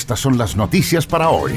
Estas 0.00 0.18
son 0.18 0.38
las 0.38 0.56
noticias 0.56 1.06
para 1.06 1.28
hoy. 1.28 1.52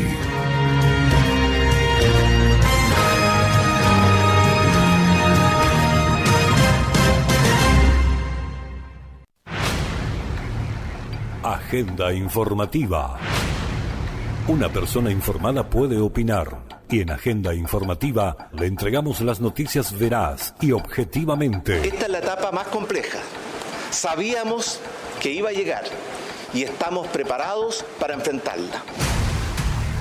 Agenda 11.42 12.12
informativa. 12.12 13.18
Una 14.50 14.68
persona 14.68 15.10
informada 15.10 15.70
puede 15.70 15.98
opinar 16.02 16.66
y 16.90 17.00
en 17.00 17.12
Agenda 17.12 17.54
Informativa 17.54 18.50
le 18.52 18.66
entregamos 18.66 19.22
las 19.22 19.40
noticias 19.40 19.98
veraz 19.98 20.54
y 20.60 20.74
objetivamente. 20.74 21.88
Esta 21.88 22.06
es 22.08 22.12
la 22.12 22.20
etapa 22.20 22.52
más 22.52 22.68
compleja. 22.68 23.20
Sabíamos 23.90 24.82
que 25.22 25.32
iba 25.32 25.48
a 25.48 25.54
llegar 25.54 25.86
y 26.54 26.64
estamos 26.64 27.08
preparados 27.08 27.84
para 28.00 28.14
enfrentarla. 28.14 28.84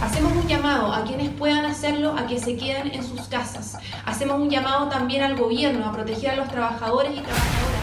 Hacemos 0.03 0.33
un 0.33 0.47
llamado 0.49 0.93
a 0.93 1.05
quienes 1.05 1.31
puedan 1.31 1.65
hacerlo 1.65 2.17
a 2.17 2.27
que 2.27 2.39
se 2.39 2.57
queden 2.57 2.93
en 2.93 3.05
sus 3.05 3.23
casas. 3.29 3.79
Hacemos 4.05 4.41
un 4.41 4.51
llamado 4.51 4.89
también 4.89 5.23
al 5.23 5.37
gobierno 5.37 5.87
a 5.87 5.93
proteger 5.93 6.31
a 6.31 6.37
los 6.37 6.49
trabajadores 6.49 7.13
y 7.13 7.21
trabajadoras. 7.21 7.83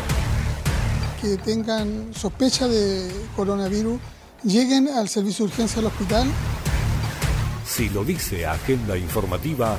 Que 1.21 1.37
tengan 1.37 2.13
sospecha 2.13 2.67
de 2.67 3.09
coronavirus, 3.35 3.99
lleguen 4.43 4.89
al 4.89 5.07
servicio 5.07 5.45
de 5.45 5.51
urgencia 5.51 5.77
del 5.77 5.87
hospital 5.87 6.27
si 7.69 7.87
lo 7.87 8.03
dice 8.03 8.47
Agenda 8.47 8.97
Informativa, 8.97 9.77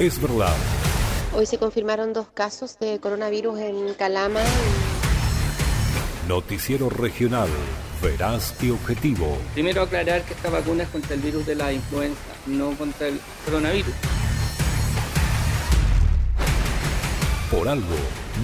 es 0.00 0.20
verdad. 0.20 0.54
Hoy 1.32 1.46
se 1.46 1.56
confirmaron 1.56 2.12
dos 2.12 2.26
casos 2.34 2.78
de 2.80 2.98
coronavirus 2.98 3.60
en 3.60 3.94
Calama. 3.94 4.40
Noticiero 6.26 6.90
regional, 6.90 7.48
veraz 8.02 8.54
y 8.62 8.70
objetivo. 8.70 9.38
Primero 9.54 9.82
aclarar 9.82 10.22
que 10.22 10.34
esta 10.34 10.50
vacuna 10.50 10.84
es 10.84 10.88
contra 10.88 11.14
el 11.14 11.20
virus 11.20 11.46
de 11.46 11.54
la 11.54 11.72
influenza, 11.72 12.20
no 12.46 12.70
contra 12.72 13.08
el 13.08 13.20
coronavirus. 13.44 13.94
Por 17.50 17.68
algo, 17.68 17.96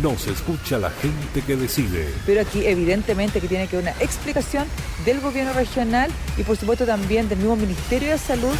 no 0.03 0.17
se 0.17 0.33
escucha 0.33 0.79
la 0.79 0.91
gente 0.91 1.43
que 1.47 1.57
decide. 1.57 2.09
Pero 2.25 2.41
aquí 2.41 2.67
evidentemente 2.67 3.41
que 3.41 3.49
tiene 3.49 3.69
que 3.69 3.77
haber 3.77 3.93
una 3.93 4.03
explicación 4.03 4.67
del 5.05 5.21
gobierno 5.21 5.53
regional 5.53 6.11
y 6.37 6.43
por 6.43 6.57
supuesto 6.57 6.87
también 6.87 7.29
del 7.29 7.39
mismo 7.39 7.57
Ministerio 7.57 8.11
de 8.11 8.19
Salud. 8.19 8.55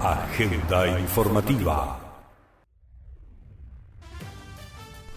Agenda 0.00 0.98
informativa. 0.98 2.00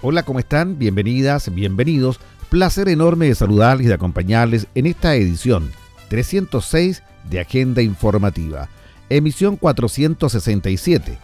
Hola, 0.01 0.23
¿cómo 0.23 0.39
están? 0.39 0.77
Bienvenidas, 0.77 1.53
bienvenidos. 1.53 2.19
Placer 2.49 2.89
enorme 2.89 3.27
de 3.27 3.35
saludarles 3.35 3.85
y 3.85 3.87
de 3.89 3.95
acompañarles 3.95 4.67
en 4.75 4.85
esta 4.85 5.15
edición 5.15 5.71
306 6.09 7.03
de 7.29 7.39
Agenda 7.39 7.81
Informativa, 7.81 8.69
emisión 9.09 9.57
467 9.57 11.17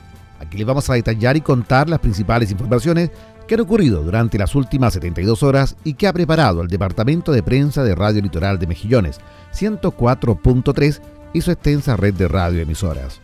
Aquí 0.43 0.57
les 0.57 0.67
vamos 0.67 0.89
a 0.89 0.95
detallar 0.95 1.37
y 1.37 1.41
contar 1.41 1.89
las 1.89 1.99
principales 1.99 2.51
informaciones 2.51 3.11
que 3.47 3.55
han 3.55 3.61
ocurrido 3.61 4.03
durante 4.03 4.37
las 4.37 4.55
últimas 4.55 4.93
72 4.93 5.41
horas 5.41 5.77
y 5.85 5.93
que 5.93 6.05
ha 6.05 6.13
preparado 6.13 6.61
el 6.61 6.67
Departamento 6.67 7.31
de 7.31 7.43
Prensa 7.43 7.83
de 7.83 7.95
Radio 7.95 8.21
Litoral 8.21 8.59
de 8.59 8.67
Mejillones, 8.67 9.19
104.3 9.53 11.01
y 11.33 11.41
su 11.41 11.51
extensa 11.51 11.95
red 11.95 12.13
de 12.13 12.27
radioemisoras. 12.27 13.19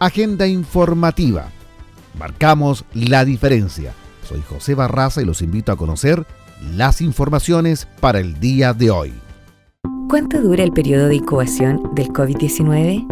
Agenda 0.00 0.46
informativa. 0.46 1.48
Marcamos 2.18 2.84
la 2.94 3.24
diferencia. 3.24 3.92
Soy 4.28 4.42
José 4.42 4.74
Barraza 4.74 5.22
y 5.22 5.26
los 5.26 5.42
invito 5.42 5.70
a 5.70 5.76
conocer 5.76 6.26
las 6.60 7.00
informaciones 7.00 7.86
para 8.00 8.20
el 8.20 8.38
día 8.38 8.72
de 8.72 8.90
hoy. 8.90 9.12
¿Cuánto 10.08 10.40
dura 10.40 10.64
el 10.64 10.72
periodo 10.72 11.08
de 11.08 11.16
incubación 11.16 11.94
del 11.94 12.08
COVID-19? 12.08 13.06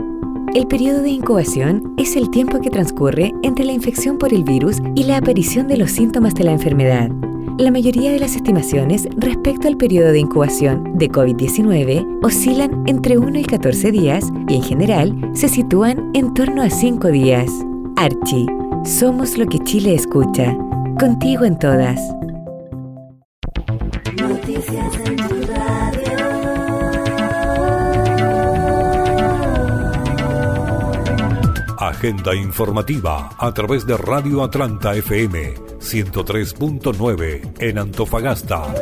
El 0.55 0.67
periodo 0.67 1.03
de 1.03 1.11
incubación 1.11 1.95
es 1.99 2.17
el 2.17 2.31
tiempo 2.31 2.61
que 2.61 2.71
transcurre 2.71 3.33
entre 3.43 3.65
la 3.65 3.73
infección 3.73 4.19
por 4.19 4.33
el 4.33 4.45
virus 4.45 4.79
y 4.95 5.05
la 5.05 5.19
aparición 5.19 5.69
de 5.69 5.77
los 5.77 5.91
síntomas 5.91 6.35
de 6.35 6.45
la 6.45 6.53
enfermedad. 6.53 7.11
La 7.59 7.71
mayoría 7.71 8.13
de 8.13 8.19
las 8.19 8.37
estimaciones 8.37 9.09
respecto 9.17 9.69
al 9.69 9.77
periodo 9.77 10.13
de 10.13 10.21
incubación 10.21 10.97
de 10.97 11.11
COVID-19 11.11 12.21
oscilan 12.23 12.83
entre 12.87 13.19
1 13.19 13.39
y 13.39 13.45
14 13.45 13.93
días 13.93 14.25
y 14.49 14.57
en 14.57 14.63
general 14.63 15.31
se 15.35 15.49
sitúan 15.49 16.11
en 16.15 16.35
torno 16.35 16.63
a 16.63 16.71
5 16.71 17.09
días. 17.09 17.51
Archie, 17.97 18.47
somos 18.85 19.37
lo 19.37 19.47
que 19.47 19.59
Chile 19.61 19.95
escucha. 19.95 20.57
Contigo 20.99 21.45
en 21.45 21.59
todas. 21.59 22.01
Agenda 31.99 32.33
informativa 32.33 33.29
a 33.37 33.53
través 33.53 33.85
de 33.85 33.97
Radio 33.97 34.45
Atlanta 34.45 34.95
FM 34.95 35.55
103.9 35.81 37.55
en 37.59 37.77
Antofagasta. 37.77 38.73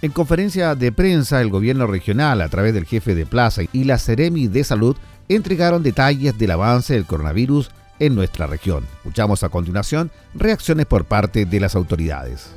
En 0.00 0.12
conferencia 0.12 0.76
de 0.76 0.92
prensa, 0.92 1.40
el 1.40 1.50
gobierno 1.50 1.88
regional, 1.88 2.40
a 2.40 2.48
través 2.48 2.72
del 2.72 2.86
jefe 2.86 3.16
de 3.16 3.26
plaza 3.26 3.62
y 3.72 3.82
la 3.82 3.98
Ceremi 3.98 4.46
de 4.46 4.62
Salud, 4.62 4.96
entregaron 5.28 5.82
detalles 5.82 6.38
del 6.38 6.52
avance 6.52 6.94
del 6.94 7.04
coronavirus 7.04 7.72
en 7.98 8.14
nuestra 8.14 8.46
región. 8.46 8.86
Escuchamos 8.98 9.42
a 9.42 9.48
continuación 9.48 10.12
reacciones 10.34 10.86
por 10.86 11.06
parte 11.06 11.46
de 11.46 11.58
las 11.58 11.74
autoridades. 11.74 12.54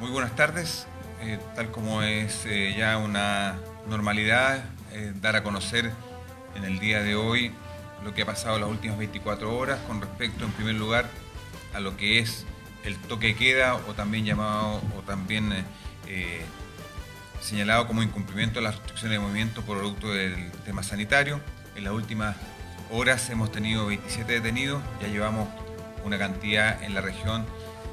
Muy 0.00 0.10
buenas 0.10 0.34
tardes. 0.34 0.86
Eh, 1.20 1.38
tal 1.54 1.70
como 1.72 2.02
es 2.02 2.46
eh, 2.46 2.74
ya 2.78 2.96
una 2.96 3.58
normalidad 3.86 4.64
eh, 4.92 5.12
dar 5.20 5.36
a 5.36 5.42
conocer 5.42 5.92
en 6.54 6.64
el 6.64 6.78
día 6.78 7.02
de 7.02 7.14
hoy 7.14 7.52
lo 8.04 8.14
que 8.14 8.22
ha 8.22 8.26
pasado 8.26 8.58
las 8.58 8.68
últimas 8.68 8.98
24 8.98 9.56
horas 9.56 9.78
con 9.86 10.00
respecto, 10.00 10.44
en 10.44 10.52
primer 10.52 10.74
lugar, 10.74 11.08
a 11.74 11.80
lo 11.80 11.96
que 11.96 12.18
es 12.18 12.46
el 12.84 12.96
toque 12.96 13.34
queda 13.34 13.74
o 13.76 13.94
también 13.94 14.24
llamado 14.24 14.80
o 14.96 15.02
también 15.06 15.52
eh, 15.52 15.64
eh, 16.06 16.44
señalado 17.40 17.86
como 17.86 18.02
incumplimiento 18.02 18.60
de 18.60 18.64
las 18.64 18.76
restricciones 18.76 19.18
de 19.18 19.24
movimiento 19.24 19.62
por 19.62 19.78
producto 19.78 20.12
del 20.12 20.50
tema 20.64 20.82
sanitario. 20.82 21.40
En 21.76 21.84
las 21.84 21.92
últimas 21.92 22.36
horas 22.90 23.28
hemos 23.30 23.52
tenido 23.52 23.86
27 23.86 24.32
detenidos, 24.32 24.82
ya 25.00 25.08
llevamos 25.08 25.48
una 26.04 26.18
cantidad 26.18 26.82
en 26.82 26.94
la 26.94 27.00
región 27.00 27.44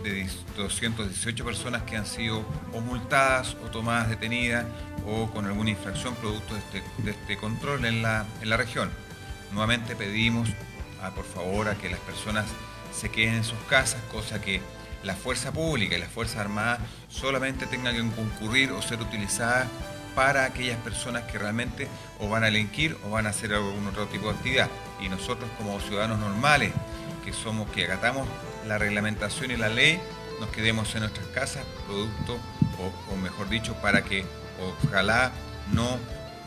de 0.06 0.28
218 0.56 1.44
personas 1.44 1.82
que 1.84 1.98
han 1.98 2.06
sido 2.06 2.46
o 2.74 2.82
multadas 2.82 3.58
o 3.64 3.72
tomadas 3.72 4.10
detenidas 4.10 4.66
o 5.08 5.30
con 5.32 5.46
alguna 5.46 5.72
infracción 5.72 6.16
producto 6.16 6.54
de 6.54 6.60
este, 6.60 6.84
este 7.10 7.38
control 7.38 7.86
en 7.86 8.02
la, 8.02 8.26
región. 8.58 8.90
Nuevamente 9.52 9.96
pedimos 9.96 10.50
a, 11.02 11.12
por 11.12 11.26
favor 11.26 11.70
a 11.70 11.76
que 11.76 11.90
las 11.90 12.00
personas 12.02 12.46
se 12.94 13.10
queden 13.10 13.36
en 13.36 13.44
sus 13.44 13.60
casas, 13.68 14.02
cosa 14.12 14.42
que 14.42 14.62
la 15.04 15.16
fuerza 15.16 15.52
pública 15.52 15.96
y 15.98 16.00
las 16.00 16.10
fuerzas 16.10 16.38
armadas 16.38 16.80
solamente 17.10 17.66
tengan 17.66 17.96
que 17.96 18.16
concurrir 18.16 18.72
o 18.72 18.82
ser 18.82 19.02
utilizadas 19.02 19.68
para 20.16 20.46
aquellas 20.46 20.78
personas 20.78 21.24
que 21.24 21.38
realmente 21.38 21.88
o 22.20 22.30
van 22.30 22.44
a 22.44 22.46
delinquir 22.46 22.98
o 23.06 23.10
van 23.10 23.28
a 23.28 23.30
hacer 23.30 23.54
algún 23.54 23.86
otro 23.88 24.06
tipo 24.08 24.28
de 24.28 24.36
actividad. 24.36 24.70
Y 25.02 25.10
nosotros 25.10 25.50
como 25.58 25.80
ciudadanos 25.80 26.20
normales, 26.20 26.72
que 27.26 27.34
somos, 27.34 27.70
que 27.72 27.84
acatamos 27.84 28.28
la 28.68 28.78
reglamentación 28.78 29.52
y 29.52 29.58
la 29.58 29.68
ley, 29.68 30.00
nos 30.40 30.50
quedemos 30.50 30.94
en 30.96 31.02
nuestras 31.02 31.26
casas, 31.28 31.66
producto, 31.88 32.38
o, 33.12 33.16
mejor 33.18 33.50
dicho, 33.50 33.74
para 33.82 34.04
que 34.04 34.26
ojalá 34.86 35.32
no 35.74 35.98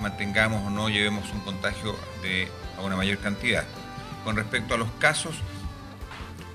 mantengamos 0.01 0.65
o 0.67 0.71
no 0.71 0.89
llevemos 0.89 1.31
un 1.33 1.41
contagio 1.41 1.97
de 2.23 2.49
a 2.79 2.83
una 2.83 2.97
mayor 2.97 3.19
cantidad. 3.19 3.65
Con 4.25 4.37
respecto 4.37 4.75
a 4.75 4.79
los 4.79 4.91
casos, 4.99 5.37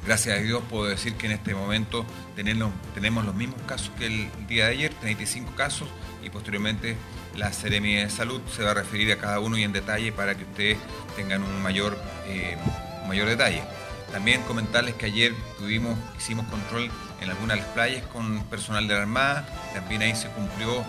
gracias 0.06 0.38
a 0.38 0.42
Dios 0.42 0.64
puedo 0.70 0.86
decir 0.86 1.16
que 1.16 1.26
en 1.26 1.34
este 1.34 1.54
momento 1.54 2.06
tenemos, 2.36 3.26
los 3.26 3.36
mismos 3.36 3.62
casos 3.64 3.92
que 3.98 4.06
el 4.06 4.48
día 4.48 4.66
de 4.66 4.72
ayer, 4.72 4.94
35 4.94 5.54
casos, 5.56 5.90
y 6.24 6.30
posteriormente 6.30 6.96
la 7.36 7.52
Seremia 7.52 8.04
de 8.04 8.10
Salud 8.10 8.42
se 8.56 8.64
va 8.64 8.72
a 8.72 8.76
referir 8.76 9.12
a 9.12 9.18
cada 9.18 9.40
uno 9.40 9.58
y 9.58 9.64
en 9.64 9.74
detalle 9.74 10.12
para 10.14 10.36
que 10.36 10.44
ustedes 10.44 10.78
tengan 11.18 11.44
un 11.44 11.62
mayor, 11.62 11.98
eh, 12.28 12.58
un 13.02 13.10
mayor 13.10 13.28
detalle. 13.28 13.64
También 14.14 14.44
comentarles 14.44 14.94
que 14.94 15.08
ayer 15.08 15.34
tuvimos, 15.58 15.98
hicimos 16.16 16.46
control 16.46 16.92
en 17.20 17.32
algunas 17.32 17.58
de 17.58 17.64
las 17.64 17.72
playas 17.72 18.06
con 18.14 18.44
personal 18.44 18.88
de 18.88 18.94
la 18.94 19.02
Armada, 19.02 19.44
también 19.74 20.04
ahí 20.04 20.16
se 20.16 20.28
cumplió 20.30 20.86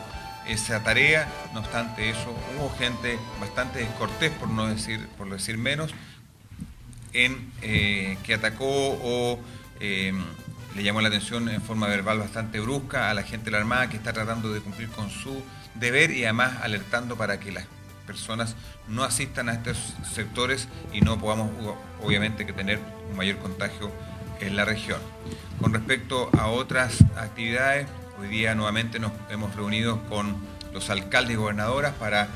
esa 0.46 0.82
tarea, 0.82 1.26
no 1.54 1.60
obstante 1.60 2.10
eso 2.10 2.36
hubo 2.54 2.68
gente 2.76 3.18
bastante 3.40 3.78
descortés, 3.78 4.30
por 4.32 4.50
no 4.50 4.66
decir, 4.66 5.08
por 5.16 5.30
decir 5.30 5.56
menos, 5.56 5.94
en, 7.14 7.50
eh, 7.62 8.18
que 8.24 8.34
atacó 8.34 8.66
o 9.02 9.38
em, 9.80 10.22
le 10.76 10.82
llamó 10.82 11.00
la 11.00 11.08
atención 11.08 11.48
en 11.48 11.62
forma 11.62 11.86
verbal 11.86 12.18
bastante 12.18 12.60
brusca 12.60 13.08
a 13.08 13.14
la 13.14 13.22
gente 13.22 13.46
de 13.46 13.52
la 13.52 13.58
Armada 13.58 13.88
que 13.88 13.96
está 13.96 14.12
tratando 14.12 14.52
de 14.52 14.60
cumplir 14.60 14.90
con 14.90 15.08
su 15.08 15.42
deber 15.76 16.10
y 16.10 16.24
además 16.24 16.58
alertando 16.60 17.16
para 17.16 17.40
que 17.40 17.52
las 17.52 17.64
personas 18.06 18.54
no 18.86 19.02
asistan 19.02 19.48
a 19.48 19.54
estos 19.54 19.94
sectores 20.12 20.68
y 20.92 21.00
no 21.00 21.18
podamos 21.18 21.50
obviamente 22.02 22.44
que 22.44 22.52
tener 22.52 22.80
mayor 23.14 23.38
contagio 23.38 23.90
en 24.40 24.56
la 24.56 24.64
región. 24.64 25.00
Con 25.60 25.72
respecto 25.72 26.30
a 26.38 26.48
otras 26.48 27.02
actividades, 27.16 27.86
hoy 28.20 28.28
día 28.28 28.54
nuevamente 28.54 28.98
nos 28.98 29.12
hemos 29.30 29.54
reunido 29.54 30.02
con 30.08 30.36
los 30.72 30.90
alcaldes 30.90 31.34
y 31.34 31.36
gobernadoras 31.36 31.94
para 31.94 32.28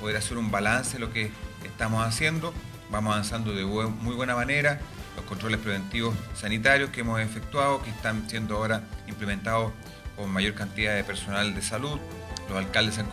poder 0.00 0.16
hacer 0.16 0.36
un 0.36 0.50
balance 0.50 0.94
de 0.94 0.98
lo 1.00 1.12
que 1.12 1.30
estamos 1.64 2.06
haciendo. 2.06 2.52
Vamos 2.90 3.12
avanzando 3.12 3.52
de 3.52 3.64
muy 3.64 4.14
buena 4.14 4.34
manera. 4.34 4.78
Los 5.16 5.24
controles 5.24 5.58
preventivos 5.60 6.14
sanitarios 6.34 6.90
que 6.90 7.00
hemos 7.00 7.20
efectuado, 7.20 7.82
que 7.82 7.90
están 7.90 8.28
siendo 8.28 8.56
ahora 8.56 8.82
implementados 9.08 9.72
con 10.14 10.30
mayor 10.30 10.54
cantidad 10.54 10.94
de 10.94 11.04
personal 11.04 11.54
de 11.54 11.62
salud, 11.62 11.98
los 12.48 12.58
alcaldes 12.58 12.94
se 12.94 13.00
han 13.00 13.08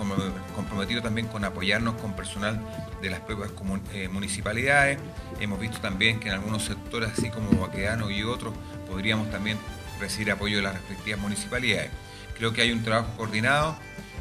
comprometido 0.56 1.01
también 1.01 1.27
con 1.27 1.44
apoyarnos 1.44 1.95
con 1.95 2.15
personal 2.15 2.59
de 3.01 3.09
las 3.09 3.19
propias 3.21 3.51
eh, 3.94 4.07
municipalidades. 4.07 5.00
Hemos 5.39 5.59
visto 5.59 5.80
también 5.80 6.19
que 6.19 6.30
en 6.30 6.35
algunos 6.35 6.63
sectores, 6.63 7.12
así 7.12 7.30
como 7.30 7.50
Baqueano 7.59 8.12
y 8.12 8.24
otros, 8.24 8.53
podríamos 8.88 9.31
también 9.31 9.57
recibir 10.00 10.31
apoyo 10.31 10.57
de 10.57 10.63
las 10.63 10.74
respectivas 10.74 11.19
municipalidades. 11.19 11.91
Creo 12.38 12.53
que 12.53 12.62
hay 12.62 12.71
un 12.71 12.83
trabajo 12.83 13.09
coordinado, 13.18 13.75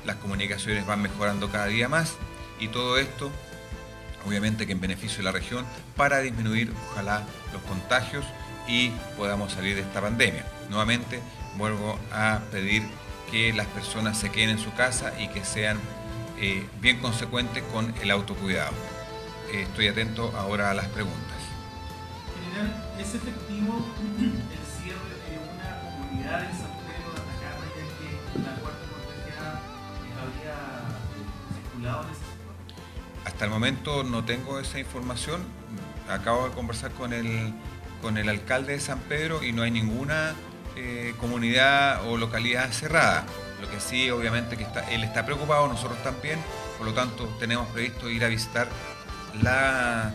las 0.06 0.16
comunicaciones 0.16 0.86
van 0.86 1.02
mejorando 1.02 1.50
cada 1.50 1.66
día 1.66 1.88
más 1.88 2.14
y 2.58 2.68
todo 2.68 2.98
esto, 2.98 3.30
obviamente 4.26 4.66
que 4.66 4.72
en 4.72 4.80
beneficio 4.80 5.18
de 5.18 5.24
la 5.24 5.32
región, 5.32 5.64
para 5.96 6.20
disminuir, 6.20 6.72
ojalá, 6.90 7.22
los 7.52 7.62
contagios 7.62 8.24
y 8.66 8.90
podamos 9.16 9.52
salir 9.52 9.74
de 9.74 9.82
esta 9.82 10.00
pandemia. 10.00 10.44
Nuevamente, 10.70 11.20
vuelvo 11.56 11.98
a 12.12 12.40
pedir 12.50 12.82
que 13.32 13.52
las 13.54 13.66
personas 13.68 14.18
se 14.18 14.30
queden 14.30 14.50
en 14.50 14.58
su 14.58 14.72
casa 14.74 15.14
y 15.18 15.28
que 15.28 15.42
sean 15.42 15.78
eh, 16.38 16.68
bien 16.82 16.98
consecuentes 16.98 17.62
con 17.72 17.92
el 18.02 18.10
autocuidado. 18.10 18.74
Eh, 19.50 19.62
estoy 19.62 19.88
atento 19.88 20.36
ahora 20.36 20.70
a 20.70 20.74
las 20.74 20.86
preguntas. 20.88 21.38
General, 22.44 22.94
¿es 23.00 23.14
efectivo 23.14 23.86
el 24.20 24.34
cierre 24.76 25.14
de 25.24 25.38
una 25.38 25.80
comunidad 25.80 26.44
en 26.44 26.58
San 26.58 26.72
Pedro 26.84 27.08
de 27.14 27.20
Atacama 27.22 27.64
ya 27.74 27.84
que 27.98 28.38
la 28.44 28.54
cuarta 28.60 28.86
contagiada 28.92 29.62
había 30.20 30.56
circulado 31.54 32.02
en 32.02 32.10
ese 32.10 32.20
sector? 32.20 33.24
Hasta 33.24 33.44
el 33.46 33.50
momento 33.50 34.04
no 34.04 34.24
tengo 34.26 34.60
esa 34.60 34.78
información. 34.78 35.42
Acabo 36.10 36.48
de 36.48 36.54
conversar 36.54 36.90
con 36.92 37.14
el, 37.14 37.54
con 38.02 38.18
el 38.18 38.28
alcalde 38.28 38.74
de 38.74 38.80
San 38.80 38.98
Pedro 39.00 39.42
y 39.42 39.52
no 39.52 39.62
hay 39.62 39.70
ninguna 39.70 40.34
eh, 40.76 41.14
comunidad 41.20 42.08
o 42.08 42.16
localidad 42.16 42.70
cerrada. 42.70 43.24
Lo 43.60 43.70
que 43.70 43.78
sí, 43.80 44.10
obviamente, 44.10 44.56
que 44.56 44.64
está, 44.64 44.90
él 44.90 45.04
está 45.04 45.24
preocupado, 45.24 45.68
nosotros 45.68 46.02
también, 46.02 46.38
por 46.78 46.86
lo 46.86 46.94
tanto 46.94 47.26
tenemos 47.38 47.68
previsto 47.68 48.10
ir 48.10 48.24
a 48.24 48.28
visitar 48.28 48.68
la, 49.40 50.12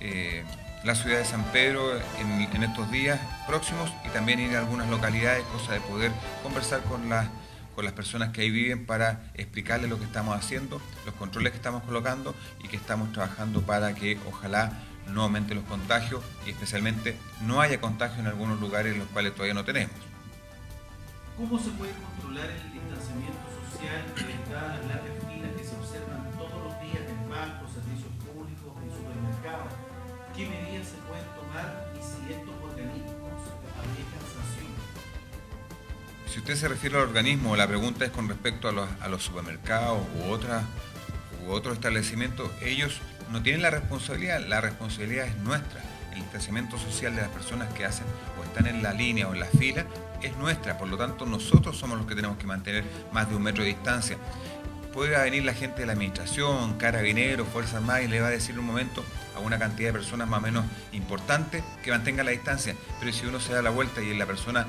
eh, 0.00 0.44
la 0.84 0.94
ciudad 0.94 1.18
de 1.18 1.24
San 1.24 1.44
Pedro 1.52 1.98
en, 2.18 2.62
estos 2.62 2.90
días 2.90 3.20
próximos 3.46 3.92
y 4.04 4.08
también 4.08 4.40
ir 4.40 4.56
a 4.56 4.60
algunas 4.60 4.88
localidades, 4.88 5.44
cosa 5.52 5.74
de 5.74 5.80
poder 5.80 6.12
conversar 6.42 6.82
con 6.82 7.08
las 7.08 7.26
con 7.74 7.84
las 7.84 7.92
personas 7.92 8.30
que 8.30 8.40
ahí 8.40 8.50
viven 8.50 8.86
para 8.86 9.30
explicarles 9.34 9.90
lo 9.90 9.98
que 9.98 10.06
estamos 10.06 10.34
haciendo, 10.34 10.80
los 11.04 11.14
controles 11.14 11.52
que 11.52 11.58
estamos 11.58 11.82
colocando 11.82 12.34
y 12.64 12.68
que 12.68 12.76
estamos 12.76 13.12
trabajando 13.12 13.60
para 13.60 13.94
que 13.94 14.18
ojalá 14.26 14.72
no 15.08 15.22
aumente 15.22 15.54
los 15.54 15.64
contagios 15.64 16.22
y 16.46 16.50
especialmente 16.50 17.16
no 17.42 17.60
haya 17.60 17.80
contagio 17.80 18.20
en 18.20 18.26
algunos 18.26 18.60
lugares 18.60 18.92
en 18.92 19.00
los 19.00 19.08
cuales 19.08 19.32
todavía 19.32 19.54
no 19.54 19.64
tenemos. 19.64 19.94
¿Cómo 21.36 21.58
se 21.58 21.70
puede 21.70 21.92
controlar 21.92 22.50
el 22.50 22.72
distanciamiento 22.72 23.44
social 23.70 24.04
frente 24.14 24.54
a 24.54 24.68
las 24.68 24.86
largas 24.86 25.16
filas 25.28 25.50
que 25.56 25.64
se 25.64 25.76
observan 25.76 26.30
todos 26.32 26.64
los 26.64 26.80
días 26.80 27.04
en 27.06 27.28
bancos, 27.28 27.72
servicios 27.72 28.12
públicos 28.24 28.72
y 28.80 28.88
supermercados? 28.88 29.72
¿Qué 30.34 30.48
medidas 30.48 30.88
se 30.88 30.96
pueden 31.04 31.28
tomar 31.36 31.92
y 31.92 32.00
si 32.00 32.32
estos 32.32 32.54
organismos 32.56 33.36
aplican 33.76 34.24
sanciones? 34.32 34.80
Si 36.32 36.38
usted 36.38 36.56
se 36.56 36.68
refiere 36.68 36.96
al 36.96 37.02
organismo, 37.02 37.54
la 37.54 37.68
pregunta 37.68 38.06
es 38.06 38.10
con 38.10 38.28
respecto 38.28 38.68
a 38.68 38.72
los, 38.72 38.88
a 39.00 39.08
los 39.08 39.22
supermercados 39.22 40.00
u, 40.18 40.30
otras, 40.30 40.64
u 41.46 41.52
otros 41.52 41.74
establecimientos, 41.74 42.50
ellos 42.62 43.00
no 43.30 43.42
tienen 43.42 43.62
la 43.62 43.70
responsabilidad, 43.70 44.40
la 44.46 44.60
responsabilidad 44.60 45.26
es 45.26 45.36
nuestra. 45.38 45.80
El 46.12 46.22
distanciamiento 46.22 46.78
social 46.78 47.14
de 47.14 47.22
las 47.22 47.30
personas 47.30 47.72
que 47.74 47.84
hacen 47.84 48.06
o 48.40 48.44
están 48.44 48.66
en 48.66 48.82
la 48.82 48.92
línea 48.92 49.28
o 49.28 49.34
en 49.34 49.40
la 49.40 49.46
fila 49.46 49.84
es 50.22 50.36
nuestra, 50.36 50.78
por 50.78 50.88
lo 50.88 50.96
tanto 50.96 51.26
nosotros 51.26 51.76
somos 51.76 51.98
los 51.98 52.06
que 52.06 52.14
tenemos 52.14 52.38
que 52.38 52.46
mantener 52.46 52.84
más 53.12 53.28
de 53.28 53.36
un 53.36 53.42
metro 53.42 53.62
de 53.62 53.70
distancia. 53.70 54.16
Puede 54.92 55.18
venir 55.22 55.44
la 55.44 55.52
gente 55.52 55.80
de 55.80 55.86
la 55.86 55.92
administración, 55.92 56.78
carabineros, 56.78 57.46
Fuerzas 57.48 57.74
Armadas 57.74 58.04
y 58.04 58.08
le 58.08 58.20
va 58.20 58.28
a 58.28 58.30
decir 58.30 58.58
un 58.58 58.64
momento 58.64 59.04
a 59.34 59.40
una 59.40 59.58
cantidad 59.58 59.90
de 59.90 59.92
personas 59.92 60.26
más 60.26 60.38
o 60.38 60.42
menos 60.42 60.64
importante 60.92 61.62
que 61.82 61.90
mantenga 61.90 62.24
la 62.24 62.30
distancia, 62.30 62.74
pero 62.98 63.12
si 63.12 63.26
uno 63.26 63.38
se 63.38 63.52
da 63.52 63.60
la 63.60 63.68
vuelta 63.68 64.00
y 64.00 64.16
la 64.16 64.24
persona 64.24 64.66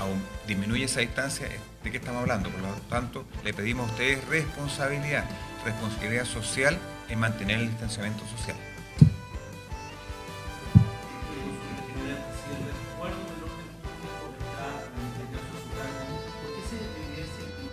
aún 0.00 0.20
disminuye 0.48 0.84
esa 0.84 1.00
distancia, 1.00 1.46
¿de 1.84 1.90
qué 1.92 1.98
estamos 1.98 2.22
hablando? 2.22 2.50
Por 2.50 2.60
lo 2.60 2.72
tanto, 2.88 3.24
le 3.44 3.54
pedimos 3.54 3.88
a 3.88 3.92
ustedes 3.92 4.24
responsabilidad, 4.26 5.24
responsabilidad 5.64 6.24
social 6.24 6.76
en 7.08 7.18
mantener 7.18 7.60
el 7.60 7.68
distanciamiento 7.68 8.26
social. 8.26 8.56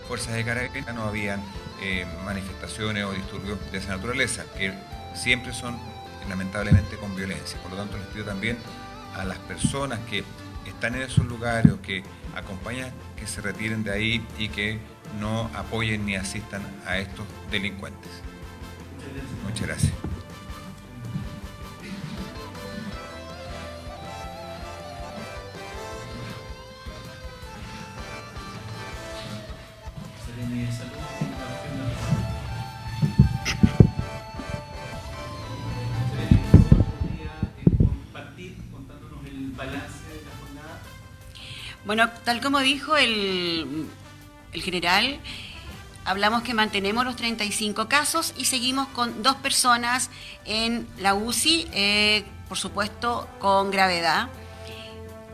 Fuerzas 0.07 0.35
de 0.35 0.45
carabina 0.45 0.93
no 0.93 1.03
habían 1.03 1.41
eh, 1.81 2.05
manifestaciones 2.23 3.03
o 3.03 3.11
disturbios 3.11 3.59
de 3.71 3.79
esa 3.79 3.95
naturaleza, 3.95 4.45
que 4.55 4.73
siempre 5.15 5.53
son 5.53 5.77
lamentablemente 6.29 6.95
con 6.97 7.15
violencia. 7.15 7.59
Por 7.61 7.71
lo 7.71 7.77
tanto, 7.77 7.97
les 7.97 8.07
pido 8.07 8.25
también 8.25 8.57
a 9.15 9.25
las 9.25 9.37
personas 9.39 9.99
que 10.09 10.23
están 10.65 10.95
en 10.95 11.01
esos 11.01 11.25
lugares 11.25 11.71
o 11.71 11.81
que 11.81 12.03
acompañan 12.35 12.91
que 13.15 13.27
se 13.27 13.41
retiren 13.41 13.83
de 13.83 13.91
ahí 13.91 14.25
y 14.37 14.49
que 14.49 14.79
no 15.19 15.49
apoyen 15.53 16.05
ni 16.05 16.15
asistan 16.15 16.61
a 16.85 16.97
estos 16.97 17.25
delincuentes. 17.49 18.11
Muchas 19.43 19.67
gracias. 19.67 19.93
Bueno, 41.85 42.09
tal 42.23 42.41
como 42.41 42.59
dijo 42.59 42.97
el, 42.97 43.87
el 44.53 44.61
general, 44.63 45.19
hablamos 46.05 46.43
que 46.43 46.53
mantenemos 46.53 47.03
los 47.03 47.15
35 47.15 47.89
casos 47.89 48.33
y 48.37 48.45
seguimos 48.45 48.87
con 48.89 49.23
dos 49.23 49.35
personas 49.35 50.09
en 50.45 50.87
la 50.99 51.15
UCI, 51.15 51.67
eh, 51.73 52.23
por 52.47 52.57
supuesto, 52.57 53.27
con 53.39 53.71
gravedad. 53.71 54.29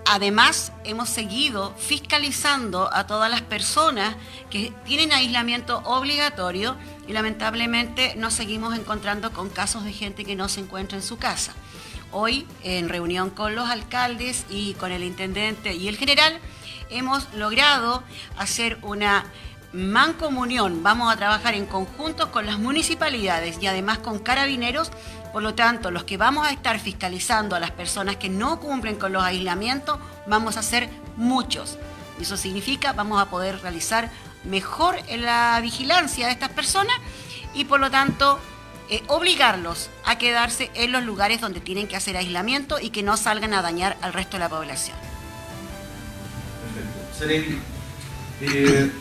Además, 0.05 0.71
hemos 0.83 1.09
seguido 1.09 1.75
fiscalizando 1.77 2.89
a 2.91 3.05
todas 3.05 3.29
las 3.29 3.41
personas 3.41 4.15
que 4.49 4.73
tienen 4.85 5.11
aislamiento 5.11 5.79
obligatorio 5.85 6.75
y 7.07 7.13
lamentablemente 7.13 8.15
nos 8.15 8.33
seguimos 8.33 8.75
encontrando 8.77 9.31
con 9.31 9.49
casos 9.49 9.83
de 9.83 9.93
gente 9.93 10.25
que 10.25 10.35
no 10.35 10.49
se 10.49 10.61
encuentra 10.61 10.97
en 10.97 11.03
su 11.03 11.17
casa. 11.17 11.53
Hoy, 12.11 12.45
en 12.63 12.89
reunión 12.89 13.29
con 13.29 13.55
los 13.55 13.69
alcaldes 13.69 14.45
y 14.49 14.73
con 14.73 14.91
el 14.91 15.03
intendente 15.03 15.75
y 15.75 15.87
el 15.87 15.97
general, 15.97 16.39
hemos 16.89 17.33
logrado 17.33 18.03
hacer 18.37 18.79
una 18.81 19.25
mancomunión, 19.73 20.83
vamos 20.83 21.13
a 21.13 21.17
trabajar 21.17 21.53
en 21.53 21.65
conjunto 21.65 22.31
con 22.31 22.45
las 22.45 22.59
municipalidades 22.59 23.57
y 23.61 23.67
además 23.67 23.99
con 23.99 24.19
carabineros. 24.19 24.91
Por 25.31 25.43
lo 25.43 25.55
tanto, 25.55 25.91
los 25.91 26.03
que 26.03 26.17
vamos 26.17 26.45
a 26.45 26.51
estar 26.51 26.79
fiscalizando 26.79 27.55
a 27.55 27.59
las 27.59 27.71
personas 27.71 28.17
que 28.17 28.29
no 28.29 28.59
cumplen 28.59 28.97
con 28.97 29.13
los 29.13 29.23
aislamientos, 29.23 29.97
vamos 30.27 30.57
a 30.57 30.63
ser 30.63 30.89
muchos. 31.15 31.77
Eso 32.19 32.35
significa 32.37 32.93
vamos 32.93 33.21
a 33.21 33.29
poder 33.29 33.61
realizar 33.61 34.11
mejor 34.43 34.97
la 35.17 35.59
vigilancia 35.61 36.25
de 36.27 36.33
estas 36.33 36.49
personas 36.49 36.95
y 37.53 37.65
por 37.65 37.79
lo 37.79 37.89
tanto 37.91 38.39
eh, 38.89 39.03
obligarlos 39.07 39.89
a 40.03 40.17
quedarse 40.17 40.69
en 40.73 40.91
los 40.91 41.03
lugares 41.03 41.39
donde 41.39 41.61
tienen 41.61 41.87
que 41.87 41.95
hacer 41.95 42.17
aislamiento 42.17 42.79
y 42.79 42.89
que 42.89 43.03
no 43.03 43.15
salgan 43.15 43.53
a 43.53 43.61
dañar 43.61 43.97
al 44.01 44.11
resto 44.11 44.37
de 44.37 44.39
la 44.39 44.49
población. 44.49 44.97
Perfecto. 47.17 47.55
Eh, 48.41 48.91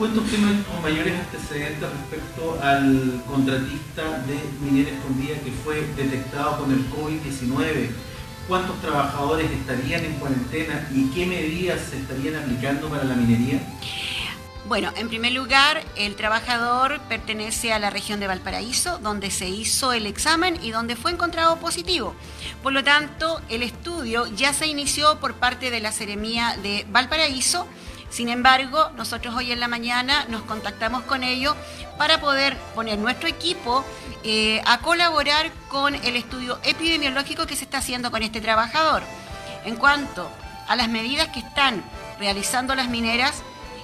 cuenta 0.00 0.22
usted 0.22 0.38
con 0.64 0.80
mayores 0.80 1.20
antecedentes 1.20 1.86
respecto 1.90 2.58
al 2.62 3.22
contratista 3.26 4.20
de 4.20 4.40
Minera 4.62 4.96
Escondida 4.96 5.34
que 5.44 5.50
fue 5.62 5.82
detectado 5.94 6.56
con 6.56 6.72
el 6.72 6.88
COVID-19. 6.88 7.90
¿Cuántos 8.48 8.80
trabajadores 8.80 9.50
estarían 9.50 10.02
en 10.02 10.14
cuarentena 10.14 10.88
y 10.90 11.10
qué 11.10 11.26
medidas 11.26 11.80
se 11.90 11.98
estarían 11.98 12.36
aplicando 12.36 12.88
para 12.88 13.04
la 13.04 13.14
minería? 13.14 13.60
Bueno, 14.66 14.90
en 14.96 15.10
primer 15.10 15.32
lugar, 15.32 15.84
el 15.96 16.16
trabajador 16.16 17.00
pertenece 17.08 17.74
a 17.74 17.78
la 17.78 17.90
región 17.90 18.20
de 18.20 18.26
Valparaíso, 18.26 19.00
donde 19.00 19.30
se 19.30 19.50
hizo 19.50 19.92
el 19.92 20.06
examen 20.06 20.56
y 20.62 20.70
donde 20.70 20.96
fue 20.96 21.10
encontrado 21.10 21.58
positivo. 21.58 22.14
Por 22.62 22.72
lo 22.72 22.82
tanto, 22.82 23.42
el 23.50 23.62
estudio 23.62 24.26
ya 24.34 24.54
se 24.54 24.66
inició 24.66 25.20
por 25.20 25.34
parte 25.34 25.70
de 25.70 25.80
la 25.80 25.92
Seremía 25.92 26.56
de 26.62 26.86
Valparaíso. 26.88 27.66
Sin 28.10 28.28
embargo, 28.28 28.90
nosotros 28.96 29.34
hoy 29.36 29.52
en 29.52 29.60
la 29.60 29.68
mañana 29.68 30.26
nos 30.28 30.42
contactamos 30.42 31.02
con 31.04 31.22
ellos 31.22 31.54
para 31.96 32.20
poder 32.20 32.56
poner 32.74 32.98
nuestro 32.98 33.28
equipo 33.28 33.84
eh, 34.24 34.60
a 34.66 34.78
colaborar 34.78 35.52
con 35.68 35.94
el 35.94 36.16
estudio 36.16 36.58
epidemiológico 36.64 37.46
que 37.46 37.54
se 37.54 37.64
está 37.64 37.78
haciendo 37.78 38.10
con 38.10 38.22
este 38.22 38.40
trabajador. 38.40 39.02
En 39.64 39.76
cuanto 39.76 40.28
a 40.66 40.74
las 40.74 40.88
medidas 40.88 41.28
que 41.28 41.38
están 41.38 41.84
realizando 42.18 42.74
las 42.74 42.88
mineras, 42.88 43.42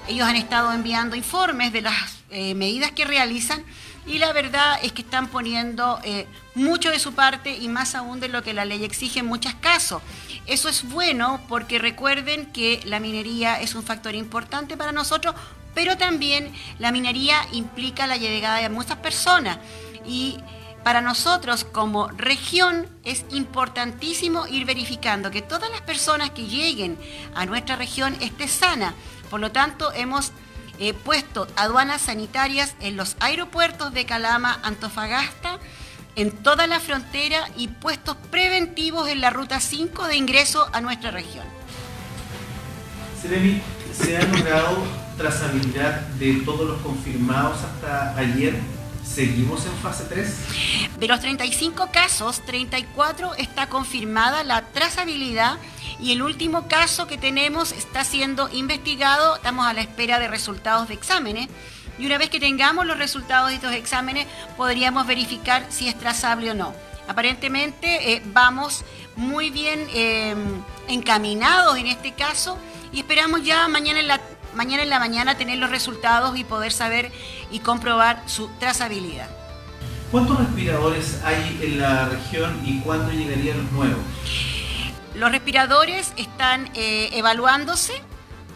ellos 0.08 0.26
han 0.26 0.36
estado 0.36 0.72
enviando 0.72 1.14
informes 1.14 1.72
de 1.72 1.82
las 1.82 1.94
eh, 2.30 2.54
medidas 2.54 2.90
que 2.90 3.04
realizan 3.04 3.64
y 4.06 4.18
la 4.18 4.32
verdad 4.32 4.78
es 4.82 4.92
que 4.92 5.02
están 5.02 5.28
poniendo 5.28 5.98
eh, 6.04 6.26
mucho 6.54 6.90
de 6.90 6.98
su 6.98 7.14
parte 7.14 7.56
y 7.56 7.68
más 7.68 7.94
aún 7.94 8.20
de 8.20 8.28
lo 8.28 8.42
que 8.42 8.54
la 8.54 8.64
ley 8.64 8.84
exige 8.84 9.20
en 9.20 9.26
muchos 9.26 9.54
casos. 9.54 10.02
Eso 10.46 10.68
es 10.68 10.88
bueno 10.88 11.40
porque 11.48 11.78
recuerden 11.78 12.46
que 12.52 12.80
la 12.84 13.00
minería 13.00 13.60
es 13.60 13.74
un 13.74 13.82
factor 13.82 14.14
importante 14.14 14.76
para 14.76 14.92
nosotros, 14.92 15.34
pero 15.74 15.96
también 15.96 16.52
la 16.78 16.92
minería 16.92 17.46
implica 17.52 18.06
la 18.06 18.16
llegada 18.16 18.58
de 18.58 18.68
muchas 18.68 18.98
personas 18.98 19.58
y 20.06 20.38
para 20.84 21.00
nosotros 21.00 21.64
como 21.64 22.06
región 22.08 22.86
es 23.02 23.24
importantísimo 23.32 24.46
ir 24.46 24.64
verificando 24.64 25.32
que 25.32 25.42
todas 25.42 25.68
las 25.70 25.80
personas 25.80 26.30
que 26.30 26.46
lleguen 26.46 26.96
a 27.34 27.44
nuestra 27.44 27.74
región 27.74 28.16
estén 28.20 28.48
sanas 28.48 28.94
por 29.30 29.40
lo 29.40 29.50
tanto, 29.50 29.92
hemos 29.92 30.32
eh, 30.78 30.94
puesto 30.94 31.46
aduanas 31.56 32.02
sanitarias 32.02 32.74
en 32.80 32.96
los 32.96 33.16
aeropuertos 33.20 33.92
de 33.92 34.04
Calama, 34.06 34.58
Antofagasta, 34.62 35.58
en 36.16 36.30
toda 36.30 36.66
la 36.66 36.80
frontera 36.80 37.48
y 37.56 37.68
puestos 37.68 38.16
preventivos 38.30 39.08
en 39.08 39.20
la 39.20 39.30
ruta 39.30 39.60
5 39.60 40.06
de 40.06 40.16
ingreso 40.16 40.68
a 40.72 40.80
nuestra 40.80 41.10
región. 41.10 41.44
Seremi, 43.20 43.60
¿se 43.92 44.16
ha 44.16 44.22
logrado 44.24 44.84
trazabilidad 45.16 46.00
de 46.18 46.34
todos 46.44 46.68
los 46.68 46.80
confirmados 46.80 47.58
hasta 47.62 48.16
ayer? 48.16 48.54
¿Seguimos 49.04 49.64
en 49.66 49.72
fase 49.74 50.04
3? 50.08 50.98
De 50.98 51.06
los 51.06 51.20
35 51.20 51.90
casos, 51.92 52.44
34 52.44 53.34
está 53.36 53.68
confirmada 53.68 54.42
la 54.42 54.62
trazabilidad 54.62 55.58
y 56.00 56.12
el 56.12 56.22
último 56.22 56.68
caso 56.68 57.06
que 57.06 57.16
tenemos 57.16 57.72
está 57.72 58.04
siendo 58.04 58.48
investigado, 58.50 59.36
estamos 59.36 59.66
a 59.66 59.72
la 59.72 59.80
espera 59.80 60.18
de 60.18 60.28
resultados 60.28 60.88
de 60.88 60.94
exámenes. 60.94 61.48
Y 61.98 62.04
una 62.04 62.18
vez 62.18 62.28
que 62.28 62.38
tengamos 62.38 62.84
los 62.84 62.98
resultados 62.98 63.48
de 63.48 63.54
estos 63.54 63.72
exámenes, 63.72 64.26
podríamos 64.56 65.06
verificar 65.06 65.66
si 65.70 65.88
es 65.88 65.98
trazable 65.98 66.50
o 66.50 66.54
no. 66.54 66.74
Aparentemente 67.08 68.12
eh, 68.12 68.22
vamos 68.26 68.84
muy 69.14 69.48
bien 69.48 69.86
em, 69.94 70.38
encaminados 70.88 71.78
en 71.78 71.86
este 71.86 72.12
caso 72.12 72.58
y 72.92 72.98
esperamos 72.98 73.42
ya 73.44 73.66
mañana 73.68 74.00
en, 74.00 74.08
la, 74.08 74.20
mañana 74.54 74.82
en 74.82 74.90
la 74.90 74.98
mañana 74.98 75.38
tener 75.38 75.58
los 75.58 75.70
resultados 75.70 76.36
y 76.36 76.44
poder 76.44 76.72
saber 76.72 77.10
y 77.50 77.60
comprobar 77.60 78.22
su 78.26 78.48
trazabilidad. 78.58 79.30
¿Cuántos 80.10 80.38
respiradores 80.38 81.20
hay 81.24 81.58
en 81.62 81.80
la 81.80 82.08
región 82.08 82.60
y 82.64 82.80
cuándo 82.80 83.10
llegarían 83.12 83.58
los 83.62 83.72
nuevos? 83.72 84.02
Los 85.16 85.32
respiradores 85.32 86.12
están 86.18 86.68
eh, 86.74 87.08
evaluándose, 87.12 87.94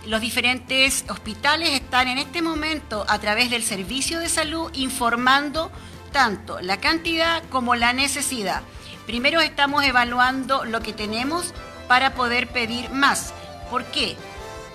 los 0.05 0.21
diferentes 0.21 1.07
hospitales 1.09 1.71
están 1.71 2.07
en 2.07 2.19
este 2.19 2.43
momento 2.43 3.07
a 3.09 3.19
través 3.19 3.49
del 3.49 3.63
servicio 3.63 4.19
de 4.19 4.29
salud 4.29 4.71
informando 4.75 5.73
tanto 6.13 6.61
la 6.61 6.79
cantidad 6.79 7.43
como 7.49 7.77
la 7.77 7.95
necesidad. 7.95 8.61
Primero 9.07 9.41
estamos 9.41 9.85
evaluando 9.85 10.67
lo 10.67 10.81
que 10.81 10.93
tenemos 10.93 11.55
para 11.89 12.13
poder 12.13 12.47
pedir 12.49 12.91
más. 12.91 13.33
¿Por 13.71 13.85
qué? 13.87 14.17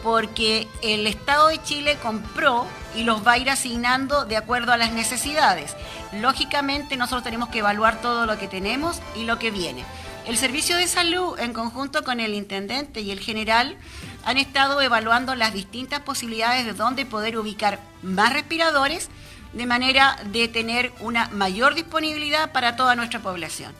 Porque 0.01 0.67
el 0.81 1.05
Estado 1.05 1.49
de 1.49 1.61
Chile 1.61 1.99
compró 2.01 2.65
y 2.95 3.03
los 3.03 3.25
va 3.25 3.33
a 3.33 3.37
ir 3.37 3.51
asignando 3.51 4.25
de 4.25 4.37
acuerdo 4.37 4.73
a 4.73 4.77
las 4.77 4.91
necesidades. 4.91 5.75
Lógicamente 6.13 6.97
nosotros 6.97 7.23
tenemos 7.23 7.49
que 7.49 7.59
evaluar 7.59 8.01
todo 8.01 8.25
lo 8.25 8.39
que 8.39 8.47
tenemos 8.47 9.01
y 9.15 9.25
lo 9.25 9.37
que 9.37 9.51
viene. 9.51 9.85
El 10.27 10.37
Servicio 10.37 10.75
de 10.75 10.87
Salud, 10.87 11.37
en 11.37 11.53
conjunto 11.53 12.03
con 12.03 12.19
el 12.19 12.33
intendente 12.33 13.01
y 13.01 13.11
el 13.11 13.19
general, 13.19 13.77
han 14.23 14.37
estado 14.37 14.81
evaluando 14.81 15.35
las 15.35 15.53
distintas 15.53 15.99
posibilidades 15.99 16.65
de 16.65 16.73
dónde 16.73 17.05
poder 17.05 17.37
ubicar 17.37 17.79
más 18.01 18.33
respiradores 18.33 19.09
de 19.53 19.67
manera 19.67 20.17
de 20.31 20.47
tener 20.47 20.91
una 20.99 21.27
mayor 21.29 21.75
disponibilidad 21.75 22.51
para 22.51 22.75
toda 22.75 22.95
nuestra 22.95 23.19
población. 23.21 23.71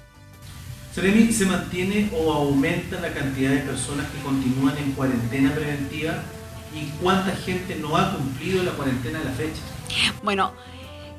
Seremi, 0.93 1.33
¿se 1.33 1.47
mantiene 1.47 2.11
o 2.13 2.31
aumenta 2.31 2.99
la 2.99 3.11
cantidad 3.11 3.49
de 3.49 3.61
personas 3.61 4.05
que 4.11 4.19
continúan 4.19 4.77
en 4.77 4.91
cuarentena 4.91 5.51
preventiva 5.51 6.21
y 6.75 6.85
cuánta 7.01 7.35
gente 7.35 7.75
no 7.77 7.97
ha 7.97 8.15
cumplido 8.15 8.63
la 8.63 8.71
cuarentena 8.71 9.19
a 9.19 9.23
la 9.23 9.31
fecha? 9.31 9.61
Bueno, 10.21 10.53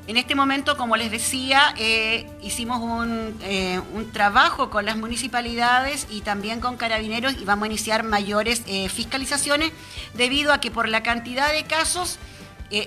en 0.07 0.15
este 0.15 0.35
momento, 0.35 0.77
como 0.77 0.95
les 0.95 1.11
decía, 1.11 1.73
eh, 1.77 2.25
hicimos 2.41 3.05
eh, 3.41 3.81
un, 3.93 4.09
trabajo 4.13 4.69
con 4.69 4.85
las 4.85 4.95
municipalidades 4.95 6.07
y 6.09 6.21
también 6.21 6.61
con 6.61 6.77
carabineros 6.77 7.33
y 7.33 7.43
vamos 7.43 7.65
a 7.65 7.67
iniciar 7.67 8.03
mayores 8.03 8.61
eh, 8.67 8.87
fiscalizaciones 8.87 9.73
debido 10.13 10.53
a 10.53 10.61
que 10.61 10.71
por 10.71 10.87
la 10.87 11.03
cantidad 11.03 11.51
de 11.51 11.63
casos 11.65 12.19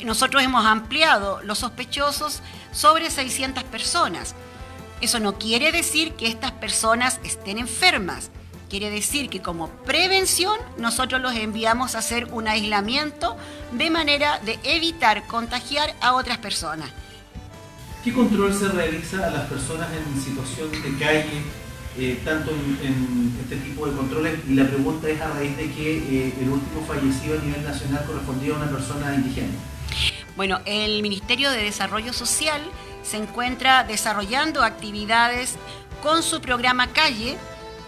nosotros 0.05 0.43
hemos 0.43 0.67
ampliado 0.67 1.41
los 1.43 1.61
sospechosos 1.61 2.43
sobre 2.71 3.11
600 3.11 3.65
personas. 3.65 4.35
Eso 5.01 5.21
no 5.21 5.39
quiere 5.39 5.73
decir 5.73 6.13
que 6.13 6.27
estas 6.27 6.53
personas 6.53 7.19
estén 7.25 7.57
enfermas. 7.57 8.31
Quiere 8.69 8.91
decir 8.91 9.31
que 9.31 9.41
como 9.41 9.69
prevención 9.69 10.59
nosotros 10.77 11.23
los 11.23 11.35
enviamos 11.35 11.95
a 11.95 12.01
hacer 12.01 12.29
un 12.31 12.47
aislamiento 12.47 13.39
de 13.73 13.89
manera 13.89 14.39
de 14.41 14.59
evitar 14.65 15.27
contagiar 15.27 15.95
a 16.03 16.13
otras 16.13 16.37
personas. 16.37 16.91
¿Qué 18.03 18.15
control 18.15 18.55
se 18.55 18.67
realiza 18.69 19.27
a 19.27 19.31
las 19.31 19.47
personas 19.47 19.89
en 19.93 20.19
situación 20.19 20.71
de 20.73 20.99
calle, 20.99 21.43
eh, 21.99 22.19
tanto 22.25 22.51
en, 22.51 23.37
este 23.43 23.57
tipo 23.57 23.87
de 23.87 23.95
controles? 23.95 24.39
Y 24.49 24.55
la 24.55 24.67
pregunta 24.67 25.07
es 25.07 25.21
a 25.21 25.29
raíz 25.29 25.55
de 25.59 25.71
que 25.71 25.99
eh, 25.99 26.35
el 26.41 26.49
último 26.49 26.83
fallecido 26.87 27.39
a 27.39 27.43
nivel 27.43 27.63
nacional 27.63 28.07
correspondía 28.07 28.55
a 28.55 28.57
una 28.57 28.71
persona 28.71 29.15
indigente. 29.15 29.59
Bueno, 30.35 30.61
el 30.65 31.03
Ministerio 31.03 31.51
de 31.51 31.63
Desarrollo 31.63 32.15
Social 32.15 32.63
se 33.03 33.19
encuentra 33.19 33.85
desarrollando 33.85 34.63
actividades 34.63 35.57
con 36.03 36.23
su 36.23 36.41
programa 36.41 36.87
Calle 36.95 37.37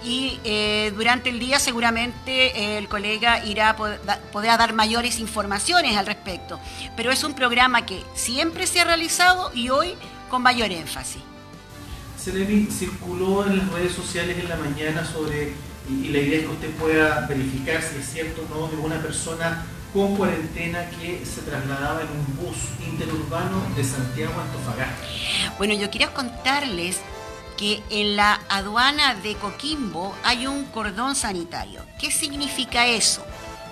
y 0.04 0.40
eh, 0.44 0.92
durante 0.96 1.30
el 1.30 1.38
día 1.38 1.58
seguramente 1.58 2.78
el 2.78 2.88
colega 2.88 3.44
irá 3.44 3.76
podrá 3.76 4.56
dar 4.56 4.72
mayores 4.72 5.20
informaciones 5.20 5.96
al 5.96 6.06
respecto. 6.06 6.60
Pero 6.96 7.10
es 7.10 7.24
un 7.24 7.34
programa 7.34 7.86
que 7.86 8.02
siempre 8.14 8.66
se 8.66 8.80
ha 8.80 8.84
realizado 8.84 9.50
y 9.54 9.68
hoy 9.70 9.94
con 10.28 10.42
mayor 10.42 10.72
énfasis. 10.72 11.22
Seleni 12.22 12.66
circuló 12.66 13.44
en 13.46 13.58
las 13.58 13.72
redes 13.72 13.92
sociales 13.92 14.38
en 14.38 14.48
la 14.48 14.56
mañana 14.56 15.04
sobre, 15.04 15.54
y, 15.90 16.08
la 16.08 16.18
idea 16.18 16.38
es 16.38 16.44
que 16.44 16.52
usted 16.52 16.70
pueda 16.76 17.26
verificar 17.26 17.82
si 17.82 17.96
es 17.96 18.12
cierto 18.12 18.46
o 18.48 18.54
no, 18.54 18.68
de 18.68 18.76
una 18.76 19.02
persona 19.02 19.64
con 19.92 20.16
cuarentena 20.16 20.88
que 20.90 21.24
se 21.26 21.42
trasladaba 21.42 22.00
en 22.02 22.08
un 22.08 22.36
bus 22.36 22.56
interurbano 22.88 23.62
de 23.76 23.84
Santiago 23.84 24.32
a 24.38 24.44
Antofagasta. 24.44 25.04
Bueno, 25.58 25.74
yo 25.74 25.90
quiero 25.90 26.14
contarles 26.14 27.00
que 27.62 27.80
en 27.90 28.16
la 28.16 28.40
aduana 28.48 29.14
de 29.14 29.36
Coquimbo 29.36 30.16
hay 30.24 30.48
un 30.48 30.64
cordón 30.64 31.14
sanitario. 31.14 31.86
¿Qué 32.00 32.10
significa 32.10 32.88
eso? 32.88 33.24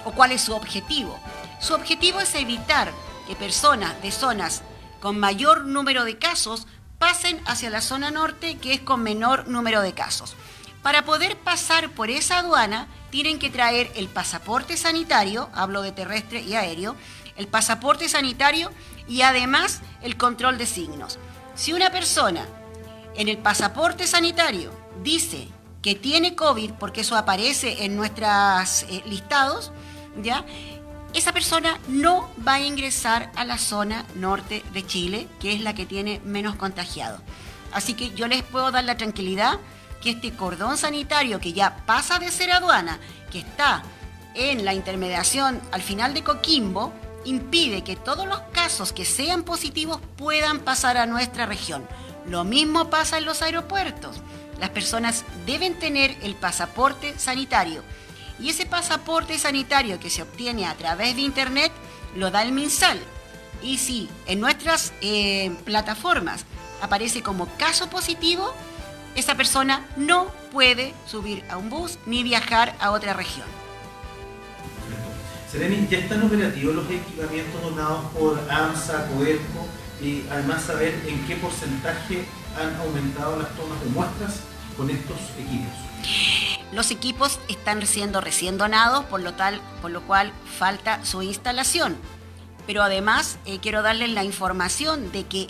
¿O 0.04 0.12
cuál 0.12 0.30
es 0.30 0.42
su 0.42 0.54
objetivo? 0.54 1.18
Su 1.60 1.74
objetivo 1.74 2.20
es 2.20 2.32
evitar 2.36 2.92
que 3.26 3.34
personas 3.34 4.00
de 4.00 4.12
zonas 4.12 4.62
con 5.00 5.18
mayor 5.18 5.64
número 5.64 6.04
de 6.04 6.18
casos 6.18 6.68
pasen 7.00 7.42
hacia 7.46 7.68
la 7.68 7.80
zona 7.80 8.12
norte, 8.12 8.58
que 8.58 8.74
es 8.74 8.80
con 8.80 9.02
menor 9.02 9.48
número 9.48 9.82
de 9.82 9.92
casos. 9.92 10.36
Para 10.84 11.04
poder 11.04 11.36
pasar 11.36 11.90
por 11.90 12.10
esa 12.10 12.38
aduana, 12.38 12.86
tienen 13.10 13.40
que 13.40 13.50
traer 13.50 13.90
el 13.96 14.06
pasaporte 14.06 14.76
sanitario, 14.76 15.50
hablo 15.52 15.82
de 15.82 15.90
terrestre 15.90 16.42
y 16.42 16.54
aéreo, 16.54 16.94
el 17.34 17.48
pasaporte 17.48 18.08
sanitario 18.08 18.70
y 19.08 19.22
además 19.22 19.80
el 20.00 20.16
control 20.16 20.58
de 20.58 20.66
signos. 20.66 21.18
Si 21.56 21.72
una 21.72 21.90
persona 21.90 22.46
en 23.14 23.28
el 23.28 23.38
pasaporte 23.38 24.06
sanitario 24.06 24.70
dice 25.02 25.48
que 25.82 25.94
tiene 25.94 26.34
COVID, 26.34 26.72
porque 26.72 27.00
eso 27.00 27.16
aparece 27.16 27.84
en 27.84 27.96
nuestros 27.96 28.82
eh, 28.84 29.02
listados, 29.06 29.72
¿ya? 30.22 30.44
Esa 31.14 31.32
persona 31.32 31.78
no 31.88 32.30
va 32.46 32.54
a 32.54 32.60
ingresar 32.60 33.32
a 33.34 33.44
la 33.44 33.58
zona 33.58 34.04
norte 34.14 34.62
de 34.72 34.86
Chile, 34.86 35.26
que 35.40 35.54
es 35.54 35.60
la 35.60 35.74
que 35.74 35.86
tiene 35.86 36.20
menos 36.24 36.54
contagiado. 36.54 37.20
Así 37.72 37.94
que 37.94 38.10
yo 38.14 38.28
les 38.28 38.42
puedo 38.42 38.70
dar 38.70 38.84
la 38.84 38.96
tranquilidad 38.96 39.58
que 40.02 40.10
este 40.10 40.32
cordón 40.32 40.76
sanitario 40.76 41.40
que 41.40 41.52
ya 41.52 41.84
pasa 41.84 42.18
de 42.18 42.30
ser 42.30 42.52
aduana, 42.52 42.98
que 43.30 43.40
está 43.40 43.82
en 44.34 44.64
la 44.64 44.74
intermediación 44.74 45.60
al 45.72 45.82
final 45.82 46.14
de 46.14 46.22
Coquimbo, 46.22 46.92
impide 47.24 47.82
que 47.82 47.96
todos 47.96 48.26
los 48.26 48.40
casos 48.52 48.92
que 48.92 49.04
sean 49.04 49.42
positivos 49.42 50.00
puedan 50.16 50.60
pasar 50.60 50.96
a 50.96 51.06
nuestra 51.06 51.46
región. 51.46 51.86
Lo 52.26 52.44
mismo 52.44 52.90
pasa 52.90 53.18
en 53.18 53.24
los 53.24 53.42
aeropuertos. 53.42 54.20
Las 54.58 54.70
personas 54.70 55.24
deben 55.46 55.78
tener 55.78 56.16
el 56.22 56.34
pasaporte 56.34 57.18
sanitario. 57.18 57.82
Y 58.38 58.50
ese 58.50 58.66
pasaporte 58.66 59.38
sanitario 59.38 60.00
que 60.00 60.10
se 60.10 60.22
obtiene 60.22 60.66
a 60.66 60.74
través 60.74 61.16
de 61.16 61.22
Internet 61.22 61.72
lo 62.16 62.30
da 62.30 62.42
el 62.42 62.52
MinSal. 62.52 62.98
Y 63.62 63.78
si 63.78 64.08
en 64.26 64.40
nuestras 64.40 64.92
eh, 65.00 65.54
plataformas 65.64 66.44
aparece 66.80 67.22
como 67.22 67.46
caso 67.56 67.88
positivo, 67.90 68.52
esa 69.14 69.34
persona 69.34 69.86
no 69.96 70.28
puede 70.52 70.94
subir 71.06 71.44
a 71.50 71.56
un 71.56 71.68
bus 71.68 71.98
ni 72.06 72.22
viajar 72.22 72.74
a 72.80 72.92
otra 72.92 73.12
región. 73.12 73.46
Seremi, 75.50 75.86
ya 75.90 75.98
están 75.98 76.22
operativos 76.22 76.76
los 76.76 76.90
equipamientos 76.90 77.60
donados 77.60 78.04
por 78.12 78.38
AMSA, 78.48 79.08
COERCO 79.08 79.66
y 80.02 80.24
además 80.30 80.64
saber 80.64 80.94
en 81.06 81.26
qué 81.26 81.36
porcentaje 81.36 82.24
han 82.58 82.74
aumentado 82.76 83.38
las 83.38 83.48
tomas 83.56 83.80
de 83.82 83.90
muestras 83.90 84.40
con 84.76 84.90
estos 84.90 85.18
equipos. 85.38 85.72
Los 86.72 86.90
equipos 86.90 87.38
están 87.48 87.84
siendo 87.86 88.20
recién 88.20 88.56
donados, 88.56 89.04
por 89.06 89.20
lo, 89.20 89.34
tal, 89.34 89.60
por 89.82 89.90
lo 89.90 90.02
cual 90.02 90.32
falta 90.58 91.04
su 91.04 91.22
instalación. 91.22 91.96
Pero 92.66 92.82
además 92.82 93.38
eh, 93.44 93.58
quiero 93.60 93.82
darles 93.82 94.10
la 94.10 94.24
información 94.24 95.10
de 95.12 95.24
que 95.24 95.48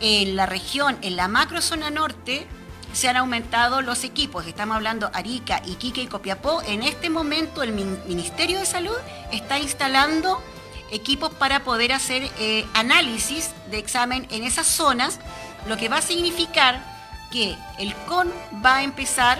en 0.00 0.34
la 0.34 0.46
región, 0.46 0.98
en 1.02 1.16
la 1.16 1.28
macro 1.28 1.62
zona 1.62 1.90
norte, 1.90 2.46
se 2.92 3.08
han 3.08 3.16
aumentado 3.16 3.80
los 3.80 4.04
equipos. 4.04 4.46
Estamos 4.46 4.76
hablando 4.76 5.10
Arica, 5.14 5.62
Iquique 5.64 6.02
y 6.02 6.06
Copiapó. 6.06 6.60
En 6.62 6.82
este 6.82 7.08
momento 7.08 7.62
el 7.62 7.72
Ministerio 7.72 8.58
de 8.58 8.66
Salud 8.66 8.96
está 9.30 9.58
instalando 9.58 10.42
equipos 10.92 11.32
para 11.34 11.64
poder 11.64 11.92
hacer 11.92 12.30
eh, 12.38 12.66
análisis 12.74 13.50
de 13.70 13.78
examen 13.78 14.28
en 14.30 14.44
esas 14.44 14.66
zonas, 14.66 15.18
lo 15.66 15.76
que 15.76 15.88
va 15.88 15.96
a 15.96 16.02
significar 16.02 16.84
que 17.32 17.56
el 17.78 17.94
CON 18.06 18.30
va 18.64 18.76
a 18.76 18.82
empezar 18.84 19.38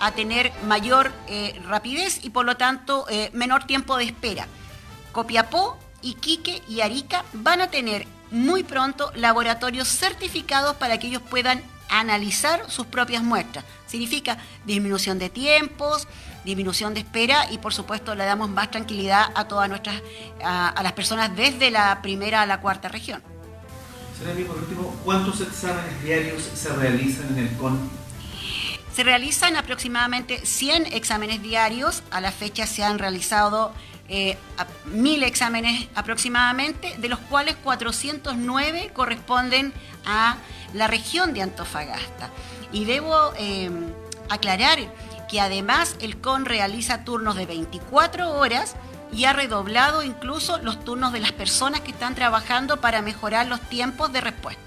a 0.00 0.12
tener 0.12 0.50
mayor 0.66 1.12
eh, 1.28 1.60
rapidez 1.68 2.24
y 2.24 2.30
por 2.30 2.44
lo 2.44 2.56
tanto 2.56 3.06
eh, 3.08 3.30
menor 3.32 3.64
tiempo 3.64 3.96
de 3.96 4.04
espera. 4.04 4.48
Copiapó, 5.12 5.78
Iquique 6.02 6.62
y 6.68 6.80
Arica 6.80 7.24
van 7.34 7.60
a 7.60 7.70
tener 7.70 8.06
muy 8.30 8.64
pronto 8.64 9.12
laboratorios 9.14 9.88
certificados 9.88 10.76
para 10.76 10.98
que 10.98 11.06
ellos 11.06 11.22
puedan 11.22 11.62
analizar 11.88 12.68
sus 12.70 12.86
propias 12.86 13.22
muestras. 13.22 13.64
Significa 13.86 14.38
disminución 14.64 15.18
de 15.18 15.30
tiempos, 15.30 16.08
disminución 16.44 16.94
de 16.94 17.00
espera 17.00 17.50
y 17.50 17.58
por 17.58 17.72
supuesto 17.72 18.14
le 18.14 18.24
damos 18.24 18.50
más 18.50 18.70
tranquilidad 18.70 19.30
a 19.34 19.48
todas 19.48 19.68
nuestras, 19.68 20.02
a, 20.42 20.80
las 20.82 20.92
personas 20.92 21.34
desde 21.34 21.70
la 21.70 22.02
primera 22.02 22.42
a 22.42 22.46
la 22.46 22.60
cuarta 22.60 22.88
región. 22.88 23.22
por 24.46 24.58
último, 24.58 24.94
¿cuántos 25.04 25.40
exámenes 25.40 26.02
diarios 26.02 26.42
se 26.42 26.72
realizan 26.72 27.28
en 27.36 27.46
el 27.46 27.56
CON? 27.56 27.78
Se 28.94 29.02
realizan 29.02 29.56
aproximadamente 29.56 30.46
100 30.46 30.92
exámenes 30.92 31.42
diarios. 31.42 32.04
A 32.12 32.20
la 32.20 32.30
fecha 32.30 32.64
se 32.64 32.84
han 32.84 33.00
realizado 33.00 33.72
eh, 34.08 34.38
mil 34.86 35.24
exámenes 35.24 35.88
aproximadamente, 35.96 36.94
de 36.98 37.08
los 37.08 37.18
cuales 37.18 37.56
409 37.56 38.92
corresponden 38.94 39.72
a 40.06 40.36
la 40.74 40.86
región 40.86 41.34
de 41.34 41.42
Antofagasta. 41.42 42.30
Y 42.70 42.84
debo 42.84 43.32
eh, 43.36 43.68
aclarar 44.28 44.78
que 45.34 45.40
además 45.40 45.96
el 45.98 46.18
CON 46.18 46.44
realiza 46.44 47.02
turnos 47.02 47.34
de 47.34 47.44
24 47.44 48.38
horas 48.38 48.76
y 49.12 49.24
ha 49.24 49.32
redoblado 49.32 50.04
incluso 50.04 50.58
los 50.58 50.84
turnos 50.84 51.12
de 51.12 51.18
las 51.18 51.32
personas 51.32 51.80
que 51.80 51.90
están 51.90 52.14
trabajando 52.14 52.80
para 52.80 53.02
mejorar 53.02 53.48
los 53.48 53.60
tiempos 53.62 54.12
de 54.12 54.20
respuesta. 54.20 54.62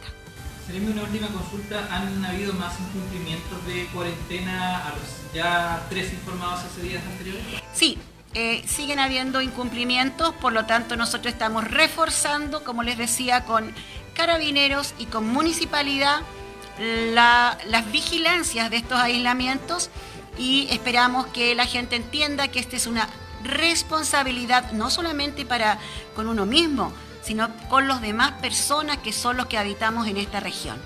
Sería 0.66 0.92
una 0.92 1.04
última 1.04 1.28
consulta. 1.30 1.88
¿Han 1.90 2.26
habido 2.26 2.52
más 2.52 2.74
incumplimientos 2.82 3.66
de 3.66 3.86
cuarentena 3.94 4.86
a 4.86 4.90
los 4.90 5.34
ya 5.34 5.86
tres 5.90 6.12
informados 6.12 6.60
hace 6.66 6.82
días 6.82 7.02
anteriores? 7.12 7.46
Sí, 7.72 7.98
eh, 8.34 8.62
siguen 8.68 9.00
habiendo 9.00 9.42
incumplimientos, 9.42 10.34
por 10.34 10.52
lo 10.52 10.66
tanto 10.66 10.98
nosotros 10.98 11.32
estamos 11.32 11.64
reforzando, 11.64 12.66
como 12.66 12.84
les 12.84 12.98
decía, 12.98 13.46
con 13.46 13.74
carabineros 14.16 14.96
y 15.00 15.06
con 15.06 15.30
municipalidad 15.30 16.24
las 16.78 17.92
vigilancias 17.92 18.70
de 18.70 18.78
estos 18.78 19.00
aislamientos 19.00 19.90
y 20.38 20.68
esperamos 20.72 21.28
que 21.28 21.56
la 21.56 21.66
gente 21.66 21.96
entienda 21.96 22.48
que 22.48 22.60
esta 22.60 22.76
es 22.76 22.88
una 22.88 23.08
responsabilidad 23.44 24.72
no 24.72 24.90
solamente 24.90 25.46
para 25.46 25.80
con 26.16 26.28
uno 26.28 26.46
mismo, 26.46 26.92
sino 27.22 27.50
con 27.70 27.88
los 27.88 28.02
demás 28.02 28.34
personas 28.42 28.98
que 28.98 29.14
son 29.14 29.38
los 29.38 29.48
que 29.48 29.58
habitamos 29.58 30.08
en 30.08 30.18
esta 30.18 30.40
región. 30.40 30.78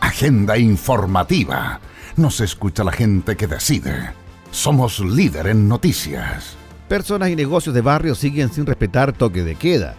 Agenda 0.00 0.58
informativa. 0.58 1.80
Nos 2.16 2.40
escucha 2.40 2.84
la 2.84 2.92
gente 2.92 3.36
que 3.36 3.46
decide. 3.46 4.12
Somos 4.50 5.00
líder 5.00 5.48
en 5.48 5.68
noticias. 5.68 6.56
Personas 6.88 7.30
y 7.30 7.36
negocios 7.36 7.74
de 7.74 7.80
barrio 7.80 8.14
siguen 8.14 8.52
sin 8.52 8.66
respetar 8.66 9.12
toque 9.12 9.42
de 9.42 9.56
queda. 9.56 9.96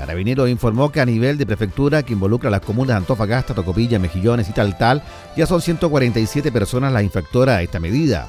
Carabinero 0.00 0.48
informó 0.48 0.90
que 0.90 1.02
a 1.02 1.04
nivel 1.04 1.36
de 1.36 1.44
prefectura 1.44 2.02
que 2.02 2.14
involucra 2.14 2.48
a 2.48 2.50
las 2.50 2.62
comunas 2.62 2.94
de 2.94 2.98
Antofagasta, 3.00 3.52
Tocopilla, 3.52 3.98
Mejillones 3.98 4.48
y 4.48 4.52
tal 4.52 4.78
tal, 4.78 5.02
ya 5.36 5.44
son 5.44 5.60
147 5.60 6.50
personas 6.50 6.90
las 6.90 7.02
infractoras 7.02 7.58
a 7.58 7.62
esta 7.62 7.80
medida. 7.80 8.26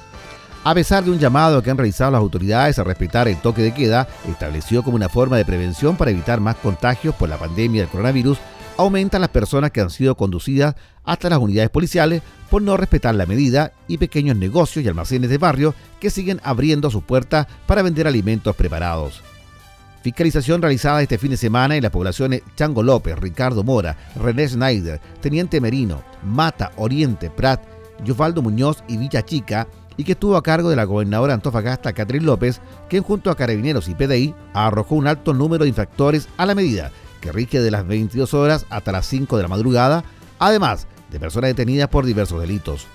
A 0.65 0.75
pesar 0.75 1.05
de 1.05 1.11
un 1.11 1.17
llamado 1.17 1.63
que 1.63 1.71
han 1.71 1.77
realizado 1.77 2.11
las 2.11 2.19
autoridades 2.19 2.77
a 2.77 2.83
respetar 2.83 3.29
el 3.29 3.37
toque 3.37 3.61
de 3.61 3.73
queda, 3.73 4.09
establecido 4.27 4.83
como 4.83 4.97
una 4.97 5.07
forma 5.07 5.37
de 5.37 5.45
prevención 5.45 5.95
para 5.95 6.11
evitar 6.11 6.41
más 6.41 6.57
contagios 6.57 7.15
por 7.15 7.29
la 7.29 7.37
pandemia 7.37 7.83
del 7.83 7.89
coronavirus, 7.89 8.37
aumentan 8.75 9.21
las 9.21 9.29
personas 9.29 9.71
que 9.71 9.79
han 9.79 9.89
sido 9.89 10.17
conducidas 10.17 10.75
hasta 11.05 11.29
las 11.29 11.39
unidades 11.39 11.69
policiales 11.69 12.21
por 12.49 12.61
no 12.61 12.75
respetar 12.75 13.15
la 13.15 13.25
medida 13.25 13.71
y 13.87 13.97
pequeños 13.97 14.35
negocios 14.35 14.83
y 14.83 14.89
almacenes 14.89 15.29
de 15.29 15.37
barrio 15.37 15.73
que 16.01 16.09
siguen 16.09 16.41
abriendo 16.43 16.91
sus 16.91 17.03
puertas 17.03 17.47
para 17.65 17.81
vender 17.81 18.07
alimentos 18.07 18.57
preparados. 18.57 19.23
Fiscalización 20.01 20.61
realizada 20.61 21.01
este 21.01 21.19
fin 21.19 21.31
de 21.31 21.37
semana 21.37 21.75
en 21.75 21.83
las 21.83 21.91
poblaciones 21.91 22.41
Chango 22.55 22.81
López, 22.81 23.19
Ricardo 23.19 23.63
Mora, 23.63 23.95
René 24.15 24.47
Schneider, 24.47 24.99
Teniente 25.21 25.61
Merino, 25.61 26.01
Mata, 26.23 26.71
Oriente, 26.77 27.29
Prat, 27.29 27.61
Yosvaldo 28.03 28.41
Muñoz 28.41 28.83
y 28.87 28.97
Villa 28.97 29.23
Chica, 29.23 29.67
y 29.97 30.03
que 30.03 30.13
estuvo 30.13 30.35
a 30.35 30.41
cargo 30.41 30.69
de 30.71 30.75
la 30.75 30.85
gobernadora 30.85 31.35
Antofagasta, 31.35 31.93
Catherine 31.93 32.25
López, 32.25 32.61
quien 32.89 33.03
junto 33.03 33.29
a 33.29 33.35
Carabineros 33.35 33.87
y 33.87 33.93
PDI 33.93 34.33
arrojó 34.53 34.95
un 34.95 35.05
alto 35.05 35.33
número 35.33 35.65
de 35.65 35.69
infractores 35.69 36.27
a 36.37 36.47
la 36.47 36.55
medida, 36.55 36.91
que 37.19 37.31
rige 37.31 37.61
de 37.61 37.69
las 37.69 37.85
22 37.85 38.33
horas 38.33 38.65
hasta 38.71 38.91
las 38.91 39.05
5 39.05 39.37
de 39.37 39.43
la 39.43 39.49
madrugada, 39.49 40.03
además 40.39 40.87
de 41.11 41.19
personas 41.19 41.51
detenidas 41.51 41.89
por 41.89 42.05
diversos 42.05 42.41
delitos. 42.41 42.87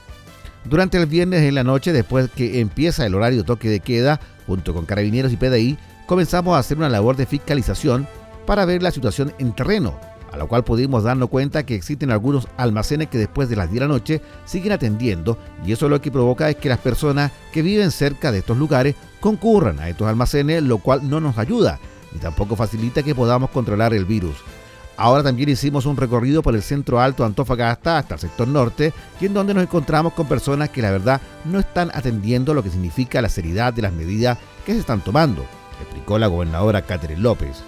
Durante 0.65 0.99
el 0.99 1.07
viernes 1.07 1.43
en 1.43 1.55
la 1.55 1.63
noche, 1.63 1.93
después 1.93 2.29
que 2.35 2.59
empieza 2.59 3.07
el 3.07 3.15
horario 3.15 3.45
toque 3.45 3.69
de 3.69 3.79
queda, 3.79 4.19
junto 4.49 4.75
con 4.75 4.87
carabineros 4.87 5.33
y 5.33 5.37
PDI, 5.37 5.79
comenzamos 6.07 6.57
a 6.57 6.61
hacer 6.61 6.79
una 6.79 6.89
labor 6.89 7.17
de 7.17 7.27
fiscalización 7.27 8.09
para 8.47 8.65
ver 8.65 8.83
la 8.83 8.91
situación 8.91 9.35
en 9.39 9.53
terreno, 9.53 9.99
a 10.33 10.37
lo 10.37 10.49
cual 10.49 10.65
pudimos 10.65 11.03
darnos 11.03 11.29
cuenta 11.29 11.67
que 11.67 11.75
existen 11.75 12.11
algunos 12.11 12.49
almacenes 12.57 13.09
que 13.09 13.19
después 13.19 13.49
de 13.49 13.57
las 13.57 13.71
10 13.71 13.75
de 13.75 13.89
la 13.89 13.93
noche 13.93 14.23
siguen 14.45 14.73
atendiendo 14.73 15.39
y 15.65 15.73
eso 15.73 15.89
lo 15.89 16.01
que 16.01 16.13
provoca 16.13 16.49
es 16.49 16.57
que 16.57 16.69
las 16.69 16.79
personas 16.79 17.33
que 17.53 17.63
viven 17.63 17.91
cerca 17.91 18.33
de 18.33 18.39
estos 18.39 18.57
lugares 18.57 18.95
concurran 19.21 19.81
a 19.81 19.89
estos 19.89 20.09
almacenes, 20.09 20.63
lo 20.63 20.79
cual 20.79 21.09
no 21.09 21.21
nos 21.21 21.39
ayuda, 21.39 21.79
y 22.15 22.19
tampoco 22.19 22.57
facilita 22.57 23.03
que 23.03 23.15
podamos 23.15 23.51
controlar 23.51 23.93
el 23.93 24.05
virus. 24.05 24.37
Ahora 24.99 25.23
también 25.23 25.51
hicimos 25.51 25.85
un 25.85 25.97
recorrido 25.97 26.43
por 26.43 26.55
el 26.55 26.63
centro 26.63 27.01
alto 27.01 27.25
Antofagasta 27.25 27.99
hasta 27.99 28.15
el 28.15 28.21
sector 28.21 28.49
norte 28.49 28.95
y 29.21 29.27
en 29.27 29.35
donde 29.35 29.53
nos 29.53 29.65
encontramos 29.65 30.15
con 30.15 30.27
personas 30.27 30.71
que 30.71 30.81
la 30.81 30.91
verdad 30.91 31.21
no 31.45 31.59
están 31.59 31.91
atendiendo 31.93 32.55
lo 32.55 32.63
que 32.63 32.71
significa 32.71 33.21
la 33.21 33.29
seriedad 33.29 33.75
de 33.75 33.83
las 33.83 33.93
medidas 33.93 34.39
que 34.65 34.73
se 34.73 34.81
están 34.81 35.03
tomando, 35.03 35.45
explicó 35.81 36.19
la 36.19 36.27
gobernadora 36.27 36.83
Catherine 36.83 37.21
López. 37.21 37.63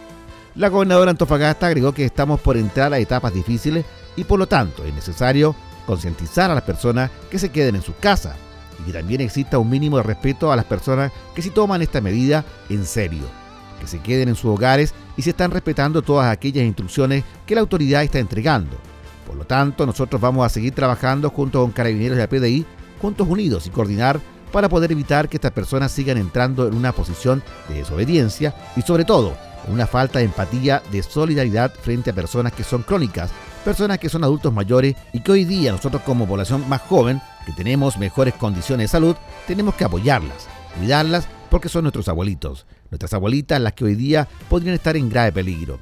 La 0.54 0.68
gobernadora 0.68 1.10
Antofagasta 1.10 1.66
agregó 1.66 1.92
que 1.92 2.04
estamos 2.04 2.40
por 2.40 2.56
entrar 2.56 2.92
a 2.92 2.98
etapas 2.98 3.32
difíciles 3.32 3.84
y 4.16 4.24
por 4.24 4.38
lo 4.38 4.46
tanto 4.46 4.84
es 4.84 4.94
necesario 4.94 5.54
concientizar 5.86 6.50
a 6.50 6.54
las 6.54 6.64
personas 6.64 7.10
que 7.30 7.38
se 7.38 7.50
queden 7.50 7.76
en 7.76 7.82
sus 7.82 7.94
casas 7.96 8.36
y 8.80 8.84
que 8.84 8.92
también 8.92 9.20
exista 9.20 9.58
un 9.58 9.70
mínimo 9.70 9.96
de 9.96 10.02
respeto 10.02 10.52
a 10.52 10.56
las 10.56 10.64
personas 10.64 11.12
que 11.34 11.42
sí 11.42 11.50
toman 11.50 11.82
esta 11.82 12.00
medida 12.00 12.44
en 12.68 12.84
serio 12.84 13.24
que 13.78 13.86
se 13.86 14.00
queden 14.00 14.28
en 14.28 14.34
sus 14.34 14.50
hogares 14.50 14.94
y 15.16 15.22
se 15.22 15.30
están 15.30 15.50
respetando 15.50 16.02
todas 16.02 16.30
aquellas 16.30 16.64
instrucciones 16.64 17.24
que 17.46 17.54
la 17.54 17.60
autoridad 17.60 18.02
está 18.02 18.18
entregando. 18.18 18.76
Por 19.26 19.36
lo 19.36 19.44
tanto, 19.44 19.86
nosotros 19.86 20.20
vamos 20.20 20.44
a 20.44 20.48
seguir 20.48 20.74
trabajando 20.74 21.30
junto 21.30 21.60
con 21.60 21.70
carabineros 21.70 22.16
de 22.16 22.22
la 22.22 22.28
PDI, 22.28 22.66
juntos 23.00 23.28
unidos 23.28 23.66
y 23.66 23.70
coordinar 23.70 24.20
para 24.48 24.68
poder 24.68 24.92
evitar 24.92 25.28
que 25.28 25.36
estas 25.36 25.52
personas 25.52 25.92
sigan 25.92 26.16
entrando 26.16 26.66
en 26.66 26.74
una 26.74 26.92
posición 26.92 27.42
de 27.68 27.76
desobediencia 27.76 28.54
y 28.76 28.82
sobre 28.82 29.04
todo 29.04 29.36
en 29.66 29.74
una 29.74 29.86
falta 29.86 30.18
de 30.18 30.26
empatía, 30.26 30.82
de 30.90 31.02
solidaridad 31.02 31.72
frente 31.74 32.10
a 32.10 32.14
personas 32.14 32.52
que 32.52 32.64
son 32.64 32.82
crónicas, 32.82 33.30
personas 33.64 33.98
que 33.98 34.08
son 34.08 34.24
adultos 34.24 34.52
mayores 34.52 34.96
y 35.12 35.20
que 35.20 35.32
hoy 35.32 35.44
día 35.44 35.72
nosotros 35.72 36.02
como 36.02 36.26
población 36.26 36.68
más 36.68 36.82
joven, 36.82 37.20
que 37.44 37.52
tenemos 37.52 37.98
mejores 37.98 38.34
condiciones 38.34 38.84
de 38.84 38.88
salud, 38.88 39.16
tenemos 39.46 39.74
que 39.74 39.84
apoyarlas, 39.84 40.48
cuidarlas 40.78 41.28
porque 41.50 41.68
son 41.68 41.82
nuestros 41.82 42.08
abuelitos, 42.08 42.66
nuestras 42.90 43.12
abuelitas 43.14 43.60
las 43.60 43.72
que 43.72 43.84
hoy 43.84 43.94
día 43.94 44.28
podrían 44.48 44.74
estar 44.74 44.96
en 44.96 45.08
grave 45.08 45.32
peligro. 45.32 45.78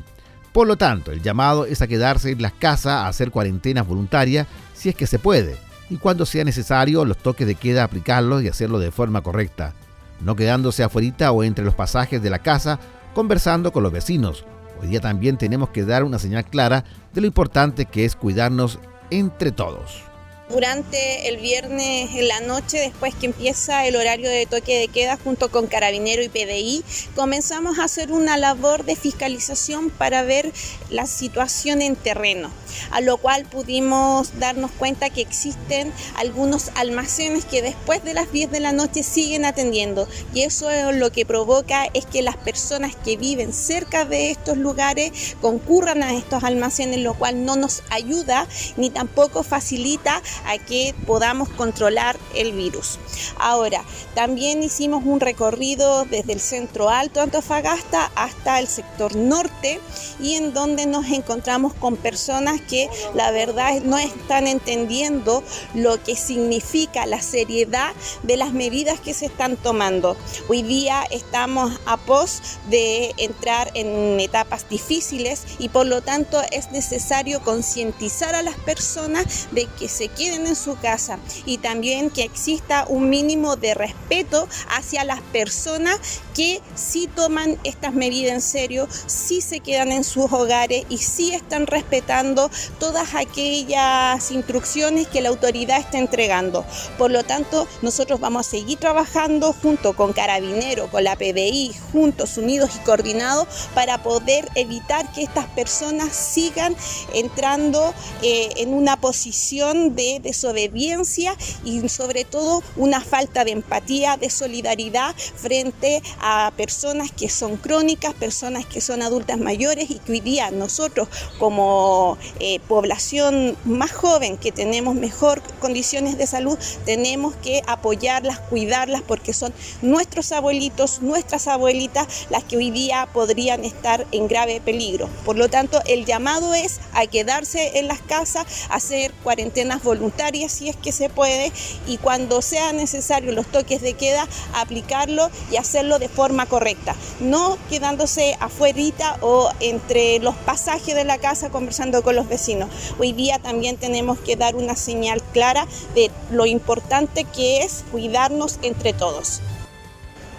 Por 0.52 0.66
lo 0.66 0.76
tanto, 0.76 1.12
el 1.12 1.22
llamado 1.22 1.66
es 1.66 1.82
a 1.82 1.86
quedarse 1.86 2.30
en 2.30 2.40
las 2.40 2.52
casas 2.52 2.92
a 2.92 3.08
hacer 3.08 3.30
cuarentenas 3.30 3.86
voluntarias 3.86 4.46
si 4.74 4.88
es 4.88 4.94
que 4.94 5.06
se 5.06 5.18
puede, 5.18 5.56
y 5.88 5.96
cuando 5.96 6.26
sea 6.26 6.44
necesario 6.44 7.04
los 7.04 7.18
toques 7.18 7.46
de 7.46 7.54
queda 7.54 7.84
aplicarlos 7.84 8.42
y 8.42 8.48
hacerlo 8.48 8.78
de 8.78 8.90
forma 8.90 9.22
correcta, 9.22 9.72
no 10.20 10.34
quedándose 10.36 10.82
afuera 10.82 11.32
o 11.32 11.42
entre 11.42 11.64
los 11.64 11.74
pasajes 11.74 12.22
de 12.22 12.30
la 12.30 12.38
casa 12.38 12.78
conversando 13.14 13.72
con 13.72 13.82
los 13.82 13.92
vecinos. 13.92 14.44
Hoy 14.80 14.88
día 14.88 15.00
también 15.00 15.38
tenemos 15.38 15.70
que 15.70 15.84
dar 15.84 16.04
una 16.04 16.18
señal 16.18 16.44
clara 16.44 16.84
de 17.14 17.20
lo 17.20 17.26
importante 17.26 17.86
que 17.86 18.04
es 18.04 18.16
cuidarnos 18.16 18.78
entre 19.10 19.52
todos. 19.52 20.05
Durante 20.48 21.28
el 21.28 21.38
viernes 21.38 22.10
en 22.14 22.28
la 22.28 22.38
noche, 22.38 22.78
después 22.78 23.16
que 23.16 23.26
empieza 23.26 23.84
el 23.84 23.96
horario 23.96 24.30
de 24.30 24.46
toque 24.46 24.78
de 24.78 24.86
queda 24.86 25.16
junto 25.16 25.50
con 25.50 25.66
Carabinero 25.66 26.22
y 26.22 26.28
PDI, 26.28 26.84
comenzamos 27.16 27.80
a 27.80 27.84
hacer 27.84 28.12
una 28.12 28.36
labor 28.36 28.84
de 28.84 28.94
fiscalización 28.94 29.90
para 29.90 30.22
ver 30.22 30.52
la 30.88 31.06
situación 31.06 31.82
en 31.82 31.96
terreno, 31.96 32.52
a 32.92 33.00
lo 33.00 33.16
cual 33.16 33.44
pudimos 33.46 34.38
darnos 34.38 34.70
cuenta 34.70 35.10
que 35.10 35.20
existen 35.20 35.92
algunos 36.14 36.70
almacenes 36.76 37.44
que 37.44 37.60
después 37.60 38.04
de 38.04 38.14
las 38.14 38.30
10 38.30 38.52
de 38.52 38.60
la 38.60 38.70
noche 38.70 39.02
siguen 39.02 39.44
atendiendo. 39.46 40.06
Y 40.32 40.42
eso 40.42 40.70
es 40.70 40.94
lo 40.94 41.10
que 41.10 41.26
provoca 41.26 41.86
es 41.92 42.06
que 42.06 42.22
las 42.22 42.36
personas 42.36 42.94
que 42.94 43.16
viven 43.16 43.52
cerca 43.52 44.04
de 44.04 44.30
estos 44.30 44.56
lugares 44.56 45.34
concurran 45.40 46.04
a 46.04 46.14
estos 46.14 46.44
almacenes, 46.44 47.00
lo 47.00 47.14
cual 47.14 47.44
no 47.44 47.56
nos 47.56 47.82
ayuda 47.90 48.46
ni 48.76 48.90
tampoco 48.90 49.42
facilita 49.42 50.22
a 50.44 50.58
que 50.58 50.94
podamos 51.06 51.48
controlar 51.48 52.18
el 52.34 52.52
virus. 52.52 52.98
Ahora, 53.38 53.84
también 54.14 54.62
hicimos 54.62 55.04
un 55.04 55.20
recorrido 55.20 56.04
desde 56.04 56.32
el 56.32 56.40
centro 56.40 56.88
alto 56.88 57.20
Antofagasta 57.20 58.10
hasta 58.14 58.58
el 58.58 58.66
sector 58.66 59.16
norte 59.16 59.80
y 60.20 60.34
en 60.34 60.52
donde 60.52 60.86
nos 60.86 61.06
encontramos 61.06 61.74
con 61.74 61.96
personas 61.96 62.60
que 62.60 62.88
la 63.14 63.30
verdad 63.30 63.80
no 63.82 63.98
están 63.98 64.46
entendiendo 64.46 65.42
lo 65.74 66.02
que 66.02 66.16
significa 66.16 67.06
la 67.06 67.20
seriedad 67.20 67.94
de 68.22 68.36
las 68.36 68.52
medidas 68.52 69.00
que 69.00 69.14
se 69.14 69.26
están 69.26 69.56
tomando. 69.56 70.16
Hoy 70.48 70.62
día 70.62 71.04
estamos 71.10 71.72
a 71.86 71.96
pos 71.96 72.42
de 72.68 73.14
entrar 73.18 73.70
en 73.74 74.18
etapas 74.20 74.68
difíciles 74.68 75.44
y 75.58 75.68
por 75.68 75.86
lo 75.86 76.02
tanto 76.02 76.40
es 76.50 76.70
necesario 76.70 77.40
concientizar 77.40 78.34
a 78.34 78.42
las 78.42 78.56
personas 78.56 79.48
de 79.52 79.66
que 79.78 79.88
se 79.88 80.08
quieren 80.08 80.25
en 80.34 80.56
su 80.56 80.76
casa 80.76 81.18
y 81.44 81.58
también 81.58 82.10
que 82.10 82.22
exista 82.22 82.86
un 82.88 83.08
mínimo 83.08 83.56
de 83.56 83.74
respeto 83.74 84.48
hacia 84.68 85.04
las 85.04 85.20
personas 85.20 85.98
que 86.34 86.60
sí 86.74 87.08
toman 87.14 87.58
estas 87.64 87.94
medidas 87.94 88.34
en 88.34 88.42
serio, 88.42 88.88
sí 89.06 89.40
se 89.40 89.60
quedan 89.60 89.90
en 89.90 90.04
sus 90.04 90.30
hogares 90.32 90.84
y 90.88 90.98
sí 90.98 91.32
están 91.32 91.66
respetando 91.66 92.50
todas 92.78 93.14
aquellas 93.14 94.30
instrucciones 94.30 95.08
que 95.08 95.20
la 95.22 95.30
autoridad 95.30 95.80
está 95.80 95.98
entregando. 95.98 96.64
Por 96.98 97.10
lo 97.10 97.24
tanto, 97.24 97.66
nosotros 97.82 98.20
vamos 98.20 98.46
a 98.46 98.50
seguir 98.50 98.78
trabajando 98.78 99.52
junto 99.52 99.96
con 99.96 100.12
Carabinero, 100.12 100.90
con 100.90 101.04
la 101.04 101.16
PDI, 101.16 101.74
juntos, 101.92 102.36
unidos 102.36 102.70
y 102.76 102.84
coordinados 102.84 103.46
para 103.74 104.02
poder 104.02 104.48
evitar 104.54 105.10
que 105.12 105.22
estas 105.22 105.46
personas 105.46 106.14
sigan 106.14 106.76
entrando 107.14 107.94
eh, 108.22 108.50
en 108.56 108.74
una 108.74 109.00
posición 109.00 109.94
de 109.94 110.15
desobediencia 110.20 111.36
y 111.64 111.88
sobre 111.88 112.24
todo 112.24 112.62
una 112.76 113.00
falta 113.00 113.44
de 113.44 113.52
empatía, 113.52 114.16
de 114.16 114.30
solidaridad 114.30 115.14
frente 115.16 116.02
a 116.20 116.52
personas 116.56 117.10
que 117.10 117.28
son 117.28 117.56
crónicas, 117.56 118.14
personas 118.14 118.66
que 118.66 118.80
son 118.80 119.02
adultas 119.02 119.38
mayores 119.38 119.90
y 119.90 119.98
que 119.98 120.12
hoy 120.12 120.20
día 120.20 120.50
nosotros 120.50 121.08
como 121.38 122.18
eh, 122.40 122.60
población 122.68 123.56
más 123.64 123.92
joven 123.92 124.36
que 124.36 124.52
tenemos 124.52 124.94
mejor 124.94 125.42
condiciones 125.60 126.18
de 126.18 126.26
salud, 126.26 126.58
tenemos 126.84 127.34
que 127.36 127.62
apoyarlas, 127.66 128.40
cuidarlas 128.40 129.02
porque 129.02 129.32
son 129.32 129.52
nuestros 129.82 130.32
abuelitos, 130.32 131.02
nuestras 131.02 131.46
abuelitas 131.48 132.26
las 132.30 132.44
que 132.44 132.56
hoy 132.56 132.70
día 132.70 133.08
podrían 133.12 133.64
estar 133.64 134.06
en 134.12 134.28
grave 134.28 134.60
peligro. 134.60 135.08
Por 135.24 135.36
lo 135.36 135.48
tanto, 135.48 135.80
el 135.86 136.04
llamado 136.04 136.54
es 136.54 136.80
a 136.92 137.06
quedarse 137.06 137.78
en 137.78 137.88
las 137.88 138.00
casas, 138.00 138.46
hacer 138.70 139.12
cuarentenas 139.22 139.82
voluntarias 139.82 140.05
si 140.48 140.68
es 140.68 140.76
que 140.76 140.92
se 140.92 141.08
puede 141.08 141.52
y 141.86 141.98
cuando 141.98 142.42
sea 142.42 142.72
necesario 142.72 143.32
los 143.32 143.46
toques 143.46 143.80
de 143.80 143.94
queda 143.94 144.26
aplicarlo 144.54 145.30
y 145.50 145.56
hacerlo 145.56 145.98
de 145.98 146.08
forma 146.08 146.46
correcta, 146.46 146.94
no 147.20 147.58
quedándose 147.68 148.36
afuerita 148.40 149.16
o 149.20 149.50
entre 149.60 150.18
los 150.20 150.34
pasajes 150.34 150.94
de 150.94 151.04
la 151.04 151.18
casa 151.18 151.50
conversando 151.50 152.02
con 152.02 152.16
los 152.16 152.28
vecinos. 152.28 152.70
Hoy 152.98 153.12
día 153.12 153.38
también 153.38 153.76
tenemos 153.76 154.18
que 154.18 154.36
dar 154.36 154.54
una 154.56 154.76
señal 154.76 155.22
clara 155.32 155.66
de 155.94 156.10
lo 156.30 156.46
importante 156.46 157.24
que 157.24 157.62
es 157.62 157.84
cuidarnos 157.90 158.58
entre 158.62 158.92
todos. 158.92 159.40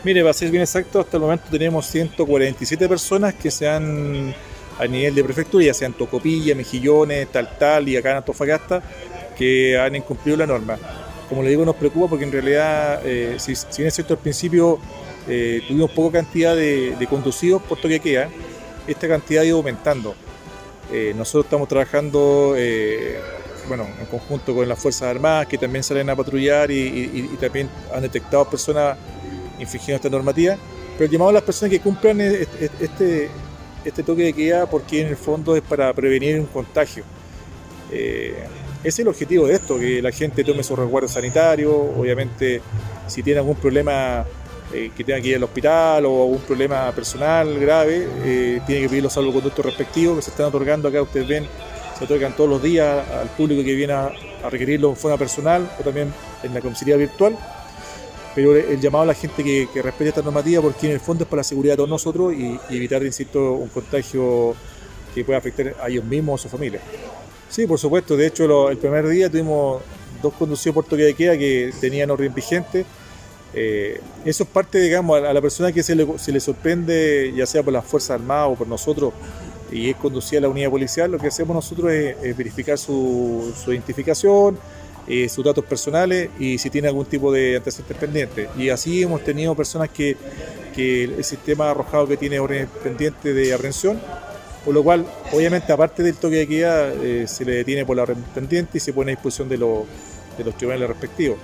Mire, 0.04 0.24
va 0.24 0.32
a 0.32 0.34
ser 0.34 0.52
bien 0.52 0.64
exacto, 0.64 1.00
hasta 1.00 1.18
el 1.18 1.22
momento 1.22 1.46
tenemos 1.50 1.86
147 1.88 2.88
personas 2.88 3.34
que 3.34 3.52
se 3.52 3.68
han 3.68 4.34
a 4.80 4.86
nivel 4.86 5.16
de 5.16 5.24
prefectura, 5.24 5.66
ya 5.66 5.74
sean 5.74 5.94
Tocopilla, 5.94 6.56
Mejillones, 6.56 7.32
tal, 7.32 7.58
tal, 7.58 7.90
y 7.90 7.98
acá 7.98 8.12
en 8.12 8.18
Antofagasta, 8.18 8.84
que 9.38 9.78
han 9.78 9.96
incumplido 9.96 10.38
la 10.38 10.48
norma. 10.48 10.78
Como 11.30 11.44
le 11.44 11.50
digo, 11.50 11.66
nos 11.66 11.76
preocupa 11.76 12.08
porque 12.08 12.26
en 12.26 12.32
realidad, 12.32 13.02
eh, 13.06 13.36
si, 13.38 13.54
bien 13.78 13.88
es 13.88 13.96
cierto 13.96 14.14
al 14.14 14.20
principio 14.20 14.80
eh, 15.28 15.62
tuvimos 15.68 15.92
poca 15.92 16.20
cantidad 16.20 16.56
de, 16.56 17.08
conducidos 17.10 17.62
por 17.62 17.80
toque 17.80 18.00
queda, 18.00 18.30
esta 18.88 19.08
cantidad 19.08 19.44
ha 19.44 19.46
ido 19.46 19.58
aumentando. 19.58 20.16
Eh, 20.92 21.14
nosotros 21.18 21.46
estamos 21.46 21.68
trabajando 21.68 22.56
bueno, 23.68 23.86
en 24.00 24.06
conjunto 24.06 24.56
con 24.56 24.70
las 24.70 24.80
Fuerzas 24.80 25.10
Armadas 25.10 25.48
que 25.48 25.58
también 25.58 25.84
salen 25.84 26.10
a 26.10 26.16
patrullar 26.16 26.72
y, 26.72 27.30
también 27.42 27.70
han 27.94 28.02
detectado 28.02 28.50
personas 28.50 28.98
infringiendo 29.60 29.98
esta 29.98 30.10
normativa, 30.10 30.56
pero 30.98 31.12
llamamos 31.12 31.32
a 31.32 31.34
las 31.34 31.44
personas 31.44 31.72
que 31.72 31.82
cumplan 31.82 32.22
este, 32.22 33.30
este 33.84 34.04
toque 34.04 34.24
de 34.24 34.34
queda 34.34 34.66
porque 34.66 35.02
en 35.02 35.08
el 35.08 35.18
fondo 35.18 35.58
es 35.58 35.62
para 35.62 35.94
prevenir 35.94 36.40
un 36.40 36.46
contagio. 36.46 37.04
Es 38.88 39.00
el 39.00 39.08
objetivo 39.08 39.48
de 39.48 39.56
esto, 39.56 39.78
que 39.78 40.02
la 40.02 40.12
gente 40.12 40.44
tome 40.44 40.64
su 40.64 40.76
resguardo 40.76 41.08
sanitario, 41.08 41.74
obviamente 41.74 42.62
si 43.08 43.22
tiene 43.22 43.40
algún 43.40 43.56
problema 43.56 44.26
eh, 44.74 44.92
que 44.96 45.04
tenga 45.04 45.22
que 45.22 45.30
ir 45.30 45.36
al 45.36 45.44
hospital 45.44 46.06
o 46.06 46.24
algún 46.24 46.40
problema 46.40 46.92
personal 46.94 47.60
grave, 47.60 48.08
eh, 48.24 48.62
tiene 48.66 48.84
que 48.84 48.90
pedir 48.90 49.04
los 49.04 49.14
salvoconductos 49.14 49.66
respectivos 49.66 50.18
que 50.18 50.22
se 50.22 50.30
están 50.32 50.46
otorgando 50.48 50.88
acá, 50.88 51.02
ustedes 51.02 51.28
ven, 51.28 51.46
se 51.98 52.06
otorgan 52.06 52.36
todos 52.36 52.50
los 52.50 52.64
días 52.64 53.06
al 53.10 53.28
público 53.30 53.64
que 53.64 53.76
viene 53.76 53.94
a, 53.94 54.12
requerirlo 54.50 54.90
en 54.90 54.96
forma 54.96 55.18
personal 55.18 55.70
o 55.78 55.84
también 55.84 56.14
en 56.44 56.54
la 56.54 56.62
comisaría 56.62 56.96
virtual. 56.96 57.38
Pero 58.34 58.56
el 58.56 58.80
llamado 58.80 59.02
a 59.02 59.08
la 59.08 59.14
gente 59.16 59.44
que, 59.44 59.68
respete 59.82 60.10
esta 60.10 60.22
normativa 60.22 60.62
porque 60.62 60.88
en 60.88 60.94
el 60.94 61.00
fondo 61.00 61.24
es 61.24 61.30
para 61.30 61.40
la 61.40 61.44
seguridad 61.44 61.74
de 61.74 61.78
todos 61.78 61.90
nosotros 61.90 62.34
y, 62.34 62.58
y 62.70 62.78
evitar, 62.78 63.04
insisto, 63.04 63.54
un 63.54 63.68
contagio 63.68 64.56
que 65.14 65.26
pueda 65.26 65.40
afectar 65.40 65.76
a 65.82 65.90
ellos 65.90 66.06
mismos 66.06 66.34
o 66.34 66.36
a 66.36 66.50
su 66.50 66.56
familia. 66.56 66.80
Sí, 67.50 67.66
por 67.66 67.80
supuesto. 67.80 68.18
De 68.18 68.28
hecho, 68.28 68.70
el 68.70 68.78
primer 68.78 69.08
día 69.08 69.30
tuvimos 69.30 69.82
dos 70.22 70.34
conducidos 70.34 70.76
por 70.76 70.86
toque 70.86 71.04
de 71.04 71.14
queda 71.14 71.38
que 71.38 71.72
tenían 71.80 72.10
orden 72.10 72.34
vigente. 72.34 72.86
Eh, 73.54 74.00
eso 74.26 74.44
es 74.44 74.50
parte, 74.50 74.80
digamos, 74.80 75.22
a 75.24 75.34
la 75.34 75.42
persona 75.42 75.72
que 75.72 75.82
se 75.82 75.96
le, 75.96 76.40
sorprende, 76.40 77.34
ya 77.36 77.46
sea 77.46 77.64
por 77.64 77.74
las 77.74 77.86
Fuerzas 77.86 78.12
Armadas 78.12 78.50
o 78.52 78.56
por 78.56 78.68
nosotros, 78.68 79.14
y 79.72 79.90
es 79.90 79.96
conducida 79.96 80.40
a 80.40 80.42
la 80.44 80.50
unidad 80.50 80.70
policial, 80.70 81.12
lo 81.12 81.18
que 81.18 81.28
hacemos 81.28 81.56
nosotros 81.56 81.92
es, 81.92 82.38
verificar 82.38 82.78
su, 82.78 83.54
identificación, 83.68 84.60
eh, 85.08 85.30
sus 85.30 85.44
datos 85.44 85.64
personales 85.64 86.30
y 86.38 86.58
si 86.58 86.70
tiene 86.70 86.90
algún 86.90 87.06
tipo 87.06 87.32
de 87.32 87.58
antecedentes 87.58 87.98
pendientes. 87.98 88.50
Y 88.58 88.70
así 88.70 89.02
hemos 89.02 89.24
tenido 89.24 89.56
personas 89.56 89.90
que, 89.90 90.18
que 90.76 91.06
el 91.06 91.24
sistema 91.24 91.72
arrojado 91.72 92.08
que 92.08 92.18
tiene 92.18 92.40
orden 92.40 92.68
pendiente 92.84 93.34
de 93.34 93.54
aprehensión 93.54 94.00
por 94.68 94.74
lo 94.74 94.84
cual, 94.84 95.06
obviamente, 95.32 95.72
aparte 95.72 96.04
del 96.04 96.16
toque 96.16 96.36
de 96.36 96.46
queda, 96.46 96.90
eh, 96.90 97.24
se 97.26 97.46
le 97.46 97.54
detiene 97.54 97.86
por 97.86 97.96
la 97.96 98.06
pendiente 98.06 98.80
y 98.80 98.82
se 98.82 98.92
pone 98.92 99.14
a 99.14 99.16
disposición 99.16 99.48
de, 99.48 99.58
los 99.58 99.88
tribunales 100.58 100.90
respectivos. 100.90 101.38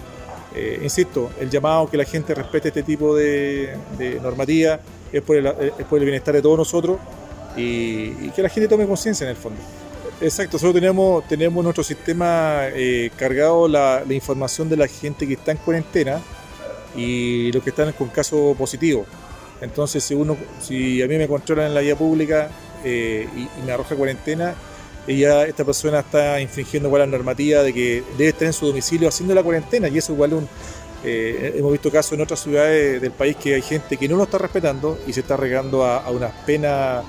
Eh, 0.54 0.82
insisto, 0.84 1.32
el 1.40 1.50
llamado 1.50 1.90
que 1.90 1.96
la 1.96 2.04
gente 2.04 2.36
respete 2.36 2.68
este 2.68 2.84
tipo 2.84 3.16
de, 3.16 3.78
normativa 4.22 4.78
es 5.14 5.22
por, 5.22 5.38
el, 5.38 6.04
bienestar 6.04 6.36
de 6.36 6.42
todos 6.42 6.58
nosotros 6.58 7.00
y, 7.56 8.10
que 8.32 8.42
la 8.42 8.50
gente 8.50 8.68
tome 8.68 8.86
conciencia 8.86 9.24
en 9.24 9.30
el 9.30 9.38
fondo. 9.38 9.62
Exacto, 10.20 10.60
solo 10.60 10.74
tenemos, 10.74 11.26
tenemos 11.26 11.64
nuestro 11.64 11.86
sistema 11.86 12.68
eh, 12.74 13.10
cargado 13.16 13.70
la, 13.70 14.04
la, 14.06 14.14
información 14.14 14.68
de 14.68 14.76
la 14.76 14.88
gente 14.88 15.26
que 15.26 15.36
está 15.36 15.54
en 15.54 15.60
cuarentena 15.60 16.20
y 16.94 17.54
los 17.54 17.64
que 17.64 17.70
están 17.70 17.90
con 17.94 18.10
caso 18.10 18.54
positivo. 18.58 19.06
Entonces, 19.62 20.04
si, 20.04 20.14
uno, 20.14 20.36
si 20.60 21.02
a 21.02 21.08
mí 21.08 21.16
me 21.18 21.30
controlan 21.30 21.68
en 21.68 21.74
la 21.74 21.80
vía 21.80 21.96
pública 21.96 22.52
eh, 22.84 23.28
y, 23.36 23.42
y, 23.42 23.66
me 23.66 23.72
arroja 23.72 23.96
cuarentena, 23.96 24.56
ella, 25.08 25.46
esta 25.46 25.66
persona 25.66 26.00
está 26.00 26.40
infringiendo 26.40 26.88
igual 26.88 27.02
la 27.02 27.18
normativa 27.18 27.62
de 27.62 27.74
que 27.74 28.04
debe 28.18 28.30
estar 28.30 28.48
en 28.48 28.54
su 28.54 28.68
domicilio 28.68 29.10
haciendo 29.10 29.36
la 29.36 29.44
cuarentena 29.44 29.90
y 29.90 29.98
eso 29.98 30.14
igual 30.14 30.34
un, 30.34 30.48
eh, 31.06 31.56
hemos 31.58 31.72
visto 31.74 31.92
casos 31.92 32.14
en 32.14 32.22
otras 32.22 32.40
ciudades 32.40 33.02
del 33.02 33.12
país 33.12 33.36
que 33.36 33.56
hay 33.56 33.62
gente 33.62 33.98
que 33.98 34.08
no 34.08 34.16
lo 34.16 34.24
está 34.24 34.38
respetando 34.38 34.98
y 35.06 35.12
se 35.12 35.20
está 35.20 35.36
regando 35.36 35.84
a, 35.84 36.10
unas 36.10 36.32
penas, 36.46 37.04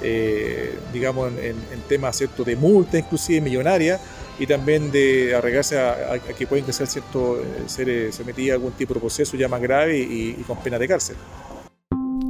eh, 0.00 0.78
digamos, 0.92 1.32
en, 1.38 1.56
temas 1.88 2.16
¿cierto? 2.16 2.44
de 2.44 2.54
multa, 2.54 2.98
inclusive 2.98 3.40
millonaria, 3.40 3.98
y 4.38 4.46
también 4.46 4.92
de 4.92 5.34
arregarse 5.34 5.78
a, 5.78 6.18
que 6.20 6.46
pueden 6.46 6.72
ser, 6.72 6.86
¿cierto? 6.86 7.42
ser 7.66 8.12
sometida 8.12 8.52
a 8.52 8.56
algún 8.56 8.72
tipo 8.72 8.94
de 8.94 9.00
proceso 9.00 9.36
ya 9.36 9.48
más 9.48 9.60
grave 9.60 9.98
y, 9.98 10.36
y 10.38 10.44
con 10.46 10.58
pena 10.62 10.78
de 10.78 10.86
cárcel. 10.86 11.16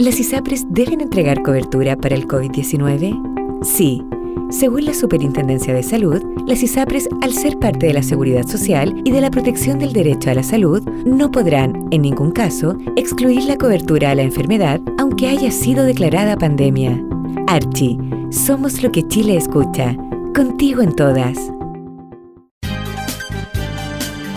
¿Las 0.02 0.18
ISAPRES 0.18 0.66
deben 0.68 1.00
entregar 1.00 1.44
cobertura 1.44 1.94
para 1.96 2.16
el 2.16 2.26
COVID-19? 2.26 3.62
Sí. 3.62 4.02
Según 4.50 4.84
la 4.84 4.94
Superintendencia 4.94 5.72
de 5.72 5.84
Salud, 5.84 6.20
las 6.44 6.60
ISAPRES, 6.60 7.08
al 7.20 7.32
ser 7.32 7.56
parte 7.60 7.86
de 7.86 7.92
la 7.92 8.02
seguridad 8.02 8.44
social 8.44 9.00
y 9.04 9.12
de 9.12 9.20
la 9.20 9.30
protección 9.30 9.78
del 9.78 9.92
derecho 9.92 10.30
a 10.30 10.34
la 10.34 10.42
salud, 10.42 10.82
no 11.06 11.30
podrán, 11.30 11.86
en 11.92 12.02
ningún 12.02 12.32
caso, 12.32 12.76
excluir 12.96 13.44
la 13.44 13.56
cobertura 13.56 14.10
a 14.10 14.16
la 14.16 14.22
enfermedad 14.22 14.80
aunque 14.98 15.28
haya 15.28 15.52
sido 15.52 15.84
declarada 15.84 16.36
pandemia. 16.36 17.00
Archie, 17.46 17.96
somos 18.30 18.82
lo 18.82 18.90
que 18.90 19.06
Chile 19.06 19.36
escucha. 19.36 19.96
Contigo 20.34 20.82
en 20.82 20.96
todas. 20.96 21.38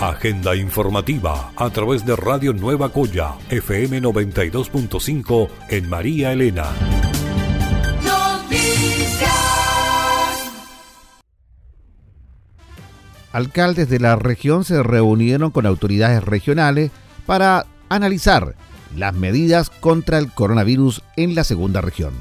Agenda 0.02 0.56
informativa 0.56 1.54
a 1.56 1.70
través 1.70 2.06
de 2.06 2.18
Radio 2.18 2.52
Nueva 2.52 2.90
Coya, 2.90 3.36
FM 3.50 4.02
92.5 4.02 5.50
en 5.70 5.90
María 5.90 6.34
Elena. 6.34 6.66
alcaldes 13.32 13.90
de 13.90 14.00
la 14.00 14.16
región 14.16 14.64
se 14.64 14.82
reunieron 14.82 15.52
con 15.52 15.66
autoridades 15.66 16.24
regionales 16.24 16.92
para 17.26 17.66
analizar 17.90 18.56
las 18.96 19.14
medidas 19.14 19.70
contra 19.70 20.20
el 20.20 20.32
coronavirus 20.32 21.04
en 21.18 21.36
la 21.36 21.44
segunda 21.44 21.82
región. 21.82 22.14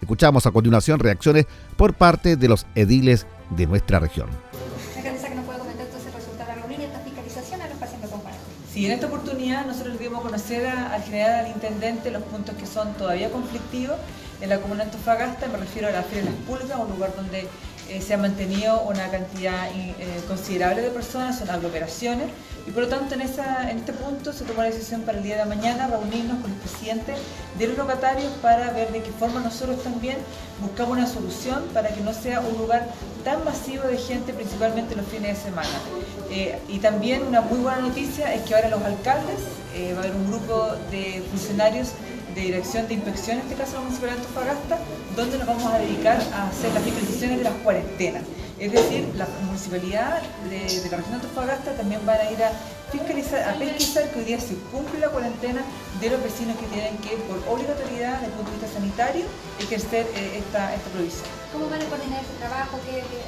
Escuchamos 0.00 0.44
a 0.44 0.50
continuación 0.50 0.98
reacciones 0.98 1.46
por 1.76 1.94
parte 1.94 2.36
de 2.36 2.48
los 2.48 2.66
ediles 2.74 3.28
de 3.50 3.66
nuestra 3.66 4.00
región. 4.00 4.26
Sí, 8.76 8.84
en 8.84 8.92
esta 8.92 9.06
oportunidad 9.06 9.64
nosotros 9.64 9.98
dimos 9.98 10.20
a 10.20 10.22
conocer 10.22 10.66
al 10.66 11.02
general 11.02 11.46
al 11.46 11.50
intendente 11.50 12.10
los 12.10 12.22
puntos 12.24 12.54
que 12.56 12.66
son 12.66 12.92
todavía 12.92 13.30
conflictivos 13.30 13.96
en 14.42 14.50
la 14.50 14.60
comuna 14.60 14.84
de 14.84 14.90
Antofagasta, 14.90 15.46
me 15.48 15.56
refiero 15.56 15.88
a 15.88 15.92
la 15.92 16.02
Feria 16.02 16.24
de 16.24 16.30
las 16.32 16.40
Pulgas, 16.40 16.78
un 16.78 16.90
lugar 16.90 17.16
donde 17.16 17.48
eh, 17.88 18.02
se 18.02 18.12
ha 18.12 18.18
mantenido 18.18 18.82
una 18.82 19.08
cantidad 19.08 19.66
eh, 19.74 19.94
considerable 20.28 20.82
de 20.82 20.90
personas, 20.90 21.38
son 21.38 21.48
aglomeraciones, 21.48 22.26
y 22.66 22.70
por 22.72 22.82
lo 22.82 22.88
tanto 22.88 23.14
en, 23.14 23.20
este 23.20 23.92
punto 23.92 24.32
se 24.32 24.44
tomó 24.44 24.62
la 24.62 24.68
decisión 24.68 25.02
para 25.02 25.18
el 25.18 25.24
día 25.24 25.36
de 25.36 25.44
mañana 25.44 25.86
reunirnos 25.86 26.40
con 26.42 26.50
el 26.50 26.56
presidente 26.58 27.14
de 27.58 27.68
los 27.68 27.78
locatarios 27.78 28.32
para 28.42 28.72
ver 28.72 28.90
de 28.90 29.02
qué 29.02 29.12
forma 29.12 29.40
nosotros 29.40 29.82
también 29.84 30.16
buscamos 30.60 30.98
una 30.98 31.06
solución 31.06 31.62
para 31.72 31.90
que 31.90 32.00
no 32.00 32.12
sea 32.12 32.40
un 32.40 32.58
lugar 32.58 32.88
tan 33.24 33.44
masivo 33.44 33.84
de 33.84 33.98
gente, 33.98 34.32
principalmente 34.32 34.96
los 34.96 35.06
fines 35.06 35.36
de 35.36 35.44
semana. 35.50 35.78
Eh, 36.30 36.58
y 36.68 36.78
también 36.80 37.22
una 37.22 37.40
muy 37.40 37.58
buena 37.58 37.78
noticia 37.78 38.34
es 38.34 38.42
que 38.42 38.54
ahora 38.54 38.68
los 38.68 38.82
alcaldes, 38.82 39.40
eh, 39.74 39.92
va 39.92 40.00
a 40.00 40.02
haber 40.04 40.16
un 40.16 40.26
grupo 40.26 40.72
de 40.90 41.22
funcionarios 41.30 41.90
de 42.34 42.40
Dirección 42.40 42.88
de 42.88 42.94
Inspección, 42.94 43.38
en 43.38 43.42
este 43.44 43.54
caso 43.54 43.74
la 43.74 43.80
Municipalidad 43.80 44.18
de 44.18 44.26
Antofagasta, 44.26 44.78
donde 45.14 45.38
nos 45.38 45.46
vamos 45.46 45.64
a 45.72 45.78
dedicar 45.78 46.18
a 46.34 46.48
hacer 46.48 46.72
las 46.74 46.82
fiscalizaciones 46.82 47.38
de 47.38 47.44
las 47.44 47.54
cuarentenas. 47.64 48.22
Es 48.58 48.72
decir, 48.72 49.12
la 49.16 49.26
municipalidad 49.44 50.22
de, 50.48 50.60
de 50.60 50.90
la 50.90 50.96
región 50.96 51.20
de 51.20 51.26
Antofagasta 51.26 51.72
también 51.76 52.00
van 52.06 52.20
a 52.20 52.30
ir 52.30 52.42
a 52.42 52.50
fiscalizar, 52.90 53.48
a 53.48 53.58
pesquisar 53.58 54.10
que 54.10 54.20
hoy 54.20 54.24
día 54.24 54.40
se 54.40 54.54
cumple 54.72 54.98
la 54.98 55.08
cuarentena 55.10 55.62
de 56.00 56.10
los 56.10 56.22
vecinos 56.22 56.56
que 56.56 56.66
tienen 56.66 56.96
que, 56.98 57.16
por 57.28 57.36
obligatoriedad, 57.52 58.14
desde 58.14 58.26
el 58.26 58.32
punto 58.32 58.50
de 58.52 58.58
vista 58.58 58.72
sanitario, 58.72 59.24
ejercer 59.60 60.06
eh, 60.14 60.38
esta, 60.38 60.74
esta 60.74 60.88
provisión. 60.90 61.28
¿Cómo 61.52 61.68
van 61.68 61.82
a 61.82 61.84
coordinar 61.84 62.22
ese 62.24 62.32
trabajo? 62.38 62.80
¿Qué, 62.86 63.04
qué, 63.04 63.20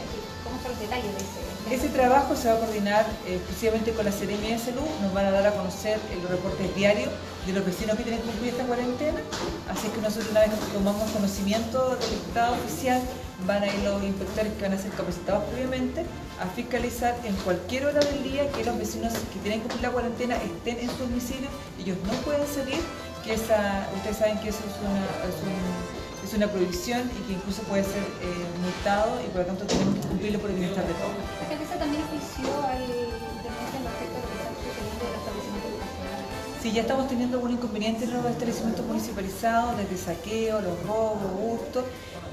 ¿Cómo 0.49 0.63
son 0.63 0.73
los 0.73 0.81
detalles 0.81 1.13
de 1.13 1.21
ese? 1.21 1.85
Ese 1.85 1.89
trabajo 1.91 2.35
se 2.35 2.49
va 2.49 2.55
a 2.55 2.59
coordinar 2.59 3.05
eh, 3.27 3.37
exclusivamente 3.37 3.93
con 3.93 4.07
la 4.07 4.13
Seremia 4.13 4.57
de 4.57 4.59
Salud, 4.59 4.89
nos 5.03 5.13
van 5.13 5.27
a 5.27 5.31
dar 5.31 5.47
a 5.47 5.53
conocer 5.53 5.99
los 6.23 6.31
reportes 6.31 6.75
diarios 6.75 7.11
de 7.47 7.53
los 7.53 7.65
vecinos 7.65 7.97
que 7.97 8.05
tienen 8.05 8.23
que 8.23 8.29
cumplir 8.29 8.53
esta 8.53 8.65
cuarentena, 8.65 9.21
así 9.69 9.89
que 9.89 10.01
nosotros 10.01 10.31
una 10.31 10.41
vez 10.41 10.51
que 10.51 10.73
tomamos 10.73 11.11
conocimiento 11.11 11.97
del 11.97 12.15
estado 12.15 12.55
oficial, 12.55 13.03
van 13.47 13.63
a 13.63 13.67
ir 13.67 13.79
los 13.85 14.03
inspectores 14.03 14.53
que 14.55 14.63
van 14.63 14.73
a 14.73 14.79
ser 14.79 14.91
capacitados 14.93 15.45
previamente 15.45 16.05
a 16.41 16.47
fiscalizar 16.47 17.15
en 17.25 17.35
cualquier 17.37 17.87
hora 17.87 18.01
del 18.01 18.23
día 18.23 18.51
que 18.51 18.65
los 18.65 18.79
vecinos 18.79 19.13
que 19.13 19.39
tienen 19.41 19.61
que 19.61 19.69
cumplir 19.69 19.83
la 19.83 19.93
cuarentena 19.93 20.37
estén 20.37 20.79
en 20.79 20.91
su 20.91 21.05
domicilio, 21.05 21.49
ellos 21.79 21.99
no 22.05 22.13
pueden 22.25 22.47
salir, 22.47 22.81
que 23.25 23.35
esa, 23.35 23.89
ustedes 23.95 24.17
saben 24.17 24.39
que 24.41 24.49
eso 24.49 24.61
es 24.65 24.77
una, 24.81 25.05
es 25.29 25.37
un, 25.45 25.98
es 26.29 26.35
una 26.35 26.49
prohibición 26.49 27.11
y 27.17 27.27
que 27.27 27.33
incluso 27.33 27.63
puede 27.63 27.85
ser 27.85 28.03
eh, 28.03 28.45
multado 28.61 29.19
y 29.25 29.29
por 29.29 29.41
lo 29.41 29.47
tanto 29.47 29.65
tenemos 29.65 29.95
que 29.95 30.09
cumplirlo 30.09 30.39
por 30.41 30.51
el 30.51 30.57
bienestar 30.57 30.87
de 30.87 30.93
todos. 30.93 31.17
La 31.17 31.41
alcaldesa 31.41 31.79
también 31.79 32.03
ofició 32.05 32.53
al 32.69 32.83
intendente 32.85 33.77
respecto 33.81 34.13
a 34.13 34.21
lo 34.21 34.29
que 34.29 34.37
está 34.37 34.53
sucediendo 34.61 35.01
en 35.01 35.09
los 35.09 35.21
establecimientos 35.25 35.71
educacionales. 35.73 36.29
Sí, 36.61 36.73
ya 36.73 36.83
estamos 36.83 37.09
teniendo 37.09 37.37
algún 37.39 37.53
inconveniente 37.53 38.05
en 38.05 38.13
los 38.13 38.27
establecimientos 38.27 38.85
municipalizados, 38.85 39.77
desde 39.79 39.97
saqueo, 39.97 40.61
los 40.61 40.77
robos, 40.85 41.33
hurtos, 41.41 41.85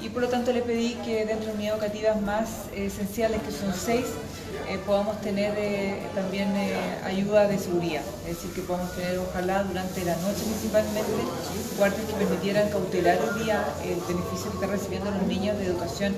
y 0.04 0.10
por 0.10 0.24
lo 0.24 0.28
tanto 0.28 0.52
le 0.52 0.62
pedí 0.62 0.96
que 1.06 1.26
dentro 1.26 1.48
de 1.48 1.54
unidades 1.56 1.80
educativas 1.80 2.22
más 2.22 2.68
eh, 2.76 2.88
esenciales, 2.88 3.42
que 3.44 3.52
son 3.52 3.72
seis, 3.74 4.08
eh, 4.68 4.80
podamos 4.86 5.22
tener 5.22 5.54
eh, 5.58 6.00
también 6.16 6.56
eh, 6.56 6.76
ayuda 7.04 7.48
de 7.48 7.60
seguridad, 7.60 8.02
es 8.28 8.36
decir, 8.36 8.52
que 8.52 8.62
podamos 8.62 8.92
tener 8.96 9.20
ojalá 9.20 9.64
durante 9.64 10.04
la 10.04 10.16
noche 10.18 10.42
principalmente 10.44 11.02
guardias 11.78 12.02
que 12.08 12.14
permitieran 12.14 12.70
cautelar 12.70 13.20
hoy 13.22 13.44
día 13.44 13.64
el 13.84 14.00
beneficio 14.02 14.50
que 14.50 14.56
están 14.56 14.72
recibiendo 14.72 15.12
los 15.12 15.24
niños 15.24 15.58
de 15.58 15.66
educación 15.68 16.16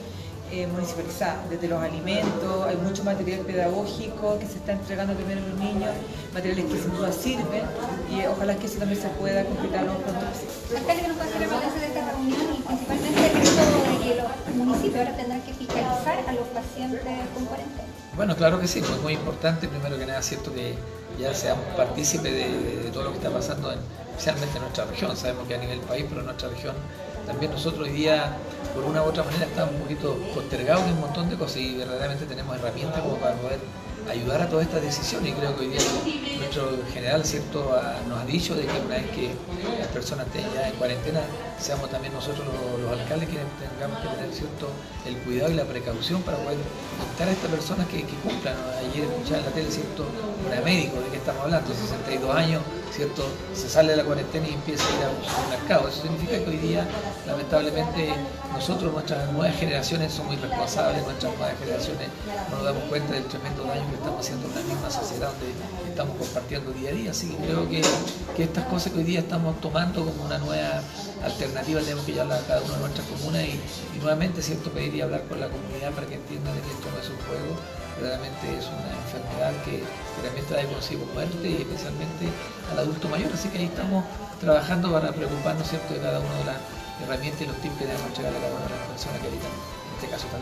municipalizada, 0.71 1.43
desde 1.49 1.67
los 1.67 1.83
alimentos, 1.83 2.65
hay 2.65 2.77
mucho 2.77 3.03
material 3.03 3.41
pedagógico 3.41 4.39
que 4.39 4.47
se 4.47 4.55
está 4.55 4.71
entregando 4.71 5.13
primero 5.13 5.41
a 5.43 5.49
los 5.49 5.59
niños, 5.59 5.91
materiales 6.33 6.71
que 6.71 6.81
sin 6.81 6.95
duda 6.95 7.11
sirven 7.11 7.63
y 8.09 8.25
ojalá 8.25 8.55
que 8.55 8.67
eso 8.67 8.79
también 8.79 9.01
se 9.01 9.09
pueda 9.09 9.43
completar 9.43 9.83
lo 9.83 9.97
pronto 9.97 10.25
posible. 10.25 10.79
Alcalde, 10.79 11.01
que 11.01 11.07
nos 11.09 11.41
el 11.43 11.49
balance 11.49 11.79
de 11.81 11.87
esta 11.87 12.11
reunión 12.11 12.47
y 12.55 12.61
principalmente 12.63 13.19
el 13.27 13.37
hecho 13.43 13.51
de 13.51 13.99
que 13.99 14.15
los 14.15 14.55
municipios 14.55 14.99
ahora 14.99 15.17
tendrán 15.17 15.41
que 15.41 15.53
fiscalizar 15.53 16.23
a 16.25 16.31
los 16.31 16.47
pacientes 16.47 17.17
con 17.35 17.45
cuarentena. 17.45 17.96
Bueno, 18.17 18.35
claro 18.35 18.59
que 18.59 18.67
sí, 18.67 18.79
pues 18.79 18.93
es 18.93 19.01
muy 19.03 19.13
importante, 19.13 19.67
primero 19.67 19.95
que 19.95 20.07
nada, 20.07 20.23
cierto 20.23 20.51
que 20.51 20.73
ya 21.19 21.35
seamos 21.35 21.63
partícipes 21.77 22.33
de 22.33 22.89
todo 22.91 23.03
lo 23.03 23.11
que 23.11 23.17
está 23.17 23.29
pasando, 23.29 23.71
en, 23.71 23.77
especialmente 24.09 24.57
en 24.57 24.63
nuestra 24.63 24.85
región. 24.85 25.15
Sabemos 25.15 25.47
que 25.47 25.53
a 25.53 25.59
nivel 25.59 25.79
país, 25.81 26.03
pero 26.09 26.21
en 26.21 26.25
nuestra 26.25 26.49
región 26.49 26.73
también 27.27 27.51
nosotros 27.51 27.87
hoy 27.87 27.93
día, 27.93 28.35
por 28.73 28.85
una 28.85 29.03
u 29.03 29.05
otra 29.05 29.23
manera, 29.23 29.45
estamos 29.45 29.75
un 29.75 29.81
poquito 29.81 30.15
postergados 30.33 30.83
en 30.87 30.93
un 30.93 31.01
montón 31.01 31.29
de 31.29 31.35
cosas 31.35 31.57
y 31.57 31.75
verdaderamente 31.75 32.25
tenemos 32.25 32.55
herramientas 32.55 33.01
como 33.01 33.17
para 33.17 33.35
poder 33.35 33.59
ayudar 34.09 34.41
a 34.41 34.47
todas 34.49 34.65
estas 34.65 34.81
decisiones 34.81 35.31
y 35.31 35.33
creo 35.33 35.55
que 35.55 35.61
hoy 35.61 35.69
día 35.69 35.81
nuestro 36.37 36.71
general 36.93 37.25
cierto 37.25 37.71
nos 38.07 38.19
ha 38.19 38.25
dicho 38.25 38.55
de 38.55 38.65
que 38.65 38.79
una 38.79 38.95
vez 38.95 39.09
que 39.11 39.31
las 39.79 39.87
personas 39.87 40.27
estén 40.27 40.45
ya 40.53 40.69
en 40.69 40.75
cuarentena 40.75 41.21
seamos 41.59 41.89
también 41.89 42.13
nosotros 42.13 42.45
los, 42.47 42.99
alcaldes 42.99 43.29
quienes 43.29 43.47
tengamos 43.59 43.99
que 43.99 44.07
tener 44.07 44.33
cierto 44.33 44.69
el 45.05 45.17
cuidado 45.17 45.51
y 45.51 45.55
la 45.55 45.65
precaución 45.65 46.21
para 46.21 46.37
poder 46.37 46.57
dictar 46.57 47.27
a 47.27 47.31
estas 47.31 47.51
personas 47.51 47.87
que, 47.87 48.03
cumplan 48.23 48.55
ayer 48.79 49.03
escuchaba 49.03 49.39
en 49.39 49.45
la 49.45 49.51
tele 49.51 49.71
cierto 49.71 50.05
una 50.45 50.61
médico 50.61 50.99
de 51.01 51.09
que 51.09 51.17
estamos 51.17 51.43
hablando 51.43 51.73
62 51.73 52.35
años 52.35 52.61
cierto 52.91 53.25
se 53.53 53.69
sale 53.69 53.91
de 53.91 53.97
la 53.97 54.03
cuarentena 54.03 54.47
y 54.47 54.53
empieza 54.53 54.83
a 54.85 54.97
ir 54.97 55.03
a 55.03 55.09
un 55.09 55.23
supermercado 55.23 55.87
eso 55.87 56.01
significa 56.01 56.37
que 56.43 56.49
hoy 56.49 56.57
día 56.57 56.87
lamentablemente 57.25 58.13
nosotros 58.53 58.93
nuestras 58.93 59.31
nuevas 59.31 59.55
generaciones 59.55 60.13
somos 60.13 60.33
irresponsables 60.33 61.03
nuestras 61.03 61.35
nuevas 61.37 61.57
generaciones 61.59 62.07
no 62.49 62.57
nos 62.57 62.65
damos 62.65 62.83
cuenta 62.85 63.13
del 63.13 63.25
tremendo 63.25 63.63
daño 63.63 63.87
que 63.89 63.95
estamos 63.95 64.19
haciendo 64.19 64.47
en 64.47 64.55
la 64.55 64.61
misma 64.61 64.89
sociedad 64.89 65.31
donde 65.31 65.53
estamos 65.89 66.17
compartiendo 66.17 66.71
día 66.71 66.89
a 66.89 66.93
día. 66.93 67.11
Así 67.11 67.27
que 67.29 67.37
creo 67.37 67.69
que, 67.69 67.81
que 68.35 68.43
estas 68.43 68.65
cosas 68.65 68.93
que 68.93 68.99
hoy 68.99 69.03
día 69.03 69.19
estamos 69.19 69.59
tomando 69.61 70.05
como 70.05 70.25
una 70.25 70.37
nueva 70.37 70.81
alternativa 71.23 71.81
tenemos 71.81 72.05
que 72.05 72.13
llevarla 72.13 72.35
a 72.35 72.41
cada 72.41 72.61
una 72.61 72.73
de 72.73 72.79
nuestras 72.79 73.07
comunas 73.07 73.43
y, 73.43 73.59
nuevamente 73.99 74.41
cierto 74.43 74.69
pedir 74.69 74.95
y 74.95 75.01
hablar 75.01 75.23
con 75.23 75.39
la 75.39 75.49
comunidad 75.49 75.91
para 75.91 76.05
que 76.05 76.15
entiendan 76.15 76.53
que 76.53 76.69
esto 76.69 76.87
no 76.93 77.01
es 77.01 77.09
un 77.09 77.17
juego, 77.25 77.57
verdaderamente 77.97 78.45
es 78.57 78.65
una 78.69 78.89
enfermedad 78.93 79.53
que, 79.65 79.81
que 79.81 80.19
también 80.23 80.45
trae 80.45 80.65
consigo 80.67 81.05
muerte 81.13 81.49
y 81.49 81.61
especialmente 81.61 82.29
al 82.71 82.79
adulto 82.79 83.09
mayor. 83.09 83.31
Así 83.33 83.49
que 83.49 83.57
ahí 83.59 83.65
estamos 83.65 84.05
trabajando 84.39 84.91
para 84.91 85.11
preocuparnos 85.11 85.67
cierto 85.67 85.93
de 85.93 85.99
cada 86.01 86.19
una 86.19 86.35
de 86.37 86.45
las 86.45 86.57
herramientas 87.03 87.41
y 87.41 87.45
los 87.45 87.57
tips 87.57 87.77
que 87.77 87.85
debemos 87.85 88.11
a 88.11 88.21
cada 88.21 88.29
una 88.29 88.65
de 88.65 88.77
las 88.77 88.87
personas 88.93 89.21
que 89.21 89.27
habitan 89.27 89.51
en 89.51 89.93
este 89.97 90.07
caso 90.07 90.27
tan 90.27 90.41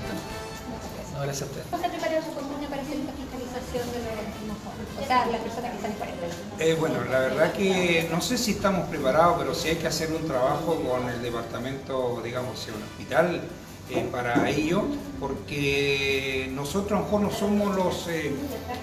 No, 1.13 1.21
gracias 1.23 1.43
a 1.43 1.45
ustedes. 1.45 1.67
¿Cómo 1.71 1.83
se 1.83 1.89
prepara 1.89 2.21
su 2.23 2.31
comuna 2.35 2.67
para 2.67 2.81
hacer 2.81 2.97
esta 2.99 3.13
fiscalización 3.15 3.85
de 3.91 3.99
los 4.03 4.59
O 4.99 5.07
sea, 5.07 5.25
las 5.27 5.41
personas 5.41 5.71
que 5.71 5.77
están 5.77 5.91
en. 5.95 6.59
Eh, 6.59 6.75
bueno, 6.75 7.03
la 7.05 7.19
verdad 7.19 7.53
que 7.53 8.07
no 8.11 8.19
sé 8.21 8.37
si 8.37 8.51
estamos 8.51 8.87
preparados, 8.89 9.35
pero 9.39 9.55
sí 9.55 9.69
hay 9.69 9.77
que 9.77 9.87
hacer 9.87 10.11
un 10.11 10.27
trabajo 10.27 10.75
con 10.75 11.09
el 11.09 11.21
departamento, 11.21 12.21
digamos, 12.23 12.67
el 12.67 12.75
hospital 12.75 13.41
eh, 13.89 14.07
para 14.11 14.49
ello, 14.49 14.83
porque 15.19 16.49
nosotros 16.53 16.91
a 16.91 16.95
lo 16.95 17.05
mejor 17.05 17.21
no 17.21 17.31
somos 17.31 17.75
los 17.75 18.07
eh, 18.07 18.31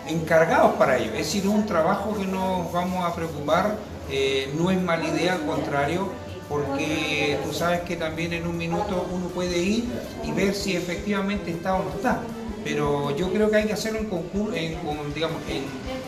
encargados 0.08 0.74
para 0.74 0.96
ello. 0.98 1.12
Es 1.12 1.26
decir, 1.26 1.46
un 1.48 1.66
trabajo 1.66 2.16
que 2.16 2.26
nos 2.26 2.72
vamos 2.72 3.04
a 3.04 3.14
preocupar, 3.14 3.76
eh, 4.10 4.52
no 4.56 4.70
es 4.70 4.80
mala 4.80 5.06
idea, 5.06 5.34
al 5.34 5.46
contrario, 5.46 6.08
porque 6.48 7.38
tú 7.44 7.52
sabes 7.52 7.80
que 7.80 7.96
también 7.96 8.32
en 8.32 8.46
un 8.46 8.56
minuto 8.56 9.06
uno 9.10 9.26
puede 9.28 9.58
ir 9.58 9.84
y 10.24 10.32
ver 10.32 10.54
si 10.54 10.76
efectivamente 10.76 11.50
está 11.50 11.74
o 11.74 11.84
no 11.84 11.90
está 11.90 12.20
pero 12.64 13.14
yo 13.16 13.32
creo 13.32 13.50
que 13.50 13.56
hay 13.56 13.66
que 13.66 13.72
hacerlo 13.72 14.00
en, 14.00 14.06
en, 14.06 15.14
digamos, 15.14 15.38
en 15.48 15.64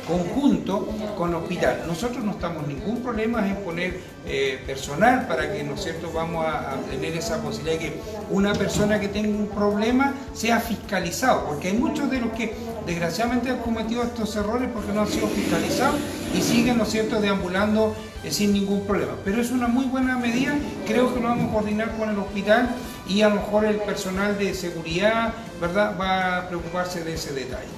conjunto 0.07 0.89
con 1.17 1.31
el 1.31 1.37
hospital. 1.37 1.85
Nosotros 1.87 2.25
no 2.25 2.33
estamos 2.33 2.67
ningún 2.67 3.03
problema 3.03 3.47
en 3.47 3.57
poner 3.57 4.01
eh, 4.27 4.63
personal 4.67 5.27
para 5.27 5.53
que, 5.53 5.63
¿no 5.63 5.75
es 5.75 5.83
cierto?, 5.83 6.11
vamos 6.13 6.47
a, 6.47 6.77
tener 6.91 7.17
esa 7.17 7.43
posibilidad 7.43 7.79
de 7.79 7.87
que 7.87 8.01
una 8.31 8.53
persona 8.53 9.01
que 9.01 9.09
tenga 9.09 9.29
un 9.29 9.49
problema 9.49 10.15
sea 10.33 10.61
fiscalizado, 10.61 11.47
porque 11.47 11.69
hay 11.69 11.75
muchos 11.75 12.11
de 12.11 12.21
los 12.21 12.33
que 12.33 12.55
desgraciadamente 12.87 13.51
han 13.51 13.59
cometido 13.59 14.03
estos 14.03 14.35
errores 14.37 14.69
porque 14.73 14.93
no 14.93 15.03
han 15.03 15.09
sido 15.09 15.27
fiscalizados 15.29 15.97
y 16.35 16.41
siguen, 16.41 16.79
¿no 16.79 16.85
es 16.85 16.91
cierto?, 16.91 17.21
deambulando 17.21 17.95
eh, 18.23 18.31
sin 18.31 18.53
ningún 18.53 18.87
problema. 18.87 19.13
Pero 19.25 19.41
es 19.41 19.51
una 19.51 19.69
muy 19.69 19.87
buena 19.87 20.17
medida, 20.17 20.55
creo 20.87 21.13
que 21.13 21.21
lo 21.21 21.29
vamos 21.29 21.51
a 21.51 21.53
coordinar 21.53 21.97
con 21.97 22.11
el 22.11 22.19
hospital 22.19 22.71
y 23.09 23.23
a 23.23 23.29
lo 23.29 23.37
mejor 23.37 23.65
el 23.65 23.77
personal 23.77 24.39
de 24.39 24.55
seguridad, 24.55 25.35
¿verdad?, 25.61 25.97
va 26.01 26.39
a 26.39 26.49
preocuparse 26.49 27.05
de 27.05 27.15
ese 27.15 27.33
detalle. 27.33 27.69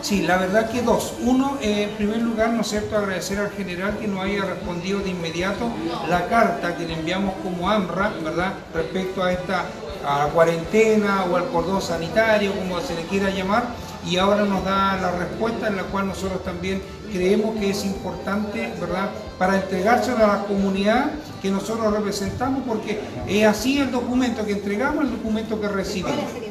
Sí, 0.00 0.22
la 0.22 0.36
verdad 0.38 0.70
que 0.70 0.82
dos. 0.82 1.14
Uno, 1.22 1.58
eh, 1.60 1.84
en 1.84 1.90
primer 1.96 2.22
lugar, 2.22 2.50
¿no 2.50 2.60
es 2.60 2.68
cierto?, 2.68 2.96
agradecer 2.96 3.38
al 3.38 3.50
general 3.50 3.98
que 3.98 4.06
nos 4.06 4.24
haya 4.24 4.44
respondido 4.44 5.00
de 5.00 5.10
inmediato 5.10 5.70
la 6.08 6.26
carta 6.28 6.76
que 6.76 6.86
le 6.86 6.94
enviamos 6.94 7.34
como 7.42 7.68
AMRA, 7.68 8.12
¿verdad?, 8.22 8.54
respecto 8.74 9.22
a 9.22 9.32
esta 9.32 9.64
a 10.06 10.18
la 10.18 10.26
cuarentena 10.26 11.24
o 11.24 11.36
al 11.36 11.48
cordón 11.48 11.82
sanitario, 11.82 12.52
como 12.54 12.80
se 12.80 12.94
le 12.94 13.02
quiera 13.02 13.30
llamar, 13.30 13.64
y 14.06 14.16
ahora 14.16 14.44
nos 14.44 14.64
da 14.64 14.96
la 14.96 15.10
respuesta 15.10 15.66
en 15.66 15.76
la 15.76 15.82
cual 15.82 16.06
nosotros 16.06 16.44
también 16.44 16.80
creemos 17.12 17.56
que 17.58 17.70
es 17.70 17.84
importante, 17.84 18.72
¿verdad?, 18.80 19.10
para 19.38 19.56
entregárselo 19.56 20.24
a 20.24 20.28
la 20.28 20.38
comunidad 20.44 21.10
que 21.42 21.50
nosotros 21.50 21.92
representamos, 21.92 22.62
porque 22.66 23.00
es 23.26 23.46
así 23.46 23.80
el 23.80 23.90
documento 23.90 24.46
que 24.46 24.52
entregamos, 24.52 25.04
el 25.04 25.10
documento 25.10 25.60
que 25.60 25.68
recibimos. 25.68 26.47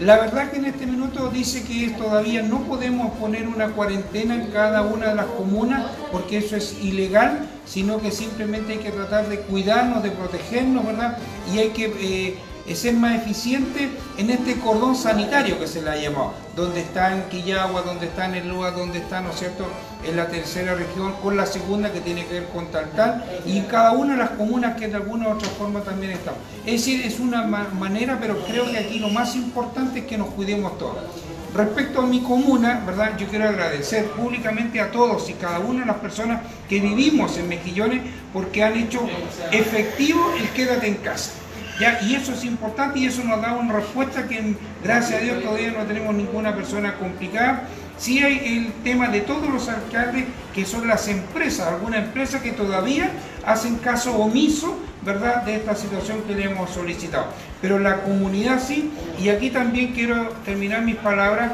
La 0.00 0.18
verdad 0.18 0.50
que 0.50 0.58
en 0.58 0.66
este 0.66 0.84
minuto 0.84 1.30
dice 1.30 1.62
que 1.62 1.88
todavía 1.96 2.42
no 2.42 2.60
podemos 2.64 3.12
poner 3.12 3.48
una 3.48 3.68
cuarentena 3.68 4.34
en 4.34 4.48
cada 4.50 4.82
una 4.82 5.08
de 5.08 5.14
las 5.14 5.26
comunas 5.26 5.86
porque 6.12 6.36
eso 6.36 6.54
es 6.54 6.76
ilegal, 6.82 7.48
sino 7.64 7.98
que 7.98 8.10
simplemente 8.10 8.74
hay 8.74 8.78
que 8.78 8.90
tratar 8.90 9.26
de 9.30 9.40
cuidarnos, 9.40 10.02
de 10.02 10.10
protegernos, 10.10 10.84
¿verdad? 10.84 11.16
Y 11.54 11.60
hay 11.60 11.70
que 11.70 11.86
eh, 11.98 12.38
es 12.66 12.78
ser 12.80 12.94
más 12.94 13.16
eficiente 13.16 13.90
en 14.18 14.30
este 14.30 14.56
cordón 14.56 14.96
sanitario 14.96 15.58
que 15.58 15.66
se 15.66 15.82
le 15.82 15.90
ha 15.90 15.96
llamado, 15.96 16.34
donde 16.54 16.80
está 16.80 17.14
en 17.14 17.22
Quillagua, 17.28 17.82
donde 17.82 18.06
está 18.06 18.26
en 18.26 18.34
el 18.34 18.48
lugar, 18.48 18.74
donde 18.74 18.98
está, 18.98 19.20
¿no 19.20 19.30
es 19.30 19.38
cierto?, 19.38 19.66
en 20.04 20.16
la 20.16 20.28
tercera 20.28 20.74
región, 20.74 21.14
con 21.22 21.36
la 21.36 21.46
segunda 21.46 21.92
que 21.92 22.00
tiene 22.00 22.26
que 22.26 22.34
ver 22.34 22.48
con 22.48 22.66
tal 22.68 22.90
tal, 22.92 23.24
y 23.44 23.60
cada 23.62 23.92
una 23.92 24.12
de 24.12 24.18
las 24.18 24.30
comunas 24.30 24.76
que 24.76 24.88
de 24.88 24.96
alguna 24.96 25.28
u 25.28 25.32
otra 25.32 25.48
forma 25.50 25.80
también 25.80 26.12
están. 26.12 26.34
Es 26.64 26.84
decir, 26.84 27.04
es 27.04 27.18
una 27.20 27.42
manera, 27.42 28.18
pero 28.20 28.38
creo 28.44 28.70
que 28.70 28.78
aquí 28.78 28.98
lo 28.98 29.08
más 29.08 29.34
importante 29.34 30.00
es 30.00 30.06
que 30.06 30.18
nos 30.18 30.28
cuidemos 30.28 30.78
todos. 30.78 30.96
Respecto 31.54 32.02
a 32.02 32.06
mi 32.06 32.20
comuna, 32.20 32.82
¿verdad? 32.84 33.16
Yo 33.16 33.26
quiero 33.28 33.48
agradecer 33.48 34.04
públicamente 34.10 34.78
a 34.80 34.90
todos 34.90 35.30
y 35.30 35.32
cada 35.34 35.58
una 35.58 35.80
de 35.80 35.86
las 35.86 35.96
personas 35.96 36.42
que 36.68 36.80
vivimos 36.80 37.38
en 37.38 37.48
Mejillones 37.48 38.02
porque 38.32 38.62
han 38.62 38.76
hecho 38.76 39.00
efectivo 39.52 40.34
el 40.38 40.50
quédate 40.50 40.86
en 40.88 40.96
casa. 40.96 41.30
Y 41.78 42.14
eso 42.14 42.32
es 42.32 42.44
importante 42.44 42.98
y 42.98 43.06
eso 43.06 43.22
nos 43.22 43.40
da 43.42 43.52
una 43.52 43.74
respuesta 43.74 44.26
que 44.26 44.54
gracias 44.82 45.20
a 45.20 45.24
Dios 45.24 45.42
todavía 45.42 45.72
no 45.72 45.84
tenemos 45.84 46.14
ninguna 46.14 46.54
persona 46.54 46.94
complicada. 46.94 47.64
Sí 47.98 48.18
hay 48.22 48.56
el 48.56 48.72
tema 48.82 49.08
de 49.08 49.22
todos 49.22 49.48
los 49.48 49.68
alcaldes 49.68 50.24
que 50.54 50.64
son 50.64 50.88
las 50.88 51.08
empresas, 51.08 51.68
algunas 51.68 52.04
empresas 52.04 52.42
que 52.42 52.52
todavía 52.52 53.10
hacen 53.44 53.76
caso 53.76 54.16
omiso, 54.16 54.78
¿verdad?, 55.02 55.42
de 55.44 55.56
esta 55.56 55.74
situación 55.74 56.22
que 56.26 56.34
le 56.34 56.44
hemos 56.44 56.70
solicitado. 56.70 57.26
Pero 57.60 57.78
la 57.78 58.02
comunidad 58.02 58.62
sí, 58.62 58.90
y 59.18 59.28
aquí 59.28 59.50
también 59.50 59.92
quiero 59.92 60.30
terminar 60.44 60.82
mis 60.82 60.96
palabras 60.96 61.52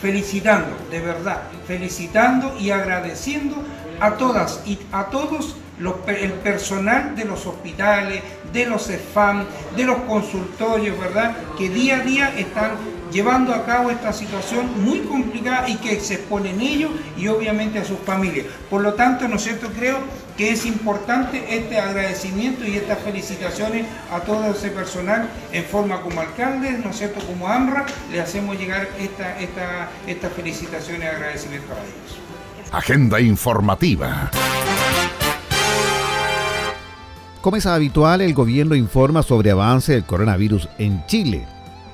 felicitando, 0.00 0.76
de 0.90 1.00
verdad, 1.00 1.42
felicitando 1.66 2.56
y 2.58 2.70
agradeciendo 2.70 3.56
a 4.00 4.12
todas 4.12 4.60
y 4.66 4.78
a 4.92 5.04
todos 5.04 5.56
el 6.06 6.32
personal 6.34 7.16
de 7.16 7.24
los 7.24 7.46
hospitales, 7.46 8.22
de 8.54 8.64
los 8.66 8.88
EFAM, 8.88 9.44
de 9.76 9.84
los 9.84 9.98
consultorios, 10.02 10.98
¿verdad? 10.98 11.36
Que 11.58 11.68
día 11.68 11.96
a 11.96 12.00
día 12.00 12.38
están 12.38 12.70
llevando 13.12 13.54
a 13.54 13.64
cabo 13.64 13.90
esta 13.90 14.12
situación 14.12 14.82
muy 14.82 15.00
complicada 15.00 15.68
y 15.68 15.76
que 15.76 16.00
se 16.00 16.14
exponen 16.14 16.60
ellos 16.60 16.90
y 17.16 17.28
obviamente 17.28 17.78
a 17.78 17.84
sus 17.84 17.98
familias. 17.98 18.46
Por 18.70 18.82
lo 18.82 18.94
tanto, 18.94 19.28
¿no 19.28 19.36
es 19.36 19.42
cierto? 19.42 19.68
Creo 19.76 19.98
que 20.36 20.50
es 20.50 20.66
importante 20.66 21.44
este 21.48 21.78
agradecimiento 21.78 22.66
y 22.66 22.76
estas 22.76 22.98
felicitaciones 23.00 23.86
a 24.12 24.20
todo 24.20 24.50
ese 24.50 24.70
personal 24.70 25.28
en 25.52 25.64
forma 25.64 26.00
como 26.00 26.20
alcalde, 26.20 26.72
¿no 26.82 26.90
es 26.90 26.96
cierto? 26.98 27.24
Como 27.26 27.48
AMRA, 27.48 27.86
le 28.10 28.20
hacemos 28.20 28.58
llegar 28.58 28.88
esta, 28.98 29.38
esta, 29.38 29.88
estas 30.06 30.32
felicitaciones 30.32 31.02
y 31.02 31.06
agradecimientos 31.06 31.70
a 31.70 31.82
ellos. 31.82 32.24
Agenda 32.72 33.20
informativa. 33.20 34.30
Como 37.44 37.58
es 37.58 37.66
habitual, 37.66 38.22
el 38.22 38.32
gobierno 38.32 38.74
informa 38.74 39.22
sobre 39.22 39.50
avance 39.50 39.92
del 39.92 40.06
coronavirus 40.06 40.66
en 40.78 41.04
Chile. 41.04 41.46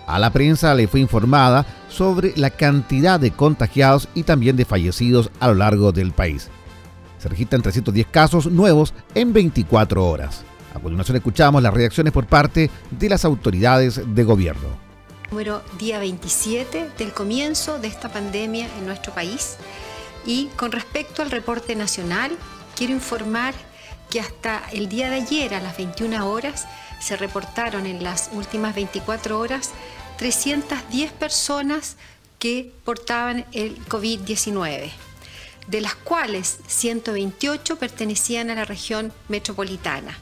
A 0.06 0.20
la 0.20 0.30
prensa 0.30 0.76
le 0.76 0.86
fue 0.86 1.00
informada 1.00 1.66
sobre 1.88 2.32
la 2.36 2.50
cantidad 2.50 3.18
de 3.18 3.32
contagiados 3.32 4.06
y 4.14 4.22
también 4.22 4.54
de 4.54 4.64
fallecidos 4.64 5.28
a 5.40 5.48
lo 5.48 5.54
largo 5.54 5.90
del 5.90 6.12
país. 6.12 6.48
Se 7.18 7.28
registran 7.28 7.62
310 7.62 8.06
casos 8.06 8.46
nuevos 8.46 8.94
en 9.16 9.32
24 9.32 10.06
horas. 10.06 10.44
A 10.72 10.78
continuación 10.78 11.16
escuchamos 11.16 11.60
las 11.64 11.74
reacciones 11.74 12.12
por 12.12 12.28
parte 12.28 12.70
de 12.92 13.08
las 13.08 13.24
autoridades 13.24 14.00
de 14.06 14.22
gobierno. 14.22 14.68
Número 15.32 15.62
día 15.80 15.98
27 15.98 16.90
del 16.96 17.12
comienzo 17.12 17.80
de 17.80 17.88
esta 17.88 18.08
pandemia 18.08 18.68
en 18.78 18.86
nuestro 18.86 19.12
país. 19.12 19.56
Y 20.24 20.46
con 20.54 20.70
respecto 20.70 21.22
al 21.22 21.32
reporte 21.32 21.74
nacional, 21.74 22.30
quiero 22.76 22.92
informar 22.92 23.52
que 24.10 24.20
hasta 24.20 24.62
el 24.72 24.88
día 24.88 25.08
de 25.08 25.16
ayer 25.16 25.54
a 25.54 25.60
las 25.60 25.76
21 25.76 26.28
horas 26.28 26.66
se 27.00 27.16
reportaron 27.16 27.86
en 27.86 28.02
las 28.02 28.30
últimas 28.32 28.74
24 28.74 29.38
horas 29.38 29.70
310 30.18 31.12
personas 31.12 31.96
que 32.38 32.72
portaban 32.84 33.46
el 33.52 33.78
COVID-19, 33.86 34.90
de 35.68 35.80
las 35.80 35.94
cuales 35.94 36.58
128 36.66 37.76
pertenecían 37.76 38.50
a 38.50 38.56
la 38.56 38.64
región 38.64 39.12
metropolitana. 39.28 40.18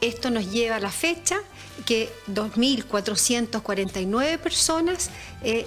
Esto 0.00 0.30
nos 0.30 0.52
lleva 0.52 0.76
a 0.76 0.80
la 0.80 0.90
fecha 0.90 1.38
que 1.86 2.12
2.449 2.28 4.38
personas 4.38 5.10
eh, 5.42 5.66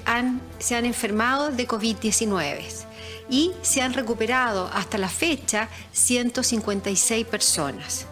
se 0.59 0.75
han 0.75 0.85
enfermado 0.85 1.49
de 1.51 1.67
COVID-19 1.67 2.85
y 3.29 3.51
se 3.61 3.81
han 3.81 3.93
recuperado 3.93 4.69
hasta 4.73 4.97
la 4.97 5.09
fecha 5.09 5.69
156 5.93 7.25
personas. 7.25 8.05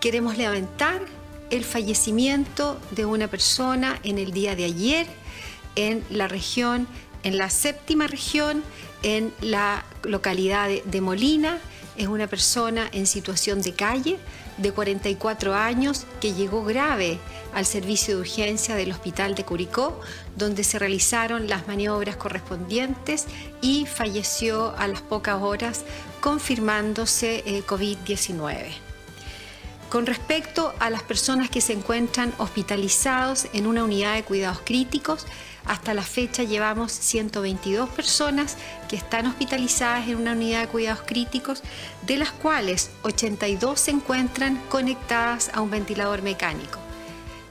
Queremos 0.00 0.38
lamentar 0.38 1.02
el 1.50 1.64
fallecimiento 1.64 2.80
de 2.92 3.04
una 3.04 3.28
persona 3.28 3.98
en 4.02 4.18
el 4.18 4.32
día 4.32 4.54
de 4.54 4.64
ayer 4.64 5.06
en 5.76 6.04
la 6.10 6.28
región, 6.28 6.86
en 7.22 7.38
la 7.38 7.50
séptima 7.50 8.06
región, 8.06 8.62
en 9.02 9.32
la 9.40 9.84
localidad 10.02 10.68
de 10.68 11.00
Molina. 11.00 11.58
Es 12.00 12.08
una 12.08 12.28
persona 12.28 12.88
en 12.92 13.06
situación 13.06 13.60
de 13.60 13.74
calle 13.74 14.18
de 14.56 14.72
44 14.72 15.54
años 15.54 16.06
que 16.18 16.32
llegó 16.32 16.64
grave 16.64 17.18
al 17.52 17.66
servicio 17.66 18.14
de 18.14 18.20
urgencia 18.22 18.74
del 18.74 18.92
Hospital 18.92 19.34
de 19.34 19.44
Curicó, 19.44 20.00
donde 20.34 20.64
se 20.64 20.78
realizaron 20.78 21.46
las 21.46 21.68
maniobras 21.68 22.16
correspondientes 22.16 23.26
y 23.60 23.84
falleció 23.84 24.74
a 24.78 24.88
las 24.88 25.02
pocas 25.02 25.42
horas 25.42 25.84
confirmándose 26.22 27.42
el 27.44 27.66
COVID-19. 27.66 28.70
Con 29.90 30.06
respecto 30.06 30.72
a 30.78 30.88
las 30.88 31.02
personas 31.02 31.50
que 31.50 31.60
se 31.60 31.74
encuentran 31.74 32.32
hospitalizados 32.38 33.46
en 33.52 33.66
una 33.66 33.84
unidad 33.84 34.14
de 34.14 34.22
cuidados 34.22 34.60
críticos, 34.64 35.26
hasta 35.70 35.94
la 35.94 36.02
fecha 36.02 36.42
llevamos 36.42 36.90
122 36.90 37.88
personas 37.90 38.56
que 38.88 38.96
están 38.96 39.28
hospitalizadas 39.28 40.08
en 40.08 40.16
una 40.16 40.32
unidad 40.32 40.62
de 40.62 40.66
cuidados 40.66 41.04
críticos, 41.06 41.62
de 42.04 42.16
las 42.16 42.32
cuales 42.32 42.90
82 43.04 43.78
se 43.78 43.92
encuentran 43.92 44.60
conectadas 44.68 45.48
a 45.54 45.60
un 45.60 45.70
ventilador 45.70 46.22
mecánico. 46.22 46.80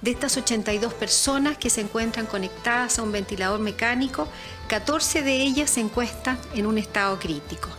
De 0.02 0.12
estas 0.12 0.36
82 0.36 0.94
personas 0.96 1.58
que 1.58 1.70
se 1.70 1.80
encuentran 1.80 2.26
conectadas 2.26 3.00
a 3.00 3.04
un 3.04 3.14
ventilador 3.14 3.62
mecánico, 3.62 4.28
14 4.68 5.22
de 5.22 5.36
ellas 5.42 5.70
se 5.70 5.80
encuentran 5.80 6.38
en 6.54 6.66
un 6.66 6.78
estado 6.78 7.20
crítico, 7.20 7.70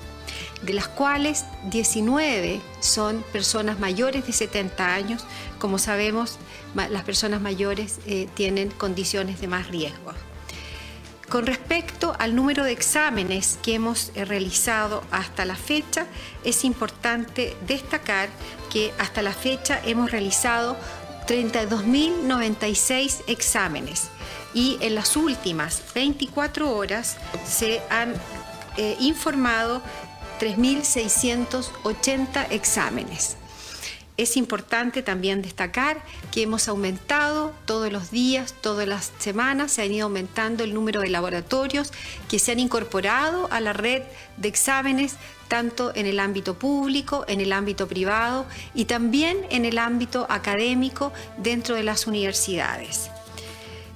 de 0.62 0.72
las 0.72 0.88
cuales 0.88 1.44
19 1.64 2.62
son 2.80 3.22
personas 3.30 3.78
mayores 3.78 4.26
de 4.26 4.32
70 4.32 4.94
años. 4.94 5.22
Como 5.58 5.78
sabemos, 5.78 6.38
las 6.74 7.02
personas 7.02 7.42
mayores 7.42 7.98
eh, 8.06 8.26
tienen 8.32 8.70
condiciones 8.70 9.38
de 9.42 9.46
más 9.46 9.68
riesgo. 9.68 10.14
Con 11.30 11.46
respecto 11.46 12.14
al 12.18 12.34
número 12.34 12.64
de 12.64 12.72
exámenes 12.72 13.58
que 13.62 13.74
hemos 13.74 14.10
eh, 14.16 14.24
realizado 14.24 15.04
hasta 15.12 15.44
la 15.44 15.54
fecha, 15.54 16.06
es 16.42 16.64
importante 16.64 17.56
destacar 17.68 18.28
que 18.72 18.92
hasta 18.98 19.22
la 19.22 19.32
fecha 19.32 19.80
hemos 19.84 20.10
realizado 20.10 20.76
32.096 21.28 23.22
exámenes 23.28 24.08
y 24.54 24.76
en 24.80 24.96
las 24.96 25.16
últimas 25.16 25.84
24 25.94 26.68
horas 26.68 27.16
se 27.46 27.80
han 27.90 28.14
eh, 28.76 28.96
informado 28.98 29.82
3.680 30.40 32.48
exámenes. 32.50 33.36
Es 34.20 34.36
importante 34.36 35.02
también 35.02 35.40
destacar 35.40 36.02
que 36.30 36.42
hemos 36.42 36.68
aumentado 36.68 37.54
todos 37.64 37.90
los 37.90 38.10
días, 38.10 38.54
todas 38.60 38.86
las 38.86 39.12
semanas, 39.18 39.72
se 39.72 39.80
han 39.80 39.94
ido 39.94 40.04
aumentando 40.04 40.62
el 40.62 40.74
número 40.74 41.00
de 41.00 41.08
laboratorios 41.08 41.90
que 42.28 42.38
se 42.38 42.52
han 42.52 42.60
incorporado 42.60 43.48
a 43.50 43.60
la 43.60 43.72
red 43.72 44.02
de 44.36 44.48
exámenes, 44.48 45.16
tanto 45.48 45.92
en 45.94 46.04
el 46.04 46.20
ámbito 46.20 46.58
público, 46.58 47.24
en 47.28 47.40
el 47.40 47.50
ámbito 47.50 47.88
privado 47.88 48.44
y 48.74 48.84
también 48.84 49.38
en 49.48 49.64
el 49.64 49.78
ámbito 49.78 50.26
académico 50.28 51.14
dentro 51.38 51.74
de 51.74 51.82
las 51.82 52.06
universidades. 52.06 53.10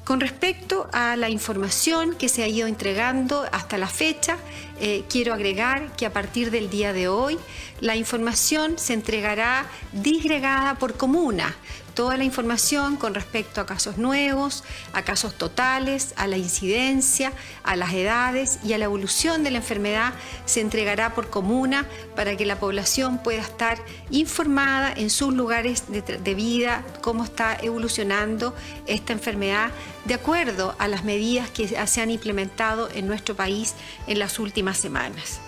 Con 0.04 0.20
respecto 0.20 0.86
a 0.92 1.16
la 1.16 1.30
información 1.30 2.14
que 2.14 2.28
se 2.28 2.42
ha 2.42 2.48
ido 2.48 2.66
entregando 2.66 3.46
hasta 3.52 3.78
la 3.78 3.86
fecha, 3.88 4.36
eh, 4.78 5.04
quiero 5.08 5.32
agregar 5.32 5.96
que 5.96 6.04
a 6.04 6.12
partir 6.12 6.50
del 6.50 6.68
día 6.68 6.92
de 6.92 7.08
hoy 7.08 7.38
la 7.80 7.96
información 7.96 8.78
se 8.78 8.92
entregará 8.92 9.64
disgregada 9.92 10.74
por 10.74 10.98
comuna, 10.98 11.56
toda 11.94 12.16
la 12.16 12.24
información 12.24 12.96
con 12.96 13.14
respecto 13.14 13.60
a 13.60 13.66
casos 13.66 13.98
nuevos, 13.98 14.64
a 14.92 15.02
casos 15.02 15.34
totales, 15.34 16.12
a 16.16 16.26
la 16.26 16.36
incidencia, 16.36 17.32
a 17.62 17.76
las 17.76 17.92
edades 17.92 18.58
y 18.64 18.72
a 18.72 18.78
la 18.78 18.86
evolución 18.86 19.44
de 19.44 19.50
la 19.50 19.58
enfermedad 19.58 20.12
se 20.44 20.60
entregará 20.60 21.14
por 21.14 21.30
comuna 21.30 21.86
para 22.16 22.36
que 22.36 22.46
la 22.46 22.58
población 22.58 23.18
pueda 23.18 23.40
estar 23.40 23.78
informada 24.10 24.92
en 24.92 25.10
sus 25.10 25.32
lugares 25.32 25.84
de, 25.88 26.34
vida, 26.34 26.84
cómo 27.00 27.24
está 27.24 27.56
evolucionando 27.60 28.54
esta 28.86 29.12
enfermedad 29.12 29.70
de 30.04 30.14
acuerdo 30.14 30.74
a 30.78 30.88
las 30.88 31.04
medidas 31.04 31.48
que 31.50 31.68
se 31.68 32.00
han 32.00 32.10
implementado 32.10 32.88
en 32.90 33.06
nuestro 33.06 33.34
país 33.34 33.74
en 34.06 34.18
las 34.18 34.38
últimas 34.38 34.78
semanas. 34.78 35.43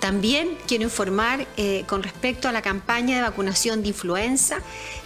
También 0.00 0.56
quiero 0.66 0.84
informar 0.84 1.46
eh, 1.58 1.84
con 1.86 2.02
respecto 2.02 2.48
a 2.48 2.52
la 2.52 2.62
campaña 2.62 3.16
de 3.16 3.22
vacunación 3.22 3.82
de 3.82 3.88
influenza, 3.88 4.60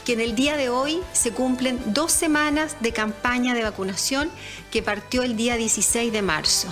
que 0.04 0.12
en 0.12 0.20
el 0.20 0.36
día 0.36 0.56
de 0.56 0.68
hoy 0.68 1.00
se 1.12 1.32
cumplen 1.32 1.80
dos 1.86 2.12
semanas 2.12 2.76
de 2.80 2.92
campaña 2.92 3.54
de 3.54 3.64
vacunación 3.64 4.30
que 4.70 4.82
partió 4.82 5.24
el 5.24 5.36
día 5.36 5.56
16 5.56 6.12
de 6.12 6.22
marzo. 6.22 6.68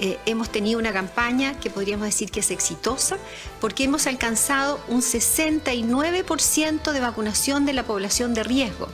Eh, 0.00 0.18
hemos 0.26 0.50
tenido 0.50 0.80
una 0.80 0.92
campaña 0.92 1.60
que 1.60 1.70
podríamos 1.70 2.06
decir 2.06 2.32
que 2.32 2.40
es 2.40 2.50
exitosa 2.50 3.18
porque 3.60 3.84
hemos 3.84 4.08
alcanzado 4.08 4.80
un 4.88 5.00
69% 5.00 6.90
de 6.90 7.00
vacunación 7.00 7.64
de 7.64 7.74
la 7.74 7.84
población 7.84 8.34
de 8.34 8.42
riesgo. 8.42 8.88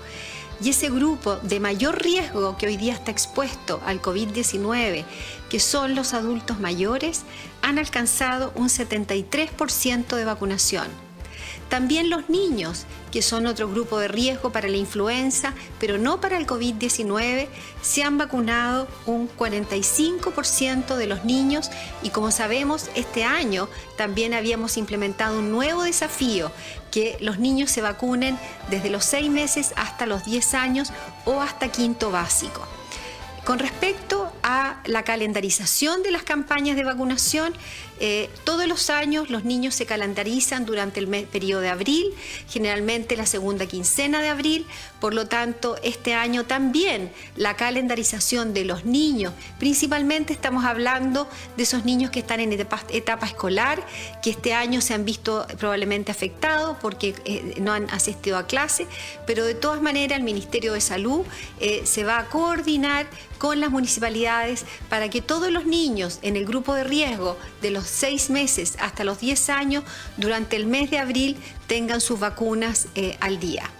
Y 0.60 0.70
ese 0.70 0.90
grupo 0.90 1.36
de 1.36 1.60
mayor 1.60 2.02
riesgo 2.02 2.56
que 2.56 2.66
hoy 2.66 2.76
día 2.76 2.94
está 2.94 3.10
expuesto 3.10 3.80
al 3.86 4.02
COVID-19, 4.02 5.04
que 5.48 5.60
son 5.60 5.94
los 5.94 6.14
adultos 6.14 6.58
mayores, 6.58 7.22
han 7.62 7.78
alcanzado 7.78 8.52
un 8.56 8.68
73% 8.68 10.16
de 10.16 10.24
vacunación. 10.24 11.07
También 11.68 12.08
los 12.08 12.30
niños, 12.30 12.86
que 13.12 13.20
son 13.20 13.46
otro 13.46 13.68
grupo 13.68 13.98
de 13.98 14.08
riesgo 14.08 14.50
para 14.50 14.68
la 14.68 14.78
influenza, 14.78 15.52
pero 15.78 15.98
no 15.98 16.20
para 16.20 16.38
el 16.38 16.46
COVID-19, 16.46 17.48
se 17.82 18.02
han 18.02 18.16
vacunado 18.16 18.88
un 19.04 19.28
45% 19.28 20.96
de 20.96 21.06
los 21.06 21.24
niños 21.24 21.70
y 22.02 22.10
como 22.10 22.30
sabemos, 22.30 22.88
este 22.94 23.24
año 23.24 23.68
también 23.96 24.32
habíamos 24.32 24.78
implementado 24.78 25.38
un 25.38 25.50
nuevo 25.50 25.82
desafío, 25.82 26.50
que 26.90 27.18
los 27.20 27.38
niños 27.38 27.70
se 27.70 27.82
vacunen 27.82 28.38
desde 28.70 28.88
los 28.88 29.04
6 29.04 29.30
meses 29.30 29.72
hasta 29.76 30.06
los 30.06 30.24
10 30.24 30.54
años 30.54 30.90
o 31.26 31.40
hasta 31.42 31.68
quinto 31.68 32.10
básico. 32.10 32.66
Con 33.44 33.58
respecto 33.58 34.30
a 34.42 34.82
la 34.84 35.04
calendarización 35.04 36.02
de 36.02 36.10
las 36.10 36.22
campañas 36.22 36.76
de 36.76 36.84
vacunación, 36.84 37.54
eh, 38.00 38.30
todos 38.44 38.66
los 38.66 38.90
años 38.90 39.30
los 39.30 39.44
niños 39.44 39.74
se 39.74 39.86
calendarizan 39.86 40.64
durante 40.64 41.00
el 41.00 41.08
periodo 41.26 41.60
de 41.60 41.68
abril, 41.68 42.14
generalmente 42.48 43.16
la 43.16 43.26
segunda 43.26 43.66
quincena 43.66 44.20
de 44.20 44.28
abril, 44.28 44.66
por 45.00 45.14
lo 45.14 45.26
tanto 45.26 45.76
este 45.82 46.14
año 46.14 46.44
también 46.44 47.10
la 47.36 47.56
calendarización 47.56 48.54
de 48.54 48.64
los 48.64 48.84
niños, 48.84 49.32
principalmente 49.58 50.32
estamos 50.32 50.64
hablando 50.64 51.28
de 51.56 51.62
esos 51.62 51.84
niños 51.84 52.10
que 52.10 52.20
están 52.20 52.40
en 52.40 52.52
etapa, 52.52 53.26
escolar, 53.26 53.84
que 54.22 54.30
este 54.30 54.54
año 54.54 54.80
se 54.80 54.94
han 54.94 55.04
visto 55.04 55.46
probablemente 55.58 56.12
afectados 56.12 56.76
porque 56.80 57.14
eh, 57.24 57.54
no 57.60 57.72
han 57.72 57.90
asistido 57.90 58.38
a 58.38 58.46
clase, 58.46 58.86
pero 59.26 59.44
de 59.44 59.54
todas 59.54 59.82
maneras 59.82 60.18
el 60.18 60.24
Ministerio 60.24 60.72
de 60.72 60.80
Salud 60.80 61.24
eh, 61.60 61.82
se 61.84 62.04
va 62.04 62.18
a 62.18 62.24
coordinar 62.26 63.06
con 63.38 63.60
las 63.60 63.70
municipalidades 63.70 64.64
para 64.88 65.08
que 65.08 65.22
todos 65.22 65.50
los 65.50 65.64
niños 65.64 66.18
en 66.22 66.36
el 66.36 66.44
grupo 66.44 66.74
de 66.74 66.84
riesgo 66.84 67.36
de 67.62 67.70
los 67.70 67.87
seis 67.88 68.30
meses 68.30 68.76
hasta 68.80 69.04
los 69.04 69.20
10 69.20 69.50
años 69.50 69.84
durante 70.16 70.56
el 70.56 70.66
mes 70.66 70.90
de 70.90 70.98
abril 70.98 71.36
tengan 71.66 72.00
sus 72.00 72.20
vacunas 72.20 72.88
eh, 72.94 73.16
al 73.20 73.40
día. 73.40 73.70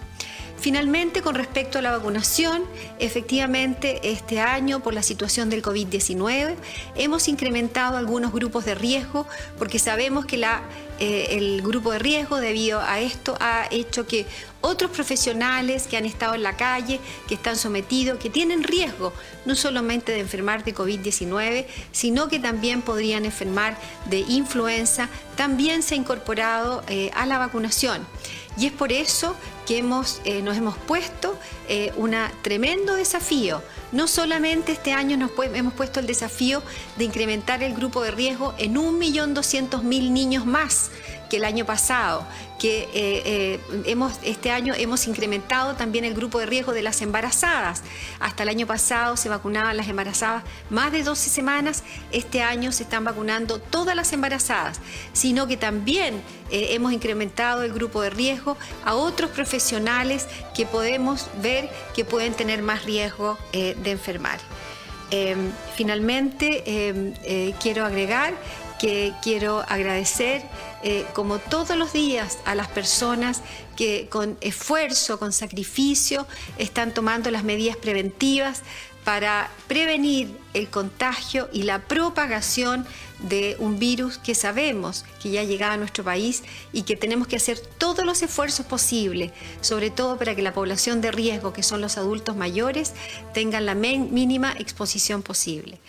Finalmente, 0.59 1.21
con 1.21 1.35
respecto 1.35 1.79
a 1.79 1.81
la 1.81 1.91
vacunación, 1.91 2.65
efectivamente 2.99 4.01
este 4.03 4.41
año 4.41 4.81
por 4.81 4.93
la 4.93 5.03
situación 5.03 5.49
del 5.49 5.63
COVID-19 5.63 6.55
hemos 6.95 7.29
incrementado 7.29 7.95
algunos 7.95 8.33
grupos 8.33 8.65
de 8.65 8.75
riesgo 8.75 9.25
porque 9.57 9.79
sabemos 9.79 10.25
que 10.25 10.35
la, 10.37 10.61
eh, 10.99 11.37
el 11.37 11.61
grupo 11.61 11.91
de 11.91 11.99
riesgo 11.99 12.39
debido 12.39 12.81
a 12.81 12.99
esto 12.99 13.37
ha 13.39 13.67
hecho 13.71 14.05
que 14.05 14.25
otros 14.61 14.91
profesionales 14.91 15.87
que 15.87 15.95
han 15.95 16.05
estado 16.05 16.35
en 16.35 16.43
la 16.43 16.57
calle, 16.57 16.99
que 17.27 17.35
están 17.35 17.55
sometidos, 17.55 18.19
que 18.19 18.29
tienen 18.29 18.63
riesgo 18.63 19.13
no 19.45 19.55
solamente 19.55 20.11
de 20.11 20.19
enfermar 20.19 20.63
de 20.63 20.75
COVID-19, 20.75 21.65
sino 21.91 22.27
que 22.27 22.39
también 22.39 22.81
podrían 22.81 23.25
enfermar 23.25 23.77
de 24.09 24.19
influenza, 24.19 25.07
también 25.37 25.81
se 25.81 25.95
ha 25.95 25.97
incorporado 25.97 26.83
eh, 26.89 27.11
a 27.15 27.25
la 27.25 27.37
vacunación. 27.37 28.05
Y 28.59 28.65
es 28.65 28.73
por 28.73 28.91
eso 28.91 29.35
que 29.65 29.77
hemos, 29.77 30.21
eh, 30.25 30.41
nos 30.41 30.57
hemos 30.57 30.75
puesto 30.77 31.37
eh, 31.69 31.93
un 31.95 32.13
tremendo 32.41 32.95
desafío. 32.95 33.61
No 33.91 34.07
solamente 34.07 34.73
este 34.73 34.91
año 34.91 35.15
nos 35.15 35.31
hemos 35.53 35.73
puesto 35.73 35.99
el 35.99 36.07
desafío 36.07 36.61
de 36.97 37.05
incrementar 37.05 37.63
el 37.63 37.73
grupo 37.73 38.03
de 38.03 38.11
riesgo 38.11 38.53
en 38.57 38.75
1.200.000 38.75 40.11
niños 40.11 40.45
más 40.45 40.91
que 41.29 41.37
el 41.37 41.45
año 41.45 41.65
pasado, 41.65 42.25
que 42.59 42.81
eh, 42.81 42.89
eh, 42.93 43.59
hemos, 43.85 44.19
este 44.23 44.51
año 44.51 44.73
hemos 44.75 45.07
incrementado 45.07 45.75
también 45.75 46.03
el 46.03 46.13
grupo 46.13 46.39
de 46.39 46.45
riesgo 46.45 46.73
de 46.73 46.81
las 46.81 47.01
embarazadas. 47.01 47.83
Hasta 48.19 48.43
el 48.43 48.49
año 48.49 48.67
pasado 48.67 49.15
se 49.15 49.29
vacunaban 49.29 49.77
las 49.77 49.87
embarazadas 49.87 50.43
más 50.69 50.91
de 50.91 51.03
12 51.03 51.29
semanas, 51.29 51.83
este 52.11 52.41
año 52.41 52.71
se 52.71 52.83
están 52.83 53.03
vacunando 53.03 53.59
todas 53.59 53.95
las 53.95 54.11
embarazadas, 54.11 54.81
sino 55.13 55.47
que 55.47 55.55
también 55.55 56.21
eh, 56.51 56.69
hemos 56.71 56.91
incrementado 56.91 57.63
el 57.63 57.71
grupo 57.71 58.01
de 58.01 58.09
riesgo 58.09 58.57
a 58.83 58.95
otros 58.95 59.29
profesionales 59.31 60.27
que 60.53 60.65
podemos 60.65 61.27
ver 61.41 61.69
que 61.95 62.03
pueden 62.03 62.33
tener 62.33 62.61
más 62.61 62.83
riesgo 62.83 63.37
de 63.53 63.91
enfermar. 63.91 64.39
finalmente, 65.75 67.53
quiero 67.59 67.85
agregar 67.85 68.33
que 68.79 69.13
quiero 69.21 69.59
agradecer 69.67 70.43
eh, 70.83 71.05
como 71.13 71.39
todos 71.39 71.77
los 71.77 71.93
días 71.93 72.39
a 72.45 72.55
las 72.55 72.67
personas 72.67 73.41
que 73.75 74.07
con 74.09 74.37
esfuerzo, 74.41 75.19
con 75.19 75.33
sacrificio, 75.33 76.25
están 76.57 76.93
tomando 76.93 77.29
las 77.31 77.43
medidas 77.43 77.77
preventivas 77.77 78.63
para 79.03 79.49
prevenir 79.67 80.29
el 80.53 80.69
contagio 80.69 81.49
y 81.51 81.63
la 81.63 81.79
propagación 81.79 82.85
de 83.19 83.57
un 83.59 83.79
virus 83.79 84.17
que 84.17 84.35
sabemos 84.35 85.03
que 85.21 85.29
ya 85.29 85.41
ha 85.41 85.43
llegado 85.43 85.73
a 85.73 85.77
nuestro 85.77 86.03
país 86.03 86.43
y 86.71 86.83
que 86.83 86.95
tenemos 86.95 87.27
que 87.27 87.35
hacer 87.35 87.59
todos 87.59 88.05
los 88.05 88.21
esfuerzos 88.21 88.65
posibles, 88.65 89.31
sobre 89.61 89.89
todo 89.89 90.17
para 90.17 90.35
que 90.35 90.41
la 90.41 90.53
población 90.53 91.01
de 91.01 91.11
riesgo, 91.11 91.51
que 91.53 91.63
son 91.63 91.81
los 91.81 91.97
adultos 91.97 92.35
mayores, 92.35 92.93
tengan 93.33 93.65
la 93.65 93.75
mínima 93.75 94.53
exposición 94.57 95.21
posible. 95.21 95.79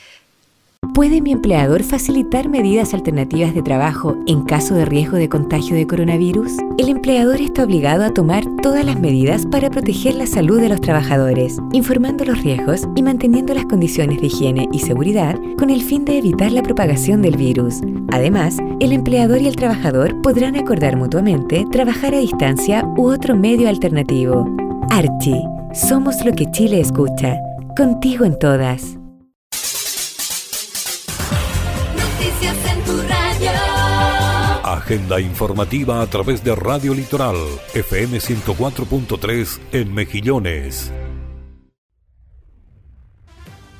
¿Puede 0.95 1.21
mi 1.21 1.31
empleador 1.31 1.85
facilitar 1.85 2.49
medidas 2.49 2.95
alternativas 2.95 3.55
de 3.55 3.63
trabajo 3.63 4.17
en 4.27 4.43
caso 4.43 4.75
de 4.75 4.85
riesgo 4.85 5.17
de 5.17 5.29
contagio 5.29 5.77
de 5.77 5.87
coronavirus? 5.87 6.57
El 6.79 6.89
empleador 6.89 7.41
está 7.41 7.63
obligado 7.63 8.05
a 8.05 8.13
tomar 8.13 8.45
todas 8.61 8.85
las 8.85 8.99
medidas 8.99 9.47
para 9.47 9.71
proteger 9.71 10.17
la 10.17 10.27
salud 10.27 10.61
de 10.61 10.69
los 10.69 10.81
trabajadores, 10.81 11.59
informando 11.73 12.25
los 12.25 12.43
riesgos 12.43 12.89
y 12.97 13.05
manteniendo 13.05 13.55
las 13.55 13.67
condiciones 13.67 14.21
de 14.21 14.27
higiene 14.27 14.69
y 14.73 14.81
seguridad 14.81 15.39
con 15.57 15.71
el 15.71 15.81
fin 15.81 16.05
de 16.05 16.19
evitar 16.19 16.51
la 16.51 16.63
propagación 16.63 17.23
del 17.23 17.37
virus. 17.37 17.77
Además, 18.11 18.57
el 18.81 18.93
empleador 18.93 19.41
y 19.41 19.47
el 19.47 19.57
trabajador 19.57 20.21
podrán 20.23 20.57
acordar 20.57 20.97
mutuamente 20.97 21.67
trabajar 21.71 22.15
a 22.15 22.19
distancia 22.19 22.85
u 22.97 23.07
otro 23.07 23.37
medio 23.37 23.69
alternativo. 23.69 24.45
Archie, 24.91 25.41
somos 25.73 26.25
lo 26.25 26.33
que 26.33 26.51
Chile 26.51 26.81
escucha. 26.81 27.37
Contigo 27.77 28.25
en 28.25 28.37
todas. 28.39 29.00
Agenda 34.65 35.21
informativa 35.21 36.03
a 36.03 36.07
través 36.07 36.43
de 36.43 36.55
Radio 36.55 36.95
Litoral, 36.95 37.37
FM 37.75 38.19
104.3 38.19 39.59
en 39.73 39.95
Mejillones. 39.95 40.93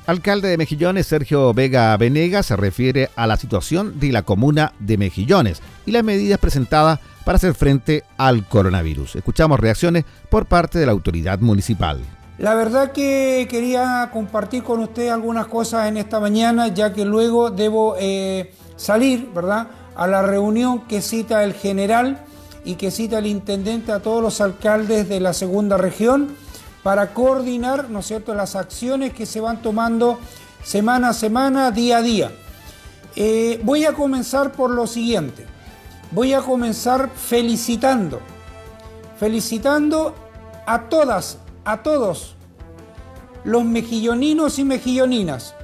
Alcalde 0.07 0.49
de 0.49 0.57
Mejillones, 0.57 1.07
Sergio 1.07 1.53
Vega 1.53 1.95
Venegas, 1.97 2.47
se 2.47 2.55
refiere 2.55 3.09
a 3.15 3.27
la 3.27 3.37
situación 3.37 3.99
de 3.99 4.11
la 4.11 4.23
comuna 4.23 4.73
de 4.79 4.97
Mejillones 4.97 5.61
y 5.85 5.91
las 5.91 6.03
medidas 6.03 6.39
presentadas 6.39 6.99
para 7.23 7.37
hacer 7.37 7.53
frente 7.53 8.03
al 8.17 8.47
coronavirus. 8.47 9.15
Escuchamos 9.15 9.59
reacciones 9.59 10.05
por 10.29 10.45
parte 10.45 10.79
de 10.79 10.85
la 10.85 10.91
autoridad 10.91 11.39
municipal. 11.39 11.99
La 12.41 12.55
verdad 12.55 12.91
que 12.91 13.47
quería 13.51 14.09
compartir 14.11 14.63
con 14.63 14.79
usted 14.79 15.09
algunas 15.09 15.45
cosas 15.45 15.87
en 15.87 15.97
esta 15.97 16.19
mañana, 16.19 16.69
ya 16.69 16.91
que 16.91 17.05
luego 17.05 17.51
debo 17.51 17.95
eh, 17.99 18.51
salir, 18.77 19.29
¿verdad?, 19.31 19.67
a 19.95 20.07
la 20.07 20.23
reunión 20.23 20.87
que 20.87 21.03
cita 21.03 21.43
el 21.43 21.53
general 21.53 22.25
y 22.65 22.77
que 22.77 22.89
cita 22.89 23.19
el 23.19 23.27
intendente 23.27 23.91
a 23.91 23.99
todos 23.99 24.23
los 24.23 24.41
alcaldes 24.41 25.07
de 25.07 25.19
la 25.19 25.33
segunda 25.33 25.77
región 25.77 26.35
para 26.81 27.13
coordinar, 27.13 27.91
¿no 27.91 27.99
es 27.99 28.07
cierto?, 28.07 28.33
las 28.33 28.55
acciones 28.55 29.13
que 29.13 29.27
se 29.27 29.39
van 29.39 29.61
tomando 29.61 30.17
semana 30.63 31.09
a 31.09 31.13
semana, 31.13 31.69
día 31.69 31.97
a 31.97 32.01
día. 32.01 32.31
Eh, 33.15 33.61
voy 33.63 33.85
a 33.85 33.93
comenzar 33.93 34.51
por 34.53 34.71
lo 34.71 34.87
siguiente. 34.87 35.45
Voy 36.09 36.33
a 36.33 36.41
comenzar 36.41 37.11
felicitando, 37.11 38.19
felicitando 39.19 40.15
a 40.65 40.89
todas, 40.89 41.37
a 41.65 41.83
todos 41.83 42.35
los 43.43 43.63
mejilloninos 43.63 44.59
y 44.59 44.63
mejilloninas. 44.63 45.55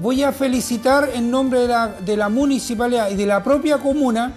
Voy 0.00 0.22
a 0.22 0.32
felicitar 0.32 1.10
en 1.14 1.30
nombre 1.30 1.60
de 1.60 2.16
la, 2.16 2.28
municipalidad 2.28 3.10
y 3.10 3.14
de 3.14 3.26
la 3.26 3.44
propia 3.44 3.78
comuna 3.78 4.34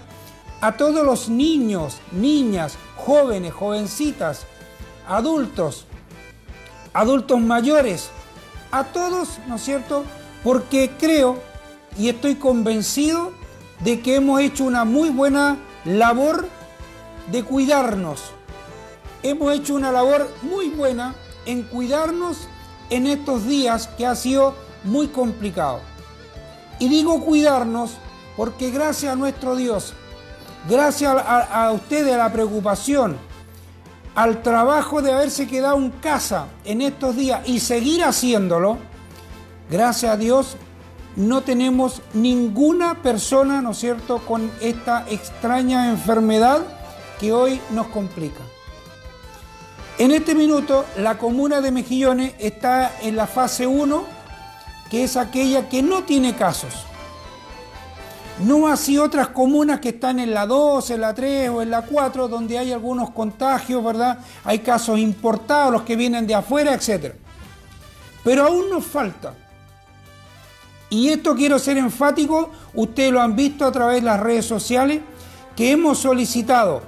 a 0.60 0.76
todos 0.76 1.04
los 1.04 1.28
niños, 1.28 1.98
niñas, 2.12 2.76
jóvenes, 2.96 3.52
jovencitas, 3.52 4.46
adultos, 5.08 5.86
adultos 6.92 7.40
mayores, 7.40 8.10
a 8.70 8.84
todos, 8.84 9.38
¿no 9.48 9.56
es 9.56 9.62
cierto? 9.62 10.04
Porque 10.44 10.92
creo 10.98 11.38
y 11.98 12.08
estoy 12.08 12.36
convencido 12.36 13.32
de 13.80 14.00
que 14.00 14.16
hemos 14.16 14.40
hecho 14.40 14.64
una 14.64 14.84
muy 14.84 15.10
buena 15.10 15.56
labor 15.84 16.48
de 17.32 17.42
cuidarnos. 17.42 18.37
Hemos 19.22 19.52
hecho 19.54 19.74
una 19.74 19.90
labor 19.90 20.30
muy 20.42 20.68
buena 20.68 21.14
en 21.46 21.62
cuidarnos 21.62 22.48
en 22.90 23.06
estos 23.06 23.46
días 23.46 23.88
que 23.96 24.06
ha 24.06 24.14
sido 24.14 24.54
muy 24.84 25.08
complicado. 25.08 25.80
Y 26.78 26.88
digo 26.88 27.24
cuidarnos 27.24 27.92
porque 28.36 28.70
gracias 28.70 29.12
a 29.12 29.16
nuestro 29.16 29.56
Dios, 29.56 29.94
gracias 30.68 31.16
a, 31.26 31.72
ustedes, 31.72 32.14
a 32.14 32.18
la 32.18 32.32
preocupación, 32.32 33.16
al 34.14 34.42
trabajo 34.42 35.02
de 35.02 35.12
haberse 35.12 35.46
quedado 35.48 35.76
en 35.76 35.90
casa 35.90 36.46
en 36.64 36.82
estos 36.82 37.16
días 37.16 37.40
y 37.48 37.60
seguir 37.60 38.04
haciéndolo, 38.04 38.78
gracias 39.70 40.12
a 40.12 40.16
Dios 40.16 40.56
no 41.16 41.40
tenemos 41.40 42.00
ninguna 42.14 43.02
persona, 43.02 43.60
¿no 43.60 43.72
es 43.72 43.78
cierto?, 43.78 44.18
con 44.18 44.52
esta 44.60 45.04
extraña 45.08 45.90
enfermedad 45.90 46.60
que 47.18 47.32
hoy 47.32 47.60
nos 47.70 47.88
complica. 47.88 48.47
En 49.98 50.12
este 50.12 50.34
minuto, 50.34 50.84
la 50.96 51.18
comuna 51.18 51.60
de 51.60 51.72
Mejillones 51.72 52.34
está 52.38 52.92
en 53.02 53.16
la 53.16 53.26
fase 53.26 53.66
1, 53.66 54.04
que 54.90 55.04
es 55.04 55.16
aquella 55.16 55.68
que 55.68 55.82
no 55.82 56.04
tiene 56.04 56.36
casos. 56.36 56.72
No 58.44 58.68
así 58.68 58.96
otras 58.96 59.28
comunas 59.28 59.80
que 59.80 59.88
están 59.88 60.20
en 60.20 60.32
la 60.32 60.46
2, 60.46 60.90
en 60.90 61.00
la 61.00 61.14
3 61.14 61.50
o 61.50 61.62
en 61.62 61.70
la 61.70 61.82
4, 61.82 62.28
donde 62.28 62.58
hay 62.58 62.70
algunos 62.70 63.10
contagios, 63.10 63.82
¿verdad? 63.82 64.18
Hay 64.44 64.60
casos 64.60 64.98
importados, 64.98 65.72
los 65.72 65.82
que 65.82 65.96
vienen 65.96 66.26
de 66.26 66.36
afuera, 66.36 66.72
etc. 66.72 67.14
Pero 68.22 68.46
aún 68.46 68.70
nos 68.70 68.84
falta 68.84 69.34
y 70.90 71.08
esto 71.08 71.34
quiero 71.34 71.58
ser 71.58 71.76
enfático, 71.76 72.50
ustedes 72.74 73.12
lo 73.12 73.20
han 73.20 73.36
visto 73.36 73.66
a 73.66 73.72
través 73.72 73.96
de 73.96 74.02
las 74.02 74.20
redes 74.20 74.46
sociales, 74.46 75.02
que 75.54 75.72
hemos 75.72 75.98
solicitado 75.98 76.82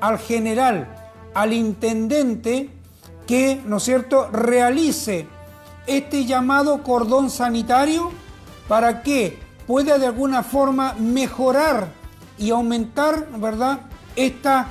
al 0.00 0.18
general, 0.18 0.93
al 1.34 1.52
intendente, 1.52 2.70
que, 3.26 3.60
¿no 3.66 3.78
es 3.78 3.82
cierto?, 3.82 4.28
realice 4.30 5.26
este 5.86 6.24
llamado 6.24 6.82
cordón 6.82 7.30
sanitario 7.30 8.10
para 8.68 9.02
que 9.02 9.38
pueda 9.66 9.98
de 9.98 10.06
alguna 10.06 10.42
forma 10.42 10.94
mejorar 10.94 11.88
y 12.38 12.50
aumentar, 12.50 13.28
¿verdad?, 13.38 13.80
esta, 14.16 14.68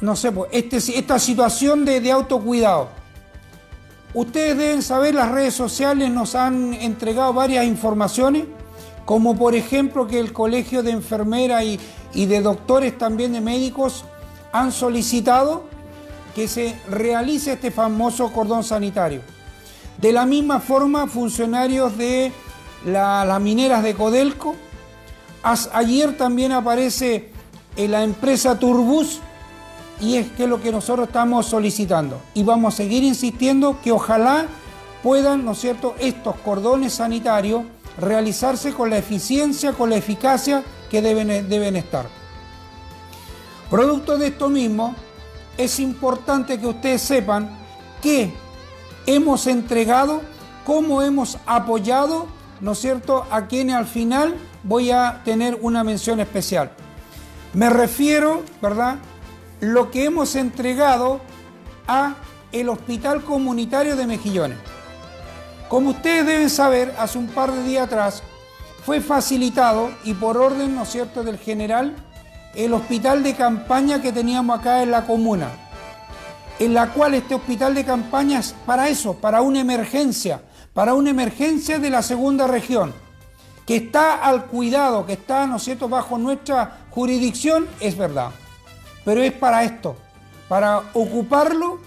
no 0.00 0.16
sé, 0.16 0.32
pues, 0.32 0.50
este, 0.52 0.76
esta 0.76 1.18
situación 1.18 1.84
de, 1.84 2.00
de 2.00 2.12
autocuidado. 2.12 2.88
Ustedes 4.12 4.56
deben 4.56 4.82
saber, 4.82 5.14
las 5.14 5.30
redes 5.30 5.54
sociales 5.54 6.10
nos 6.10 6.34
han 6.34 6.74
entregado 6.74 7.32
varias 7.32 7.64
informaciones, 7.64 8.44
como 9.04 9.36
por 9.36 9.54
ejemplo 9.54 10.06
que 10.06 10.18
el 10.18 10.32
Colegio 10.32 10.82
de 10.82 10.90
Enfermeras 10.90 11.64
y, 12.12 12.26
de 12.26 12.40
Doctores 12.40 12.98
también 12.98 13.32
de 13.32 13.40
Médicos 13.40 14.04
han 14.52 14.72
solicitado 14.72 15.64
que 16.34 16.48
se 16.48 16.76
realice 16.88 17.52
este 17.52 17.70
famoso 17.70 18.32
cordón 18.32 18.64
sanitario. 18.64 19.22
De 19.98 20.12
la 20.12 20.26
misma 20.26 20.60
forma, 20.60 21.06
funcionarios 21.06 21.96
de 21.98 22.32
las 22.84 23.40
mineras 23.40 23.82
de 23.82 23.94
Codelco, 23.94 24.54
ayer 25.42 26.16
también 26.16 26.52
aparece 26.52 27.30
en 27.76 27.90
la 27.90 28.02
empresa 28.02 28.58
Turbus, 28.58 29.20
y 30.00 30.16
es 30.16 30.28
que 30.32 30.44
es 30.44 30.48
lo 30.48 30.62
que 30.62 30.72
nosotros 30.72 31.08
estamos 31.08 31.46
solicitando. 31.46 32.20
Y 32.32 32.42
vamos 32.42 32.74
a 32.74 32.76
seguir 32.78 33.04
insistiendo 33.04 33.78
que 33.82 33.92
ojalá 33.92 34.46
puedan, 35.02 35.44
¿no 35.44 35.52
es 35.52 35.60
cierto?, 35.60 35.94
estos 35.98 36.36
cordones 36.36 36.94
sanitarios 36.94 37.64
realizarse 37.98 38.72
con 38.72 38.88
la 38.88 38.96
eficiencia, 38.96 39.72
con 39.72 39.90
la 39.90 39.96
eficacia 39.96 40.62
que 40.90 41.02
deben, 41.02 41.48
deben 41.48 41.76
estar. 41.76 42.06
Producto 43.68 44.16
de 44.16 44.28
esto 44.28 44.48
mismo, 44.48 44.94
es 45.64 45.78
importante 45.78 46.58
que 46.58 46.66
ustedes 46.66 47.02
sepan 47.02 47.50
que 48.02 48.32
hemos 49.06 49.46
entregado, 49.46 50.22
cómo 50.64 51.02
hemos 51.02 51.38
apoyado, 51.46 52.26
¿no 52.60 52.72
es 52.72 52.78
cierto?, 52.78 53.26
a 53.30 53.46
quienes 53.46 53.76
al 53.76 53.86
final 53.86 54.36
voy 54.62 54.90
a 54.90 55.20
tener 55.24 55.58
una 55.60 55.84
mención 55.84 56.18
especial. 56.20 56.70
Me 57.52 57.68
refiero, 57.68 58.42
¿verdad?, 58.62 58.96
lo 59.60 59.90
que 59.90 60.04
hemos 60.04 60.34
entregado 60.34 61.20
a 61.86 62.14
el 62.52 62.68
Hospital 62.68 63.22
Comunitario 63.22 63.96
de 63.96 64.06
Mejillones. 64.06 64.58
Como 65.68 65.90
ustedes 65.90 66.26
deben 66.26 66.50
saber, 66.50 66.94
hace 66.98 67.18
un 67.18 67.28
par 67.28 67.52
de 67.52 67.62
días 67.64 67.86
atrás 67.86 68.22
fue 68.86 69.00
facilitado 69.00 69.90
y 70.04 70.14
por 70.14 70.38
orden, 70.38 70.74
¿no 70.74 70.84
es 70.84 70.88
cierto?, 70.88 71.22
del 71.22 71.38
general, 71.38 71.94
el 72.54 72.72
hospital 72.74 73.22
de 73.22 73.34
campaña 73.34 74.02
que 74.02 74.12
teníamos 74.12 74.58
acá 74.58 74.82
en 74.82 74.90
la 74.90 75.06
comuna, 75.06 75.48
en 76.58 76.74
la 76.74 76.88
cual 76.88 77.14
este 77.14 77.34
hospital 77.34 77.74
de 77.74 77.84
campaña 77.84 78.40
es 78.40 78.54
para 78.66 78.88
eso, 78.88 79.14
para 79.14 79.42
una 79.42 79.60
emergencia, 79.60 80.42
para 80.74 80.94
una 80.94 81.10
emergencia 81.10 81.78
de 81.78 81.90
la 81.90 82.02
segunda 82.02 82.46
región, 82.46 82.92
que 83.66 83.76
está 83.76 84.16
al 84.16 84.46
cuidado, 84.46 85.06
que 85.06 85.14
está, 85.14 85.46
¿no 85.46 85.56
es 85.56 85.62
cierto?, 85.62 85.88
bajo 85.88 86.18
nuestra 86.18 86.86
jurisdicción, 86.90 87.68
es 87.80 87.96
verdad 87.96 88.30
pero 89.04 89.22
es 89.22 89.32
para 89.32 89.64
esto, 89.64 89.96
para 90.48 90.82
ocuparlo, 90.92 91.78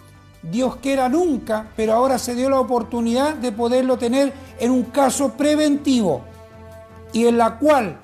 Dios 0.42 0.78
quiera 0.78 1.08
nunca, 1.10 1.68
pero 1.76 1.94
ahora 1.94 2.18
se 2.20 2.36
dio 2.36 2.50
la 2.50 2.60
oportunidad 2.60 3.36
de 3.36 3.52
poderlo 3.52 3.98
tener 3.98 4.34
en 4.60 4.72
un 4.72 4.84
caso 4.84 5.34
preventivo 5.34 6.22
y 7.14 7.28
en 7.28 7.38
la 7.38 7.58
cual 7.60 8.00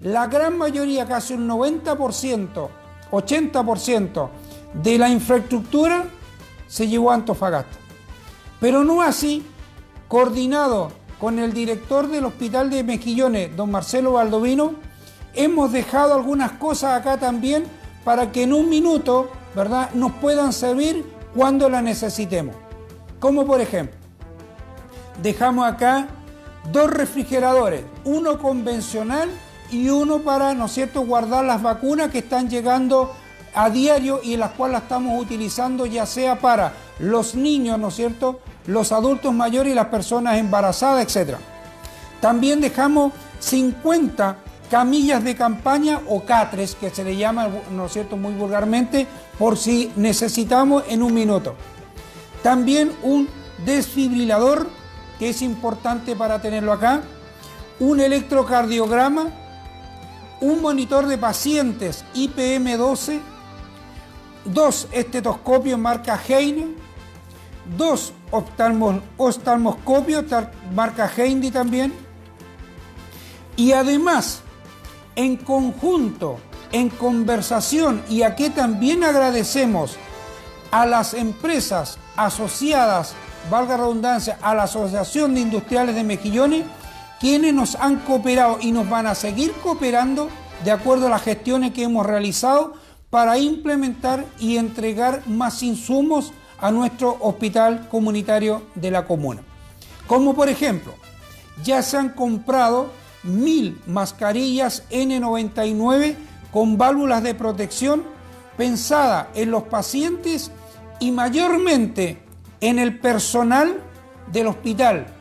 la 0.00 0.26
gran 0.26 0.58
mayoría, 0.58 1.06
casi 1.06 1.34
un 1.34 1.48
90%, 1.48 2.68
80% 3.10 4.28
de 4.74 4.98
la 4.98 5.08
infraestructura 5.08 6.04
se 6.66 6.88
llevó 6.88 7.10
a 7.10 7.14
Antofagasta. 7.14 7.76
Pero 8.60 8.84
no 8.84 9.02
así, 9.02 9.44
coordinado 10.08 10.92
con 11.18 11.38
el 11.38 11.52
director 11.52 12.08
del 12.08 12.26
Hospital 12.26 12.70
de 12.70 12.84
Mejillones, 12.84 13.56
don 13.56 13.70
Marcelo 13.70 14.12
Baldovino, 14.12 14.74
hemos 15.34 15.72
dejado 15.72 16.14
algunas 16.14 16.52
cosas 16.52 17.00
acá 17.00 17.18
también 17.18 17.64
para 18.04 18.32
que 18.32 18.42
en 18.42 18.52
un 18.52 18.68
minuto, 18.68 19.30
¿verdad?, 19.54 19.90
nos 19.94 20.12
puedan 20.12 20.52
servir 20.52 21.04
cuando 21.34 21.68
las 21.68 21.82
necesitemos. 21.82 22.54
Como 23.18 23.46
por 23.46 23.60
ejemplo, 23.60 23.96
dejamos 25.22 25.66
acá 25.66 26.08
dos 26.70 26.90
refrigeradores, 26.90 27.82
uno 28.04 28.38
convencional 28.38 29.30
y 29.70 29.88
uno 29.88 30.20
para, 30.20 30.54
¿no 30.54 30.66
es 30.66 30.72
cierto?, 30.72 31.02
guardar 31.02 31.44
las 31.44 31.62
vacunas 31.62 32.10
que 32.10 32.18
están 32.18 32.48
llegando 32.48 33.14
a 33.54 33.70
diario 33.70 34.20
y 34.22 34.36
las 34.36 34.50
cuales 34.50 34.74
las 34.74 34.82
estamos 34.82 35.20
utilizando 35.20 35.86
ya 35.86 36.04
sea 36.06 36.38
para 36.38 36.74
los 36.98 37.34
niños, 37.34 37.78
¿no 37.78 37.88
es 37.88 37.94
cierto?, 37.94 38.40
los 38.66 38.92
adultos 38.92 39.32
mayores 39.32 39.72
y 39.72 39.74
las 39.74 39.86
personas 39.86 40.38
embarazadas, 40.38 41.16
etc. 41.16 41.36
También 42.20 42.60
dejamos 42.60 43.12
50 43.40 44.36
camillas 44.70 45.22
de 45.22 45.36
campaña 45.36 46.00
o 46.08 46.24
catres, 46.24 46.74
que 46.74 46.90
se 46.90 47.04
le 47.04 47.16
llama, 47.16 47.48
¿no 47.70 47.86
es 47.86 47.92
cierto?, 47.92 48.16
muy 48.16 48.34
vulgarmente, 48.34 49.06
por 49.38 49.56
si 49.56 49.92
necesitamos 49.96 50.84
en 50.88 51.02
un 51.02 51.14
minuto. 51.14 51.54
También 52.42 52.92
un 53.02 53.28
desfibrilador, 53.64 54.68
que 55.18 55.30
es 55.30 55.40
importante 55.42 56.14
para 56.14 56.40
tenerlo 56.40 56.72
acá, 56.72 57.02
un 57.78 58.00
electrocardiograma, 58.00 59.28
un 60.40 60.60
monitor 60.60 61.06
de 61.06 61.18
pacientes 61.18 62.04
IPM-12, 62.14 63.20
dos 64.44 64.88
estetoscopios 64.92 65.78
marca 65.78 66.20
Heine, 66.28 66.68
dos 67.76 68.12
oftalmoscopios 68.30 70.24
marca 70.74 71.10
Heindi 71.16 71.50
también, 71.50 71.92
y 73.56 73.72
además, 73.72 74.42
en 75.14 75.36
conjunto, 75.36 76.38
en 76.72 76.90
conversación, 76.90 78.02
y 78.08 78.22
aquí 78.22 78.50
también 78.50 79.02
agradecemos 79.02 79.96
a 80.70 80.84
las 80.84 81.14
empresas 81.14 81.98
asociadas, 82.16 83.14
valga 83.50 83.76
redundancia, 83.78 84.38
a 84.42 84.54
la 84.54 84.64
Asociación 84.64 85.34
de 85.34 85.40
Industriales 85.40 85.94
de 85.94 86.04
Mejillones, 86.04 86.64
quienes 87.20 87.54
nos 87.54 87.74
han 87.76 87.96
cooperado 88.00 88.58
y 88.60 88.72
nos 88.72 88.88
van 88.88 89.06
a 89.06 89.14
seguir 89.14 89.52
cooperando 89.62 90.28
de 90.64 90.70
acuerdo 90.70 91.06
a 91.06 91.10
las 91.10 91.22
gestiones 91.22 91.72
que 91.72 91.84
hemos 91.84 92.06
realizado 92.06 92.74
para 93.10 93.38
implementar 93.38 94.24
y 94.38 94.56
entregar 94.56 95.26
más 95.26 95.62
insumos 95.62 96.32
a 96.58 96.70
nuestro 96.70 97.16
hospital 97.20 97.88
comunitario 97.88 98.62
de 98.74 98.90
la 98.90 99.06
comuna. 99.06 99.42
Como 100.06 100.34
por 100.34 100.48
ejemplo, 100.48 100.94
ya 101.62 101.82
se 101.82 101.96
han 101.96 102.10
comprado 102.10 102.90
mil 103.22 103.80
mascarillas 103.86 104.84
N99 104.90 106.16
con 106.52 106.78
válvulas 106.78 107.22
de 107.22 107.34
protección 107.34 108.02
pensada 108.56 109.30
en 109.34 109.50
los 109.50 109.64
pacientes 109.64 110.50
y 111.00 111.10
mayormente 111.10 112.22
en 112.60 112.78
el 112.78 112.98
personal 112.98 113.80
del 114.32 114.46
hospital 114.46 115.15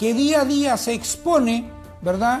que 0.00 0.14
día 0.14 0.40
a 0.40 0.44
día 0.46 0.76
se 0.78 0.94
expone, 0.94 1.70
¿verdad?, 2.00 2.40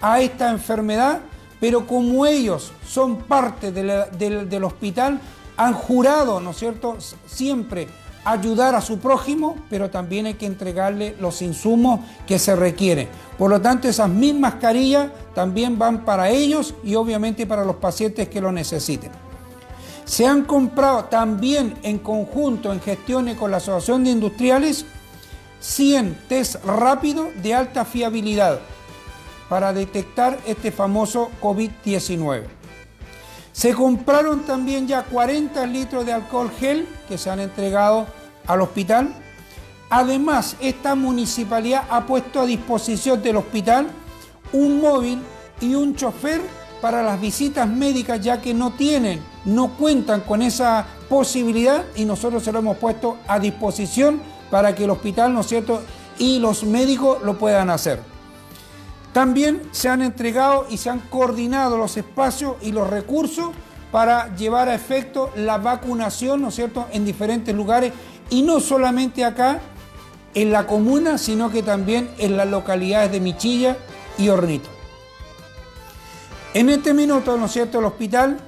a 0.00 0.20
esta 0.20 0.50
enfermedad, 0.50 1.20
pero 1.60 1.86
como 1.86 2.24
ellos 2.24 2.72
son 2.88 3.18
parte 3.18 3.70
del 3.70 4.64
hospital, 4.64 5.20
han 5.58 5.74
jurado, 5.74 6.40
¿no 6.40 6.52
es 6.52 6.56
cierto?, 6.56 6.96
siempre 7.26 7.88
ayudar 8.24 8.74
a 8.74 8.80
su 8.80 8.98
prójimo, 9.00 9.56
pero 9.68 9.90
también 9.90 10.24
hay 10.24 10.34
que 10.34 10.46
entregarle 10.46 11.14
los 11.20 11.42
insumos 11.42 12.00
que 12.26 12.38
se 12.38 12.56
requieren. 12.56 13.08
Por 13.36 13.50
lo 13.50 13.60
tanto, 13.60 13.86
esas 13.86 14.08
mismas 14.08 14.54
mascarillas 14.54 15.10
también 15.34 15.78
van 15.78 16.06
para 16.06 16.30
ellos 16.30 16.74
y 16.82 16.94
obviamente 16.94 17.46
para 17.46 17.66
los 17.66 17.76
pacientes 17.76 18.30
que 18.30 18.40
lo 18.40 18.50
necesiten. 18.50 19.12
Se 20.06 20.26
han 20.26 20.44
comprado 20.44 21.04
también 21.04 21.74
en 21.82 21.98
conjunto, 21.98 22.72
en 22.72 22.80
gestiones 22.80 23.36
con 23.36 23.50
la 23.50 23.58
Asociación 23.58 24.04
de 24.04 24.10
Industriales, 24.10 24.86
100 25.64 26.18
test 26.28 26.62
rápidos 26.62 27.28
de 27.42 27.54
alta 27.54 27.86
fiabilidad 27.86 28.60
para 29.48 29.72
detectar 29.72 30.38
este 30.46 30.70
famoso 30.70 31.30
COVID-19. 31.40 32.44
Se 33.52 33.72
compraron 33.72 34.40
también 34.40 34.86
ya 34.86 35.04
40 35.04 35.66
litros 35.66 36.04
de 36.04 36.12
alcohol 36.12 36.50
gel 36.60 36.86
que 37.08 37.16
se 37.16 37.30
han 37.30 37.40
entregado 37.40 38.06
al 38.46 38.60
hospital. 38.60 39.14
Además, 39.88 40.56
esta 40.60 40.94
municipalidad 40.94 41.84
ha 41.88 42.04
puesto 42.04 42.40
a 42.40 42.46
disposición 42.46 43.22
del 43.22 43.36
hospital 43.36 43.86
un 44.52 44.82
móvil 44.82 45.18
y 45.62 45.74
un 45.74 45.96
chofer 45.96 46.42
para 46.82 47.02
las 47.02 47.18
visitas 47.18 47.66
médicas 47.66 48.20
ya 48.20 48.42
que 48.42 48.52
no 48.52 48.72
tienen, 48.72 49.22
no 49.46 49.70
cuentan 49.76 50.20
con 50.20 50.42
esa 50.42 50.84
posibilidad 51.08 51.84
y 51.96 52.04
nosotros 52.04 52.42
se 52.42 52.52
lo 52.52 52.58
hemos 52.58 52.76
puesto 52.76 53.16
a 53.26 53.38
disposición 53.38 54.33
para 54.50 54.74
que 54.74 54.84
el 54.84 54.90
hospital, 54.90 55.32
¿no 55.32 55.40
es 55.40 55.46
cierto?, 55.46 55.82
y 56.18 56.38
los 56.38 56.64
médicos 56.64 57.22
lo 57.22 57.38
puedan 57.38 57.70
hacer. 57.70 58.00
También 59.12 59.62
se 59.70 59.88
han 59.88 60.02
entregado 60.02 60.66
y 60.70 60.76
se 60.76 60.90
han 60.90 61.00
coordinado 61.00 61.76
los 61.76 61.96
espacios 61.96 62.56
y 62.62 62.72
los 62.72 62.88
recursos 62.88 63.50
para 63.92 64.34
llevar 64.34 64.68
a 64.68 64.74
efecto 64.74 65.30
la 65.36 65.58
vacunación, 65.58 66.42
¿no 66.42 66.48
es 66.48 66.54
cierto?, 66.54 66.86
en 66.92 67.04
diferentes 67.04 67.54
lugares 67.54 67.92
y 68.30 68.42
no 68.42 68.60
solamente 68.60 69.24
acá 69.24 69.60
en 70.34 70.50
la 70.50 70.66
comuna, 70.66 71.16
sino 71.16 71.50
que 71.50 71.62
también 71.62 72.10
en 72.18 72.36
las 72.36 72.48
localidades 72.48 73.12
de 73.12 73.20
Michilla 73.20 73.76
y 74.18 74.28
Hornito. 74.28 74.68
En 76.54 76.70
este 76.70 76.92
minuto, 76.92 77.36
¿no 77.36 77.46
es 77.46 77.52
cierto?, 77.52 77.78
el 77.78 77.84
hospital 77.84 78.38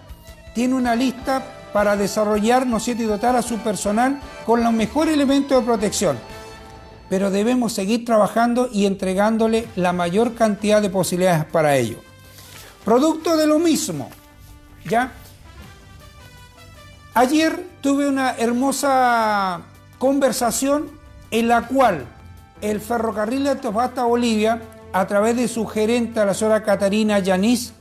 tiene 0.54 0.74
una 0.74 0.94
lista 0.94 1.44
para 1.76 1.94
desarrollar, 1.94 2.66
¿no 2.66 2.78
es 2.78 2.84
cierto?, 2.84 3.02
y 3.02 3.06
dotar 3.06 3.36
a 3.36 3.42
su 3.42 3.58
personal 3.58 4.18
con 4.46 4.64
los 4.64 4.72
mejores 4.72 5.12
elementos 5.12 5.60
de 5.60 5.66
protección 5.66 6.16
pero 7.10 7.30
debemos 7.30 7.74
seguir 7.74 8.06
trabajando 8.06 8.70
y 8.72 8.86
entregándole 8.86 9.68
la 9.76 9.92
mayor 9.92 10.34
cantidad 10.34 10.80
de 10.80 10.88
posibilidades 10.88 11.44
para 11.44 11.76
ello. 11.76 11.98
Producto 12.82 13.36
de 13.36 13.46
lo 13.46 13.58
mismo, 13.58 14.08
¿ya? 14.86 15.12
Ayer 17.12 17.62
tuve 17.82 18.08
una 18.08 18.36
hermosa 18.36 19.60
conversación 19.98 20.90
en 21.30 21.48
la 21.48 21.68
cual 21.68 22.06
el 22.62 22.80
ferrocarril 22.80 23.44
de 23.44 23.50
Antofagasta 23.50 24.04
Bolivia, 24.04 24.62
a 24.94 25.06
través 25.06 25.36
de 25.36 25.46
su 25.46 25.66
gerente, 25.66 26.24
la 26.24 26.32
señora 26.32 26.62
Catarina 26.62 27.18
Yanis, 27.18 27.72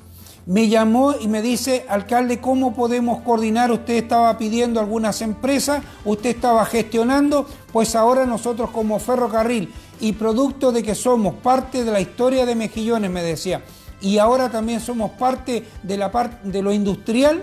me 0.45 0.67
llamó 0.67 1.15
y 1.19 1.27
me 1.27 1.41
dice, 1.41 1.85
alcalde, 1.89 2.39
¿cómo 2.39 2.75
podemos 2.75 3.21
coordinar? 3.21 3.71
Usted 3.71 3.95
estaba 3.95 4.37
pidiendo 4.37 4.79
algunas 4.79 5.21
empresas, 5.21 5.83
usted 6.03 6.31
estaba 6.31 6.65
gestionando, 6.65 7.47
pues 7.73 7.95
ahora 7.95 8.25
nosotros 8.25 8.69
como 8.69 8.99
ferrocarril 8.99 9.73
y 9.99 10.13
producto 10.13 10.71
de 10.71 10.83
que 10.83 10.93
somos 10.93 11.35
parte 11.35 11.83
de 11.83 11.91
la 11.91 11.99
historia 11.99 12.45
de 12.45 12.55
Mejillones, 12.55 13.09
me 13.09 13.23
decía, 13.23 13.63
y 14.01 14.19
ahora 14.19 14.49
también 14.49 14.81
somos 14.81 15.11
parte 15.11 15.65
de 15.81 15.97
la 15.97 16.11
parte 16.11 16.47
de 16.47 16.61
lo 16.61 16.71
industrial, 16.71 17.41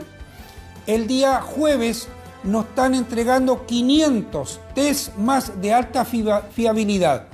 el 0.86 1.06
día 1.06 1.40
jueves 1.40 2.08
nos 2.44 2.66
están 2.66 2.94
entregando 2.94 3.66
500 3.66 4.60
test 4.74 5.16
más 5.16 5.60
de 5.60 5.72
alta 5.72 6.04
fiabilidad. 6.04 7.26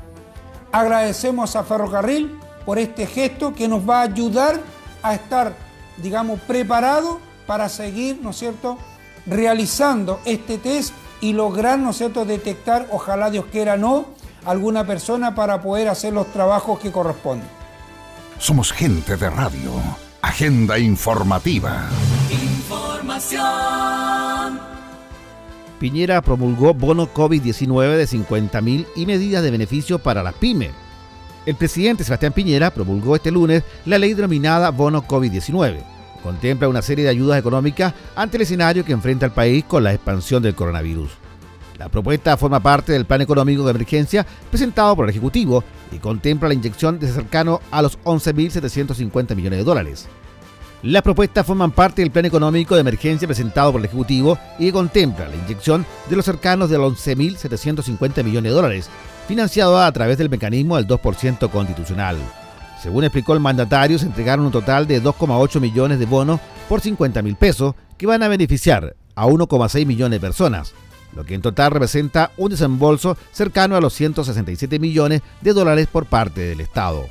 Agradecemos 0.71 1.57
a 1.57 1.64
Ferrocarril 1.64 2.39
por 2.64 2.79
este 2.79 3.07
gesto 3.07 3.55
que 3.55 3.69
nos 3.69 3.89
va 3.89 4.01
a 4.01 4.03
ayudar 4.03 4.61
a 5.03 5.15
estar, 5.15 5.55
digamos, 5.99 6.41
preparado 6.41 7.21
para 7.47 7.69
seguir, 7.69 8.21
¿no 8.23 8.31
es 8.31 8.37
cierto?, 8.37 8.79
realizando 9.27 10.21
este 10.25 10.59
test 10.59 10.95
y 11.21 11.33
lograr, 11.33 11.79
¿no 11.79 11.91
es 11.91 11.99
cierto?, 11.99 12.25
detectar, 12.25 12.89
ojalá 12.91 13.31
Dios 13.31 13.47
quiera 13.51 13.77
no, 13.77 14.07
alguna 14.45 14.87
persona 14.87 15.35
para 15.35 15.61
poder 15.63 15.89
hacer 15.89 16.13
los 16.13 16.33
trabajos 16.33 16.79
que 16.79 16.93
corresponden. 16.93 17.49
Somos 18.39 18.73
gente 18.73 19.17
de 19.17 19.31
radio. 19.31 19.73
Agenda 20.23 20.79
informativa. 20.79 21.89
Información. 22.31 23.49
Piñera 25.79 26.23
promulgó 26.23 26.75
bono 26.75 27.13
COVID-19 27.13 27.97
de 27.97 28.07
50 28.07 28.61
mil 28.61 28.87
y 28.97 29.07
medidas 29.07 29.43
de 29.43 29.51
beneficio 29.51 29.99
para 29.99 30.23
las 30.23 30.35
pymes. 30.35 30.71
El 31.49 31.57
presidente 31.57 32.05
Sebastián 32.05 32.35
Piñera 32.35 32.71
promulgó 32.75 33.17
este 33.17 33.31
lunes 33.31 33.63
la 33.87 33.97
ley 33.97 34.13
denominada 34.13 34.69
Bono 34.71 35.03
COVID-19. 35.03 35.79
Contempla 36.23 36.69
una 36.69 36.83
serie 36.83 37.05
de 37.05 37.11
ayudas 37.11 37.39
económicas 37.39 37.95
ante 38.15 38.37
el 38.37 38.43
escenario 38.43 38.85
que 38.85 38.93
enfrenta 38.93 39.25
el 39.25 39.33
país 39.33 39.65
con 39.65 39.83
la 39.83 39.95
expansión 39.95 40.43
del 40.43 40.55
coronavirus. 40.55 41.11
La 41.79 41.89
propuesta 41.89 42.37
forma 42.37 42.61
parte 42.61 42.93
del 42.93 43.07
plan 43.07 43.23
económico 43.23 43.65
de 43.65 43.71
emergencia 43.71 44.27
presentado 44.51 44.95
por 44.95 45.07
el 45.07 45.11
Ejecutivo 45.11 45.65
y 45.91 45.97
contempla 45.97 46.49
la 46.49 46.55
inyección 46.55 46.99
de 46.99 47.11
cercano 47.11 47.63
a 47.71 47.81
los 47.81 47.99
11.750 48.01 49.35
millones 49.35 49.61
de 49.61 49.65
dólares. 49.65 50.07
Las 50.83 51.01
propuestas 51.01 51.47
forman 51.47 51.71
parte 51.71 52.03
del 52.03 52.11
plan 52.11 52.27
económico 52.27 52.75
de 52.75 52.83
emergencia 52.83 53.27
presentado 53.27 53.73
por 53.73 53.81
el 53.81 53.87
Ejecutivo 53.87 54.39
y 54.59 54.71
contempla 54.71 55.27
la 55.27 55.37
inyección 55.37 55.87
de 56.11 56.17
los 56.17 56.27
cercanos 56.27 56.69
de 56.69 56.77
los 56.77 56.93
11.750 56.93 58.23
millones 58.23 58.51
de 58.51 58.55
dólares 58.55 58.91
financiado 59.29 59.79
a 59.79 59.93
través 59.93 60.16
del 60.16 60.31
mecanismo 60.31 60.76
del 60.76 60.89
2% 60.89 61.51
constitucional. 61.51 62.16
Según 62.83 63.05
explicó 63.05 63.35
el 63.35 63.41
mandatario, 63.41 63.99
se 63.99 64.07
entregaron 64.07 64.47
un 64.47 64.53
total 64.53 64.87
de 64.87 65.03
2,8 65.03 65.61
millones 65.61 65.99
de 65.99 66.07
bonos 66.07 66.41
por 66.68 66.81
50 66.81 67.20
mil 67.22 67.37
pesos 67.37 67.74
que 67.99 68.07
van 68.07 68.22
a 68.22 68.29
beneficiar 68.29 68.97
a 69.14 69.26
1,6 69.26 69.85
millones 69.85 70.16
de 70.16 70.26
personas, 70.26 70.72
lo 71.14 71.24
que 71.24 71.35
en 71.35 71.43
total 71.43 71.72
representa 71.72 72.31
un 72.39 72.51
desembolso 72.51 73.18
cercano 73.31 73.76
a 73.76 73.81
los 73.81 73.93
167 73.93 74.79
millones 74.79 75.20
de 75.43 75.53
dólares 75.53 75.89
por 75.89 76.07
parte 76.07 76.41
del 76.41 76.61
Estado. 76.61 77.07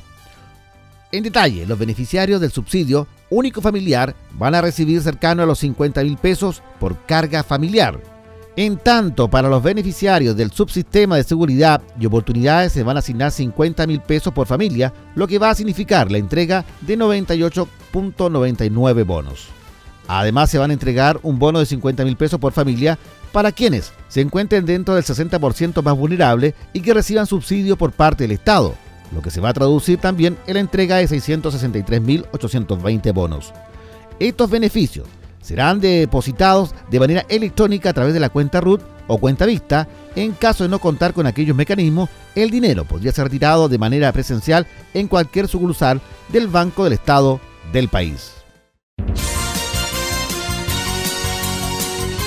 En 1.12 1.24
detalle, 1.24 1.66
los 1.66 1.78
beneficiarios 1.78 2.42
del 2.42 2.52
subsidio 2.52 3.08
único 3.30 3.62
familiar 3.62 4.16
van 4.32 4.56
a 4.56 4.62
recibir 4.62 5.02
cercano 5.02 5.44
a 5.44 5.46
los 5.46 5.60
50 5.60 6.04
mil 6.04 6.18
pesos 6.18 6.64
por 6.80 6.98
carga 7.06 7.44
familiar. 7.44 8.17
En 8.58 8.78
tanto, 8.78 9.30
para 9.30 9.48
los 9.50 9.62
beneficiarios 9.62 10.36
del 10.36 10.52
subsistema 10.52 11.16
de 11.16 11.24
seguridad 11.24 11.80
y 12.00 12.08
oportunidades 12.08 12.74
se 12.74 12.82
van 12.82 12.96
a 12.96 13.02
asignar 13.02 13.32
50 13.32 13.86
mil 13.86 14.02
pesos 14.02 14.34
por 14.34 14.48
familia, 14.48 14.92
lo 15.14 15.28
que 15.28 15.38
va 15.38 15.52
a 15.52 15.56
significar 15.56 16.12
la 16.12 16.18
entrega 16.18 16.66
de 16.82 16.98
98.99 16.98 19.06
bonos. 19.06 19.50
Además, 20.08 20.50
se 20.50 20.58
van 20.58 20.72
a 20.72 20.74
entregar 20.74 21.20
un 21.22 21.38
bono 21.38 21.60
de 21.60 21.68
50 21.68 22.04
mil 22.04 22.18
pesos 22.18 22.40
por 22.40 22.52
familia 22.52 22.98
para 23.32 23.52
quienes 23.52 23.94
se 24.08 24.22
encuentren 24.22 24.66
dentro 24.66 24.96
del 24.96 25.04
60% 25.04 25.84
más 25.84 25.96
vulnerable 25.96 26.56
y 26.74 26.82
que 26.82 26.96
reciban 26.96 27.28
subsidio 27.28 27.78
por 27.78 27.92
parte 27.92 28.24
del 28.24 28.32
Estado, 28.32 28.74
lo 29.14 29.22
que 29.22 29.30
se 29.30 29.40
va 29.40 29.50
a 29.50 29.54
traducir 29.54 30.00
también 30.00 30.36
en 30.48 30.56
la 30.56 30.62
entrega 30.62 30.96
de 30.96 31.08
663.820 31.08 33.14
bonos. 33.14 33.54
Estos 34.20 34.50
beneficios 34.50 35.06
serán 35.48 35.80
depositados 35.80 36.76
de 36.92 37.00
manera 37.00 37.26
electrónica 37.30 37.90
a 37.90 37.94
través 37.94 38.14
de 38.14 38.20
la 38.20 38.30
cuenta 38.30 38.60
RUT 38.60 38.82
o 39.08 39.18
cuenta 39.18 39.46
vista. 39.46 39.88
En 40.16 40.34
caso 40.34 40.64
de 40.64 40.70
no 40.70 40.80
contar 40.80 41.14
con 41.14 41.26
aquellos 41.26 41.56
mecanismos, 41.56 42.10
el 42.36 42.50
dinero 42.50 42.84
podría 42.84 43.14
ser 43.14 43.26
retirado 43.26 43.70
de 43.70 43.78
manera 43.78 44.12
presencial 44.12 44.68
en 44.94 45.08
cualquier 45.08 45.48
sucursal 45.48 46.02
del 46.28 46.48
Banco 46.48 46.84
del 46.84 46.94
Estado 46.94 47.40
del 47.72 47.88
país. 47.88 48.34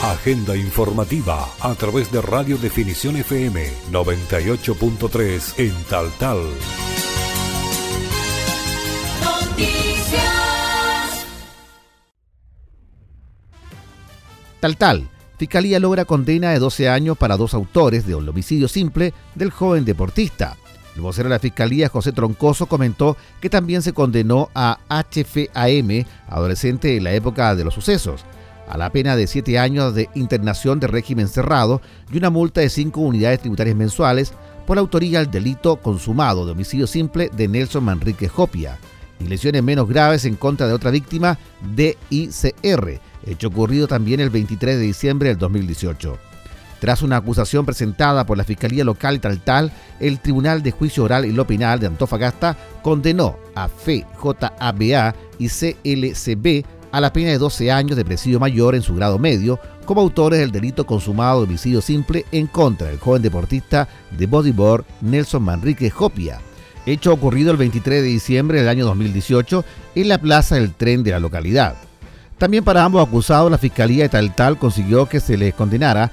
Agenda 0.02 0.56
informativa 0.56 1.46
a 1.60 1.74
través 1.74 2.10
de 2.10 2.22
Radio 2.22 2.56
Definición 2.56 3.16
FM 3.16 3.68
98.3 3.92 5.58
en 5.58 5.74
Tal 5.90 6.10
Tal. 6.18 6.38
Tal 14.60 14.76
Tal. 14.76 15.08
Fiscalía 15.38 15.80
logra 15.80 16.04
condena 16.04 16.50
de 16.50 16.58
12 16.58 16.88
años 16.90 17.16
para 17.16 17.38
dos 17.38 17.54
autores 17.54 18.06
de 18.06 18.14
un 18.14 18.28
homicidio 18.28 18.68
simple 18.68 19.14
del 19.34 19.50
joven 19.50 19.86
deportista. 19.86 20.56
El 20.94 21.00
vocero 21.00 21.28
de 21.30 21.34
la 21.34 21.38
Fiscalía, 21.38 21.88
José 21.88 22.12
Troncoso, 22.12 22.66
comentó 22.66 23.16
que 23.40 23.48
también 23.48 23.80
se 23.80 23.94
condenó 23.94 24.50
a 24.54 24.78
HFAM, 24.88 26.04
adolescente 26.28 26.96
en 26.96 27.04
la 27.04 27.12
época 27.14 27.54
de 27.54 27.64
los 27.64 27.72
sucesos 27.72 28.24
a 28.68 28.78
la 28.78 28.90
pena 28.90 29.16
de 29.16 29.26
7 29.26 29.58
años 29.58 29.94
de 29.94 30.08
internación 30.14 30.78
de 30.78 30.86
régimen 30.86 31.26
cerrado 31.26 31.80
y 32.12 32.18
una 32.18 32.30
multa 32.30 32.60
de 32.60 32.70
5 32.70 33.00
unidades 33.00 33.40
tributarias 33.40 33.76
mensuales 33.76 34.32
por 34.64 34.78
autoría 34.78 35.18
al 35.18 35.30
delito 35.30 35.76
consumado 35.76 36.46
de 36.46 36.52
homicidio 36.52 36.86
simple 36.86 37.30
de 37.36 37.48
Nelson 37.48 37.82
Manrique 37.82 38.28
Jopia 38.28 38.78
y 39.18 39.24
lesiones 39.24 39.64
menos 39.64 39.88
graves 39.88 40.24
en 40.24 40.36
contra 40.36 40.68
de 40.68 40.72
otra 40.72 40.92
víctima 40.92 41.36
de 41.74 41.98
ICR, 42.10 43.00
hecho 43.26 43.48
ocurrido 43.48 43.86
también 43.86 44.20
el 44.20 44.30
23 44.30 44.78
de 44.78 44.82
diciembre 44.82 45.28
del 45.30 45.38
2018. 45.38 46.18
Tras 46.80 47.02
una 47.02 47.18
acusación 47.18 47.66
presentada 47.66 48.24
por 48.24 48.38
la 48.38 48.44
Fiscalía 48.44 48.84
Local 48.84 49.20
tal 49.20 49.40
tal, 49.40 49.70
el 50.00 50.18
Tribunal 50.18 50.62
de 50.62 50.70
Juicio 50.70 51.04
Oral 51.04 51.26
y 51.26 51.32
Lo 51.32 51.46
Penal 51.46 51.78
de 51.78 51.86
Antofagasta 51.86 52.56
condenó 52.82 53.36
a 53.54 53.68
FJABA 53.68 55.14
y 55.38 55.48
CLCB 55.48 56.64
a 56.90 57.00
la 57.00 57.12
pena 57.12 57.30
de 57.30 57.38
12 57.38 57.70
años 57.70 57.96
de 57.96 58.04
presidio 58.04 58.40
mayor 58.40 58.74
en 58.74 58.82
su 58.82 58.94
grado 58.94 59.18
medio 59.18 59.60
como 59.84 60.00
autores 60.00 60.40
del 60.40 60.52
delito 60.52 60.86
consumado 60.86 61.40
de 61.40 61.44
homicidio 61.44 61.82
simple 61.82 62.24
en 62.32 62.46
contra 62.46 62.88
del 62.88 62.98
joven 62.98 63.22
deportista 63.22 63.88
de 64.16 64.26
bodyboard 64.26 64.84
Nelson 65.02 65.42
Manrique 65.42 65.90
Jopia, 65.90 66.40
hecho 66.86 67.12
ocurrido 67.12 67.50
el 67.50 67.58
23 67.58 68.02
de 68.02 68.08
diciembre 68.08 68.60
del 68.60 68.68
año 68.68 68.86
2018 68.86 69.64
en 69.96 70.08
la 70.08 70.18
plaza 70.18 70.54
del 70.54 70.74
tren 70.74 71.02
de 71.02 71.10
la 71.10 71.20
localidad. 71.20 71.89
También 72.40 72.64
para 72.64 72.84
ambos 72.84 73.06
acusados 73.06 73.52
la 73.52 73.58
Fiscalía 73.58 74.02
de 74.02 74.08
Tal 74.08 74.34
Tal 74.34 74.58
consiguió 74.58 75.08
que 75.08 75.20
se 75.20 75.36
les 75.36 75.54
condenara 75.54 76.10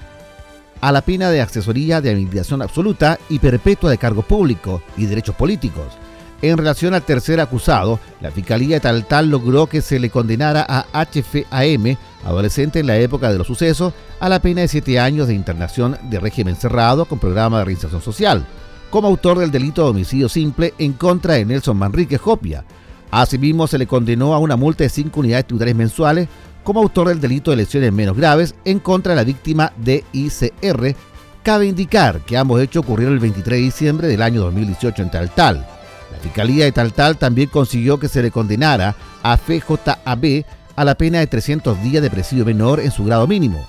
a 0.80 0.92
la 0.92 1.02
pena 1.02 1.32
de 1.32 1.42
accesoría 1.42 2.02
de 2.02 2.12
habilitación 2.12 2.62
absoluta 2.62 3.18
y 3.30 3.40
perpetua 3.40 3.90
de 3.90 3.98
cargos 3.98 4.26
públicos 4.26 4.84
y 4.96 5.08
derechos 5.08 5.34
políticos, 5.34 5.98
en 6.42 6.56
relación 6.56 6.94
al 6.94 7.02
tercer 7.02 7.40
acusado, 7.40 8.00
la 8.22 8.30
Fiscalía 8.30 8.76
de 8.76 8.80
Tal 8.80 9.06
Tal 9.06 9.30
logró 9.30 9.66
que 9.66 9.82
se 9.82 10.00
le 10.00 10.12
condenara 10.12 10.66
a 10.70 10.86
HFAM, 10.94 11.98
adolescente 12.24 12.80
en 12.80 12.88
la 12.88 12.98
época 12.98 13.32
de 13.32 13.40
los 13.40 13.48
sucesos, 13.48 13.94
a 14.20 14.30
la 14.30 14.40
pena 14.40 14.62
de 14.62 14.68
siete 14.68 15.00
años 15.00 15.28
de 15.28 15.34
internación 15.34 15.98
de 16.04 16.20
régimen 16.20 16.56
cerrado 16.56 17.06
con 17.06 17.18
programa 17.18 17.60
de 17.60 17.66
reinserción 17.66 18.04
social, 18.04 18.46
como 18.92 19.08
autor 19.08 19.40
del 19.40 19.50
delito 19.50 19.84
de 19.84 19.90
homicidio 19.90 20.30
simple 20.30 20.76
en 20.78 20.94
contra 20.94 21.34
de 21.34 21.46
Nelson 21.46 21.78
Manrique 21.78 22.20
Jopia. 22.20 22.64
Asimismo, 23.12 23.68
se 23.68 23.78
le 23.78 23.88
condenó 23.88 24.34
a 24.34 24.40
una 24.40 24.56
multa 24.56 24.84
de 24.84 24.90
cinco 24.90 25.22
unidades 25.22 25.48
tributarias 25.48 25.78
mensuales 25.78 26.28
como 26.64 26.82
autor 26.82 27.08
del 27.08 27.22
delito 27.22 27.52
de 27.52 27.58
lesiones 27.58 27.94
menos 27.94 28.18
graves 28.18 28.56
en 28.66 28.80
contra 28.80 29.14
de 29.14 29.16
la 29.16 29.24
víctima 29.24 29.72
de 29.78 30.04
ICR. 30.12 30.96
Cabe 31.44 31.68
indicar 31.68 32.20
que 32.22 32.38
ambos 32.38 32.62
hechos 32.62 32.84
ocurrieron 32.84 33.14
el 33.14 33.22
23 33.22 33.58
de 33.58 33.64
diciembre 33.64 34.08
del 34.08 34.22
año 34.22 34.42
2018 34.42 35.02
en 35.02 35.12
Tal 35.12 35.30
Tal. 35.30 35.66
La 36.12 36.18
Fiscalía 36.22 36.66
de 36.66 36.74
Tal 36.74 36.92
Tal 36.92 37.18
también 37.18 37.50
consiguió 37.50 37.98
que 38.00 38.10
se 38.10 38.22
le 38.22 38.32
condenara 38.32 38.96
a 39.24 39.38
FJAB 39.38 40.44
a 40.76 40.84
la 40.84 40.96
pena 40.96 41.20
de 41.20 41.28
300 41.28 41.82
días 41.82 42.04
de 42.04 42.10
presidio 42.10 42.44
menor 42.44 42.80
en 42.82 42.92
su 42.92 43.06
grado 43.06 43.28
mínimo 43.28 43.66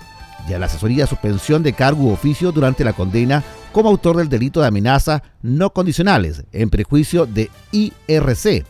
y 0.49 0.55
a 0.55 0.59
la 0.59 0.67
asesoría 0.67 1.05
de 1.05 1.11
suspensión 1.11 1.63
de 1.63 1.73
cargo 1.73 2.05
u 2.05 2.13
oficio 2.13 2.53
durante 2.53 2.85
la 2.85 2.93
condena 2.93 3.45
como 3.73 3.91
autor 3.91 4.17
del 4.17 4.29
delito 4.29 4.61
de 4.61 4.67
amenaza 4.67 5.23
no 5.43 5.71
condicionales 5.71 6.45
en 6.53 6.71
prejuicio 6.71 7.27
de 7.27 7.51
IRC, 7.73 8.65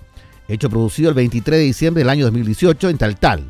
hecho 0.49 0.71
producido 0.71 1.11
el 1.11 1.15
23 1.15 1.59
de 1.59 1.65
diciembre 1.65 2.01
del 2.01 2.11
año 2.11 2.25
2018 2.25 2.89
en 2.89 2.99
Tal 2.99 3.17
Tal. 3.17 3.45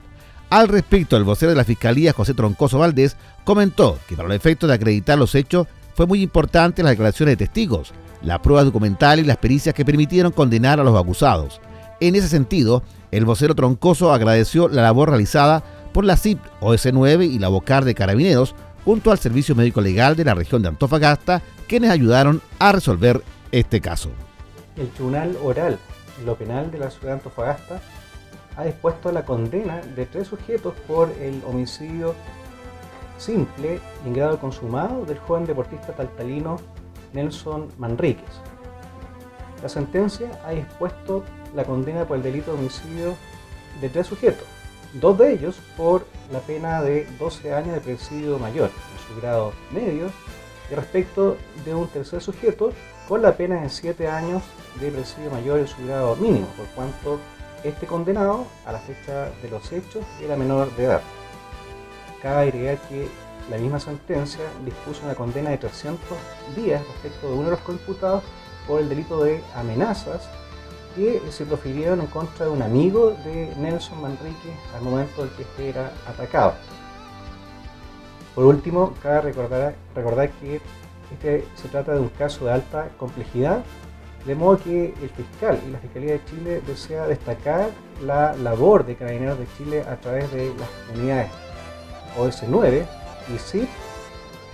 Al 0.51 0.68
respecto, 0.68 1.16
el 1.16 1.24
vocero 1.24 1.51
de 1.51 1.57
la 1.57 1.64
Fiscalía, 1.64 2.12
José 2.12 2.34
Troncoso 2.34 2.78
Valdés, 2.78 3.16
comentó 3.44 3.99
que 4.09 4.16
para 4.16 4.28
el 4.28 4.34
efecto 4.34 4.66
de 4.66 4.74
acreditar 4.74 5.18
los 5.18 5.34
hechos 5.34 5.66
fue 5.94 6.07
muy 6.07 6.22
importante 6.22 6.82
las 6.82 6.90
declaraciones 6.90 7.32
de 7.32 7.44
testigos, 7.44 7.92
la 8.22 8.40
prueba 8.40 8.64
documental 8.64 9.20
y 9.20 9.24
las 9.24 9.36
pericias 9.36 9.74
que 9.74 9.84
permitieron 9.84 10.32
condenar 10.32 10.80
a 10.80 10.84
los 10.84 10.99
acusados. 10.99 11.61
En 12.01 12.14
ese 12.14 12.28
sentido, 12.28 12.82
el 13.11 13.24
vocero 13.24 13.55
Troncoso 13.55 14.12
agradeció 14.12 14.68
la 14.68 14.82
labor 14.82 15.11
realizada 15.11 15.62
por 15.92 16.05
la 16.05 16.16
CIP 16.16 16.38
OS9 16.61 17.30
y 17.30 17.38
la 17.38 17.49
BOCAR 17.49 17.84
de 17.84 17.94
Carabineros 17.94 18.55
junto 18.84 19.11
al 19.11 19.18
Servicio 19.18 19.55
Médico 19.55 19.80
Legal 19.80 20.16
de 20.16 20.24
la 20.24 20.34
región 20.34 20.62
de 20.62 20.68
Antofagasta, 20.68 21.42
quienes 21.66 21.90
ayudaron 21.90 22.40
a 22.59 22.72
resolver 22.72 23.22
este 23.53 23.80
caso. 23.80 24.11
El 24.76 24.88
Tribunal 24.90 25.36
Oral 25.42 25.78
lo 26.25 26.37
Penal 26.37 26.71
de 26.71 26.79
la 26.79 26.91
ciudad 26.91 27.09
de 27.09 27.12
Antofagasta 27.14 27.81
ha 28.57 28.64
dispuesto 28.64 29.12
la 29.12 29.25
condena 29.25 29.81
de 29.81 30.07
tres 30.07 30.29
sujetos 30.29 30.75
por 30.87 31.11
el 31.21 31.43
homicidio 31.47 32.14
simple 33.16 33.81
en 34.05 34.12
grado 34.12 34.39
consumado 34.39 35.05
del 35.05 35.19
joven 35.19 35.47
deportista 35.47 35.93
taltalino 35.93 36.57
Nelson 37.12 37.69
Manríquez. 37.79 38.29
La 39.62 39.69
sentencia 39.69 40.31
ha 40.45 40.51
dispuesto 40.51 41.25
la 41.55 41.64
condena 41.64 42.05
por 42.05 42.16
el 42.16 42.23
delito 42.23 42.53
de 42.53 42.59
homicidio 42.59 43.14
de 43.81 43.89
tres 43.89 44.07
sujetos, 44.07 44.47
dos 44.95 45.19
de 45.19 45.33
ellos 45.33 45.61
por 45.77 46.07
la 46.33 46.41
pena 46.41 46.83
de 46.83 47.07
12 47.19 47.55
años 47.55 47.75
de 47.75 47.81
presidio 47.81 48.39
mayor 48.39 48.71
en 48.71 49.14
su 49.14 49.21
grado 49.21 49.53
medio 49.73 50.11
y 50.71 50.75
respecto 50.75 51.37
de 51.64 51.75
un 51.75 51.89
tercer 51.89 52.21
sujeto 52.21 52.73
con 53.09 53.23
la 53.23 53.37
pena 53.37 53.62
de 53.62 53.69
7 53.69 54.09
años 54.09 54.43
de 54.81 54.91
presidio 54.91 55.31
mayor 55.31 55.61
en 55.61 55.69
su 55.69 55.85
grado 55.87 56.16
mínimo, 56.16 56.47
por 56.57 56.66
cuanto 56.69 57.19
este 57.64 57.87
condenado 57.87 58.47
a 58.64 58.73
la 58.73 58.79
fecha 58.79 59.31
de 59.43 59.51
los 59.51 59.73
hechos 59.73 60.05
era 60.23 60.37
menor 60.37 60.75
de 60.77 60.85
edad. 60.85 61.01
Cabe 62.23 62.49
agregar 62.49 62.79
que 62.89 63.09
la 63.51 63.59
misma 63.59 63.81
sentencia 63.81 64.45
dispuso 64.64 65.05
una 65.05 65.14
condena 65.14 65.51
de 65.51 65.59
300 65.59 66.01
días 66.57 66.83
respecto 66.87 67.29
de 67.29 67.35
uno 67.35 67.45
de 67.45 67.51
los 67.53 67.61
coimputados 67.61 68.23
por 68.66 68.81
el 68.81 68.89
delito 68.89 69.25
de 69.25 69.43
amenazas 69.55 70.29
que 70.95 71.23
se 71.31 71.47
profirieron 71.47 72.01
en 72.01 72.07
contra 72.07 72.47
de 72.47 72.51
un 72.51 72.62
amigo 72.62 73.11
de 73.25 73.55
Nelson 73.57 74.01
Manrique 74.03 74.53
al 74.75 74.83
momento 74.83 75.23
en 75.23 75.31
que 75.31 75.43
este 75.43 75.69
era 75.71 75.93
atacado. 76.07 76.55
Por 78.35 78.45
último, 78.45 78.95
cabe 79.03 79.23
recordar, 79.23 79.75
recordar 79.95 80.31
que 80.33 80.61
este 81.12 81.47
se 81.57 81.69
trata 81.69 81.95
de 81.95 82.01
un 82.01 82.09
caso 82.09 82.45
de 82.45 82.53
alta 82.53 82.89
complejidad, 82.99 83.64
de 84.25 84.35
modo 84.35 84.59
que 84.59 84.95
el 85.01 85.11
fiscal 85.11 85.59
y 85.66 85.71
la 85.71 85.79
Fiscalía 85.79 86.12
de 86.12 86.25
Chile 86.25 86.62
desea 86.66 87.07
destacar 87.07 87.71
la 88.05 88.35
labor 88.35 88.85
de 88.85 88.97
Carabineros 88.97 89.39
de 89.39 89.47
Chile 89.57 89.83
a 89.89 89.97
través 89.97 90.31
de 90.33 90.53
las 90.59 90.69
unidades 90.97 91.31
OS9 92.16 92.85
y 93.35 93.39
SIP 93.39 93.69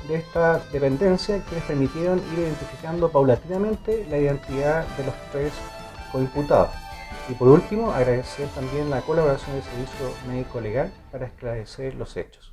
de 0.08 0.16
esta 0.16 0.60
dependencia 0.72 1.42
que 1.44 1.54
les 1.54 1.64
permitieron 1.64 2.18
ir 2.32 2.40
identificando 2.40 3.10
paulatinamente 3.10 4.06
la 4.10 4.18
identidad 4.18 4.86
de 4.96 5.06
los 5.06 5.14
tres 5.32 5.52
coimputados. 6.12 6.70
Y 7.28 7.32
por 7.34 7.48
último, 7.48 7.90
agradecer 7.90 8.48
también 8.48 8.90
la 8.90 9.00
colaboración 9.00 9.56
del 9.56 9.64
Servicio 9.64 10.12
Médico 10.28 10.60
Legal 10.60 10.92
para 11.10 11.26
esclarecer 11.26 11.94
los 11.94 12.16
hechos. 12.16 12.52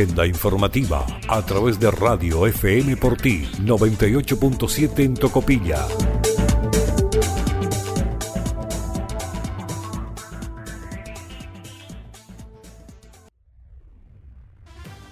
Agenda 0.00 0.26
informativa 0.26 1.04
a 1.28 1.44
través 1.44 1.78
de 1.78 1.90
Radio 1.90 2.46
FM 2.46 2.96
por 2.96 3.18
ti 3.18 3.42
98.7 3.58 4.98
en 5.00 5.12
Tocopilla. 5.12 5.86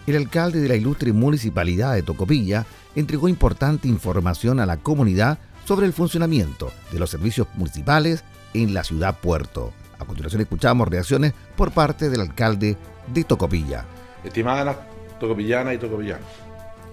El 0.06 0.16
alcalde 0.16 0.62
de 0.62 0.68
la 0.68 0.76
ilustre 0.76 1.12
municipalidad 1.12 1.92
de 1.92 2.02
Tocopilla 2.02 2.64
entregó 2.94 3.28
importante 3.28 3.88
información 3.88 4.58
a 4.58 4.64
la 4.64 4.78
comunidad 4.78 5.38
sobre 5.66 5.84
el 5.84 5.92
funcionamiento 5.92 6.72
de 6.92 6.98
los 6.98 7.10
servicios 7.10 7.46
municipales 7.56 8.24
en 8.54 8.72
la 8.72 8.84
ciudad 8.84 9.20
puerto. 9.20 9.74
A 9.98 10.06
continuación 10.06 10.40
escuchamos 10.40 10.88
reacciones 10.88 11.34
por 11.58 11.72
parte 11.72 12.08
del 12.08 12.22
alcalde 12.22 12.78
de 13.12 13.24
Tocopilla. 13.24 13.84
Estimadas 14.24 14.76
tocopillanas 15.20 15.74
y 15.74 15.78
tocopillanos, 15.78 16.26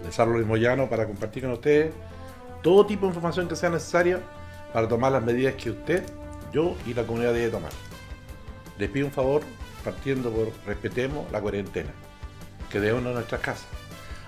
les 0.04 0.20
hablo 0.20 0.36
Luis 0.36 0.48
Moyano 0.48 0.88
para 0.88 1.06
compartir 1.06 1.44
con 1.44 1.54
ustedes 1.54 1.94
todo 2.62 2.86
tipo 2.86 3.02
de 3.06 3.10
información 3.10 3.48
que 3.48 3.56
sea 3.56 3.70
necesaria 3.70 4.20
para 4.74 4.88
tomar 4.88 5.12
las 5.12 5.24
medidas 5.24 5.56
que 5.56 5.72
usted, 5.72 6.04
yo 6.52 6.76
y 6.86 6.94
la 6.94 7.04
comunidad 7.04 7.34
debe 7.34 7.50
tomar. 7.50 7.72
Les 8.78 8.90
pido 8.90 9.08
un 9.08 9.12
favor, 9.12 9.42
partiendo 9.84 10.32
por 10.32 10.52
respetemos 10.66 11.32
la 11.32 11.42
cuarentena, 11.42 11.92
que 12.70 12.80
debemos 12.80 13.06
en 13.06 13.14
nuestras 13.14 13.42
casas. 13.42 13.68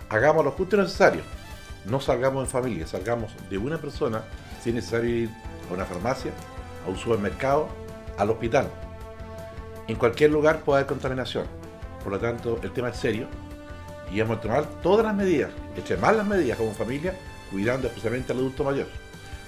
Hagamos 0.09 0.45
lo 0.45 0.51
justo 0.51 0.77
y. 0.77 1.23
No 1.85 1.99
salgamos 1.99 2.43
en 2.43 2.49
familia, 2.49 2.87
salgamos 2.87 3.31
de 3.49 3.57
una 3.57 3.77
persona 3.77 4.23
si 4.61 4.69
es 4.69 4.75
necesario 4.75 5.09
ir 5.09 5.29
a 5.69 5.73
una 5.73 5.85
farmacia, 5.85 6.31
a 6.85 6.89
un 6.89 6.97
supermercado, 6.97 7.69
al 8.17 8.29
hospital. 8.29 8.69
En 9.87 9.95
cualquier 9.95 10.31
lugar 10.31 10.61
puede 10.61 10.79
haber 10.79 10.87
contaminación. 10.87 11.56
Por 12.07 12.13
lo 12.13 12.19
tanto, 12.21 12.57
el 12.63 12.71
tema 12.71 12.87
es 12.87 12.95
serio 12.95 13.27
y 14.09 14.21
vamos 14.21 14.37
a 14.37 14.41
tomar 14.41 14.65
todas 14.81 15.05
las 15.05 15.13
medidas, 15.13 15.51
extremar 15.75 16.15
las 16.15 16.25
medidas 16.25 16.57
como 16.57 16.73
familia, 16.73 17.13
cuidando 17.51 17.89
especialmente 17.89 18.31
al 18.31 18.37
adulto 18.37 18.63
mayor, 18.63 18.87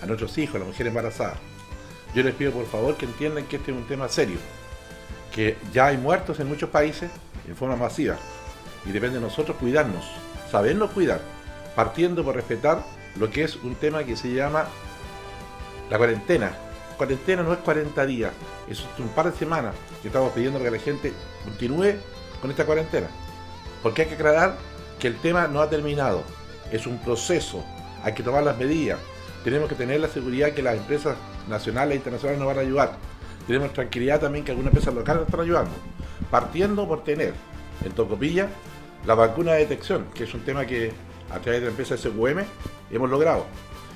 a 0.04 0.06
nuestros 0.06 0.38
hijos, 0.38 0.56
a 0.56 0.60
las 0.60 0.68
mujeres 0.68 0.92
embarazadas. 0.92 1.38
Yo 2.14 2.22
les 2.22 2.36
pido 2.36 2.52
por 2.52 2.66
favor 2.66 2.98
que 2.98 3.06
entiendan 3.06 3.46
que 3.46 3.56
este 3.56 3.72
es 3.72 3.78
un 3.78 3.88
tema 3.88 4.10
serio, 4.10 4.40
que 5.34 5.56
ya 5.72 5.86
hay 5.86 5.96
muertos 5.96 6.38
en 6.42 6.50
muchos 6.50 6.70
países 6.70 7.10
en 7.48 7.56
forma 7.56 7.78
masiva 7.78 8.18
y 8.86 8.92
depende 8.92 9.20
de 9.20 9.22
nosotros 9.22 9.56
cuidarnos, 9.56 10.04
sabernos 10.52 10.92
cuidar, 10.92 11.22
partiendo 11.78 12.26
por 12.26 12.36
respetar 12.36 12.84
lo 13.18 13.30
que 13.30 13.46
es 13.46 13.56
un 13.56 13.76
tema 13.76 14.04
que 14.04 14.18
se 14.18 14.34
llama 14.34 14.66
la 15.90 15.98
cuarentena. 15.98 16.52
Cuarentena 16.98 17.42
no 17.42 17.54
es 17.54 17.60
40 17.60 18.06
días, 18.06 18.34
es 18.70 18.86
un 18.98 19.08
par 19.16 19.32
de 19.32 19.40
semanas 19.40 19.76
que 20.02 20.10
estamos 20.10 20.34
pidiendo 20.34 20.62
que 20.62 20.70
la 20.70 20.78
gente 20.78 21.14
continúe 21.46 21.96
con 22.42 22.52
esta 22.52 22.66
cuarentena. 22.66 23.08
Porque 23.84 24.04
hay 24.04 24.08
que 24.10 24.16
aclarar 24.16 24.58
que 25.00 25.08
el 25.08 25.18
tema 25.18 25.48
no 25.48 25.62
ha 25.62 25.70
terminado, 25.70 26.24
es 26.72 26.86
un 26.86 26.98
proceso, 27.00 27.64
hay 28.04 28.14
que 28.14 28.24
tomar 28.24 28.44
las 28.44 28.58
medidas, 28.58 29.00
tenemos 29.44 29.70
que 29.70 29.76
tener 29.76 30.00
la 30.00 30.10
seguridad 30.10 30.52
que 30.52 30.62
las 30.62 30.76
empresas 30.76 31.16
nacionales 31.48 31.94
e 31.94 31.98
internacionales 31.98 32.40
nos 32.40 32.48
van 32.48 32.58
a 32.58 32.62
ayudar. 32.62 32.98
Tenemos 33.48 33.74
tranquilidad 33.74 34.20
también 34.20 34.44
que 34.44 34.52
algunas 34.52 34.72
empresas 34.72 34.94
locales 34.94 35.22
nos 35.22 35.30
están 35.30 35.42
ayudando. 35.42 35.72
Partiendo 36.30 36.88
por 36.88 37.04
tener 37.04 37.34
en 37.84 37.92
Tocopilla 37.94 38.48
la 39.06 39.16
vacuna 39.16 39.54
de 39.54 39.60
detección, 39.60 40.06
que 40.14 40.26
es 40.26 40.34
un 40.34 40.42
tema 40.42 40.66
que 40.66 40.92
a 41.32 41.40
través 41.40 41.62
de 41.62 41.68
la 41.68 41.72
empresa 41.72 41.98
SQM 41.98 42.44
hemos 42.92 43.10
logrado. 43.10 43.46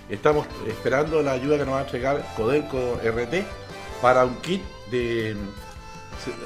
Estamos 0.09 0.47
esperando 0.67 1.21
la 1.21 1.33
ayuda 1.33 1.57
que 1.57 1.65
nos 1.65 1.75
va 1.75 1.79
a 1.79 1.83
entregar 1.83 2.25
Codelco 2.35 2.99
RT 3.03 3.45
para 4.01 4.25
un 4.25 4.35
kit 4.37 4.61
de 4.91 5.35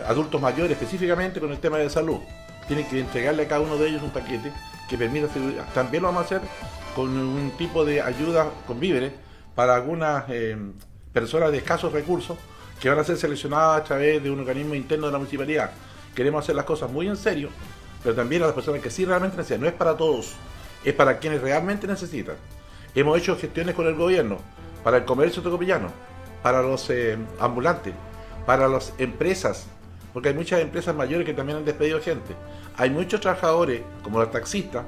adultos 0.05 0.41
mayores 0.41 0.71
específicamente 0.71 1.39
con 1.39 1.51
el 1.51 1.59
tema 1.59 1.77
de 1.77 1.89
salud. 1.89 2.19
Tienen 2.67 2.87
que 2.87 2.99
entregarle 2.99 3.43
a 3.43 3.47
cada 3.47 3.61
uno 3.61 3.77
de 3.77 3.89
ellos 3.89 4.01
un 4.03 4.11
paquete 4.11 4.51
que 4.89 4.97
permita 4.97 5.27
seguridad. 5.29 5.65
También 5.73 6.03
lo 6.03 6.09
vamos 6.09 6.23
a 6.23 6.25
hacer 6.25 6.41
con 6.95 7.09
un 7.09 7.51
tipo 7.57 7.85
de 7.85 8.01
ayuda 8.01 8.49
con 8.65 8.79
víveres 8.79 9.13
para 9.55 9.75
algunas 9.75 10.25
eh, 10.29 10.57
personas 11.13 11.51
de 11.51 11.59
escasos 11.59 11.93
recursos 11.93 12.37
que 12.79 12.89
van 12.89 12.99
a 12.99 13.03
ser 13.03 13.17
seleccionadas 13.17 13.81
a 13.81 13.83
través 13.83 14.21
de 14.21 14.29
un 14.29 14.39
organismo 14.39 14.75
interno 14.75 15.07
de 15.07 15.11
la 15.11 15.17
municipalidad. 15.17 15.71
Queremos 16.15 16.43
hacer 16.43 16.55
las 16.55 16.65
cosas 16.65 16.91
muy 16.91 17.07
en 17.07 17.17
serio, 17.17 17.49
pero 18.03 18.15
también 18.15 18.43
a 18.43 18.47
las 18.47 18.55
personas 18.55 18.81
que 18.81 18.89
sí 18.89 19.05
realmente 19.05 19.37
necesitan. 19.37 19.61
No 19.61 19.67
es 19.67 19.73
para 19.73 19.97
todos, 19.97 20.33
es 20.83 20.93
para 20.93 21.19
quienes 21.19 21.41
realmente 21.41 21.87
necesitan. 21.87 22.35
Hemos 22.93 23.17
hecho 23.17 23.37
gestiones 23.37 23.75
con 23.75 23.87
el 23.87 23.95
gobierno 23.95 24.37
para 24.83 24.97
el 24.97 25.05
comercio 25.05 25.41
tocopillano, 25.41 25.91
para 26.41 26.61
los 26.61 26.89
eh, 26.89 27.17
ambulantes, 27.39 27.93
para 28.47 28.69
las 28.69 28.93
empresas, 28.97 29.67
porque 30.13 30.29
hay 30.29 30.35
muchas 30.35 30.61
empresas 30.61 30.95
mayores 30.95 31.25
que 31.25 31.33
también 31.33 31.57
han 31.57 31.65
despedido 31.65 31.99
gente. 31.99 32.33
Hay 32.77 32.89
muchos 32.89 33.19
trabajadores, 33.19 33.81
como 34.01 34.19
los 34.19 34.31
taxistas, 34.31 34.85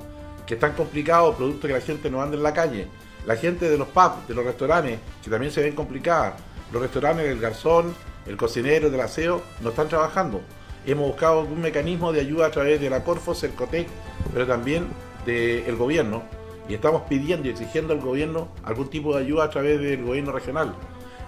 que 0.48 0.54
están 0.54 0.72
complicados 0.72 1.36
producto 1.36 1.68
que 1.68 1.74
la 1.74 1.82
gente 1.82 2.10
no 2.10 2.22
anda 2.22 2.38
en 2.38 2.44
la 2.44 2.54
calle. 2.54 2.88
La 3.28 3.36
gente 3.36 3.70
de 3.70 3.78
los 3.78 3.90
pubs, 3.90 4.26
de 4.30 4.34
los 4.34 4.46
restaurantes, 4.46 5.00
que 5.22 5.30
también 5.30 5.52
se 5.52 5.62
ven 5.62 5.76
complicadas. 5.76 6.36
Los 6.72 6.82
restaurantes, 6.82 7.26
el 7.26 7.42
garzón, 7.42 7.94
el 8.26 8.38
cocinero, 8.38 8.90
del 8.90 9.02
aseo, 9.02 9.42
no 9.62 9.72
están 9.72 9.90
trabajando. 9.90 10.40
Hemos 10.86 11.08
buscado 11.08 11.42
algún 11.42 11.60
mecanismo 11.60 12.14
de 12.14 12.22
ayuda 12.22 12.46
a 12.46 12.52
través 12.52 12.80
de 12.80 12.90
la 12.90 13.04
Corfos, 13.04 13.44
el 13.44 13.52
COTEC, 13.52 13.88
pero 14.34 14.48
también 14.48 14.88
del 15.26 15.76
gobierno. 15.76 16.24
Y 16.70 16.76
estamos 16.76 17.02
pidiendo 17.10 17.50
y 17.50 17.52
exigiendo 17.52 17.92
al 17.92 18.00
gobierno 18.00 18.48
algún 18.64 18.90
tipo 18.90 19.14
de 19.18 19.26
ayuda 19.26 19.44
a 19.44 19.50
través 19.50 19.82
del 19.82 20.06
gobierno 20.06 20.32
regional. 20.32 20.74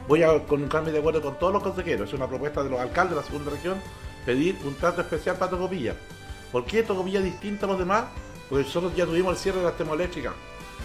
Voy 0.08 0.24
a 0.24 0.46
colocarme 0.46 0.92
de 0.92 1.00
acuerdo 1.00 1.22
con 1.22 1.38
todos 1.38 1.54
los 1.54 1.64
consejeros. 1.64 2.10
Es 2.10 2.14
una 2.14 2.28
propuesta 2.28 2.64
de 2.64 2.70
los 2.70 2.80
alcaldes 2.80 3.16
de 3.16 3.22
la 3.22 3.28
segunda 3.28 3.52
región 3.52 3.78
pedir 4.26 4.58
un 4.66 4.76
trato 4.76 5.02
especial 5.02 5.38
para 5.38 5.52
Tocopilla. 5.52 5.96
¿Por 6.52 6.66
qué 6.66 6.84
Tocopilla 6.84 7.20
es 7.20 7.26
distinta 7.26 7.66
a 7.66 7.70
los 7.70 7.80
demás? 7.80 8.06
Porque 8.50 8.66
nosotros 8.66 8.96
ya 8.96 9.06
tuvimos 9.06 9.34
el 9.34 9.38
cierre 9.38 9.60
de 9.60 9.66
las 9.66 9.78
termoeléctricas. 9.78 10.34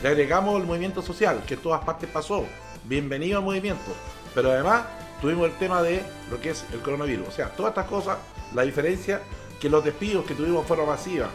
Le 0.02 0.08
agregamos 0.10 0.60
el 0.60 0.66
movimiento 0.66 1.02
social, 1.02 1.42
que 1.46 1.54
en 1.54 1.60
todas 1.60 1.84
partes 1.84 2.08
pasó. 2.10 2.44
Bienvenido 2.84 3.38
al 3.38 3.44
movimiento. 3.44 3.92
Pero 4.34 4.50
además 4.50 4.84
tuvimos 5.20 5.46
el 5.46 5.56
tema 5.56 5.82
de 5.82 6.02
lo 6.30 6.40
que 6.40 6.50
es 6.50 6.64
el 6.72 6.80
coronavirus. 6.80 7.28
O 7.28 7.32
sea, 7.32 7.48
todas 7.48 7.70
estas 7.70 7.86
cosas, 7.86 8.18
la 8.54 8.62
diferencia 8.62 9.22
que 9.58 9.70
los 9.70 9.82
despidos 9.82 10.26
que 10.26 10.34
tuvimos 10.34 10.62
en 10.62 10.68
forma 10.68 10.84
masiva 10.84 11.30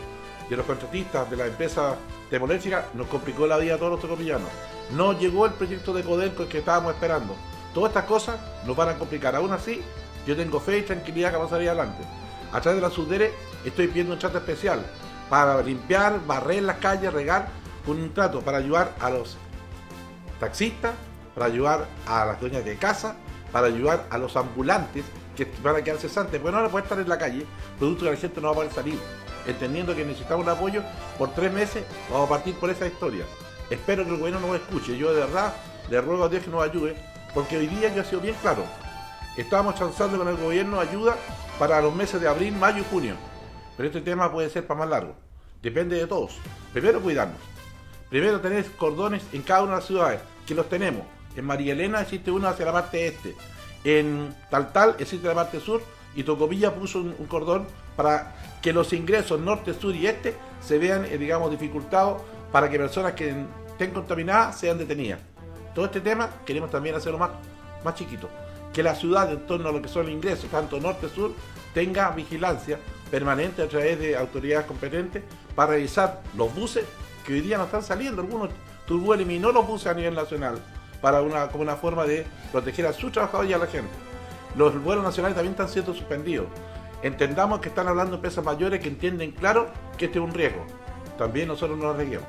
de 0.50 0.56
los 0.56 0.66
contratistas 0.66 1.30
de 1.30 1.38
la 1.38 1.48
empresa 1.48 1.96
termoeléctrica 2.30 2.88
nos 2.94 3.08
complicó 3.08 3.48
la 3.48 3.58
vida 3.58 3.76
a 3.76 3.78
todos 3.78 3.94
los 3.94 4.02
tocopillanos. 4.02 4.50
No 4.96 5.18
llegó 5.18 5.46
el 5.46 5.54
proyecto 5.54 5.94
de 5.94 6.04
Codelco 6.04 6.48
que 6.48 6.60
estábamos 6.60 6.94
esperando. 6.94 7.36
Todas 7.74 7.92
estas 7.92 8.06
cosas 8.06 8.40
nos 8.66 8.76
van 8.76 8.90
a 8.90 8.98
complicar. 8.98 9.36
Aún 9.36 9.52
así, 9.52 9.82
yo 10.26 10.36
tengo 10.36 10.60
fe 10.60 10.80
y 10.80 10.82
tranquilidad 10.84 11.30
que 11.30 11.38
vamos 11.38 11.52
a 11.52 11.56
salir 11.56 11.70
adelante. 11.70 12.04
A 12.52 12.60
través 12.60 12.82
de 12.82 12.88
la 12.88 12.94
SUDERE 12.94 13.34
estoy 13.64 13.88
pidiendo 13.88 14.14
un 14.14 14.20
trato 14.20 14.38
especial 14.38 14.84
para 15.30 15.62
limpiar, 15.62 16.20
barrer 16.26 16.64
las 16.64 16.78
calles, 16.78 17.14
regar, 17.14 17.48
con 17.86 18.00
un 18.02 18.14
trato 18.14 18.42
para 18.42 18.58
ayudar 18.58 18.94
a 19.00 19.10
los 19.10 19.38
taxistas, 20.40 20.92
para 21.34 21.48
ayudar 21.48 21.88
a 22.06 22.26
las 22.26 22.40
dueñas 22.40 22.66
de 22.66 22.76
casa, 22.76 23.16
para 23.52 23.68
ayudar 23.68 24.06
a 24.10 24.18
los 24.18 24.36
ambulantes 24.36 25.06
que 25.36 25.48
van 25.64 25.78
a 25.78 25.82
quedar 25.82 25.98
cesantes, 25.98 26.40
porque 26.40 26.52
no 26.52 26.58
van 26.58 26.68
a 26.68 26.70
poder 26.70 26.84
estar 26.84 27.00
en 27.00 27.10
la 27.10 27.18
calle, 27.18 27.46
producto 27.80 28.06
que 28.06 28.12
la 28.12 28.18
gente 28.18 28.42
no 28.42 28.48
va 28.48 28.52
a 28.52 28.56
poder 28.56 28.72
salir. 28.72 29.00
Entendiendo 29.48 29.96
que 29.96 30.06
necesitamos 30.06 30.46
un 30.46 30.52
apoyo 30.52 30.84
por 31.18 31.34
tres 31.34 31.52
meses, 31.52 31.84
vamos 32.12 32.28
a 32.28 32.30
partir 32.30 32.54
por 32.56 32.70
esa 32.70 32.86
historia. 32.86 33.26
Espero 33.70 34.04
que 34.04 34.12
el 34.12 34.18
gobierno 34.18 34.46
nos 34.46 34.58
escuche. 34.58 34.98
Yo 34.98 35.14
de 35.14 35.22
verdad 35.22 35.54
le 35.90 36.02
ruego 36.02 36.26
a 36.26 36.30
Dios 36.30 36.44
que 36.44 36.50
nos 36.50 36.64
ayude, 36.64 36.96
porque 37.34 37.58
hoy 37.58 37.68
día 37.68 37.94
yo 37.94 38.02
he 38.02 38.06
sido 38.06 38.22
bien 38.22 38.36
claro. 38.42 38.64
Estamos 39.38 39.76
chanzando 39.76 40.18
con 40.18 40.28
el 40.28 40.38
gobierno 40.38 40.80
ayuda 40.80 41.16
para 41.58 41.82
los 41.82 41.96
meses 41.96 42.20
de 42.20 42.28
abril, 42.28 42.56
mayo 42.56 42.80
y 42.82 42.86
junio. 42.90 43.16
Pero 43.78 43.88
este 43.88 44.02
tema 44.02 44.32
puede 44.32 44.50
ser 44.50 44.68
para 44.68 44.82
más 44.82 44.90
largo. 44.90 45.16
Depende 45.62 45.96
de 45.96 46.08
todos. 46.08 46.38
Primero 46.74 47.02
cuidarnos. 47.02 47.40
Primero 48.10 48.42
tener 48.42 48.66
cordones 48.72 49.24
en 49.32 49.42
cada 49.42 49.64
una 49.64 49.72
de 49.72 49.78
las 49.78 49.86
ciudades, 49.86 50.22
que 50.46 50.54
los 50.54 50.68
tenemos. 50.68 51.04
En 51.36 51.46
María 51.46 51.74
Elena 51.74 52.02
existe 52.02 52.30
uno 52.30 52.50
hacia 52.50 52.66
la 52.66 52.74
parte 52.74 53.08
este. 53.08 53.36
En 53.84 54.36
Tal 54.50 54.74
Tal 54.74 54.96
existe 55.00 55.28
la 55.28 55.36
parte 55.36 55.60
sur. 55.60 55.82
Y 56.14 56.24
Tocopilla 56.24 56.76
puso 56.76 57.00
un, 57.00 57.16
un 57.18 57.26
cordón 57.28 57.66
para 57.96 58.36
que 58.62 58.74
los 58.74 58.92
ingresos 58.92 59.40
norte, 59.40 59.74
sur 59.74 59.96
y 59.96 60.08
este 60.08 60.36
se 60.62 60.78
vean, 60.78 61.06
eh, 61.06 61.18
digamos, 61.18 61.50
dificultados 61.50 62.22
para 62.52 62.70
que 62.70 62.78
personas 62.78 63.14
que 63.14 63.34
estén 63.68 63.92
contaminadas 63.92 64.60
sean 64.60 64.78
detenidas. 64.78 65.20
Todo 65.74 65.86
este 65.86 66.02
tema 66.02 66.30
queremos 66.46 66.70
también 66.70 66.96
hacerlo 66.96 67.18
más, 67.18 67.32
más 67.84 67.96
chiquito. 67.96 68.30
Que 68.74 68.84
la 68.84 68.96
ciudad 68.96 69.32
en 69.32 69.46
torno 69.48 69.70
a 69.70 69.72
lo 69.72 69.82
que 69.82 69.88
son 69.88 70.04
los 70.04 70.12
ingresos, 70.12 70.50
tanto 70.50 70.80
norte-sur, 70.80 71.34
tenga 71.74 72.10
vigilancia 72.12 72.80
permanente 73.10 73.62
a 73.62 73.68
través 73.68 74.00
de 74.00 74.16
autoridades 74.16 74.66
competentes 74.66 75.24
para 75.56 75.72
revisar 75.74 76.22
los 76.38 76.54
buses 76.56 76.86
que 77.26 77.34
hoy 77.34 77.42
día 77.42 77.58
no 77.58 77.66
están 77.66 77.84
saliendo. 77.84 78.22
Algunos 78.22 78.50
Turbú 78.86 79.14
eliminó 79.14 79.52
los 79.52 79.68
buses 79.68 79.88
a 79.88 79.94
nivel 79.94 80.16
nacional 80.16 80.60
para 81.02 81.22
una, 81.22 81.48
como 81.48 81.64
una 81.64 81.76
forma 81.76 82.06
de 82.06 82.26
proteger 82.52 82.86
a 82.86 82.94
sus 82.94 83.12
trabajadores 83.12 83.52
y 83.52 83.54
a 83.54 83.58
la 83.58 83.68
gente. 83.68 83.92
Los 84.56 84.82
vuelos 84.84 85.04
nacionales 85.04 85.36
también 85.36 85.54
están 85.54 85.70
siendo 85.70 85.94
suspendidos. 85.94 86.48
Entendamos 87.04 87.60
que 87.62 87.70
están 87.70 87.88
hablando 87.88 88.16
empresas 88.16 88.44
mayores 88.44 88.80
que 88.80 88.88
entienden 88.88 89.32
claro 89.32 89.68
que 89.98 90.06
este 90.06 90.20
es 90.20 90.26
un 90.26 90.34
riesgo. 90.34 90.66
También 91.18 91.48
nosotros 91.48 91.78
nos 91.78 91.96
arriesguemos. 91.96 92.28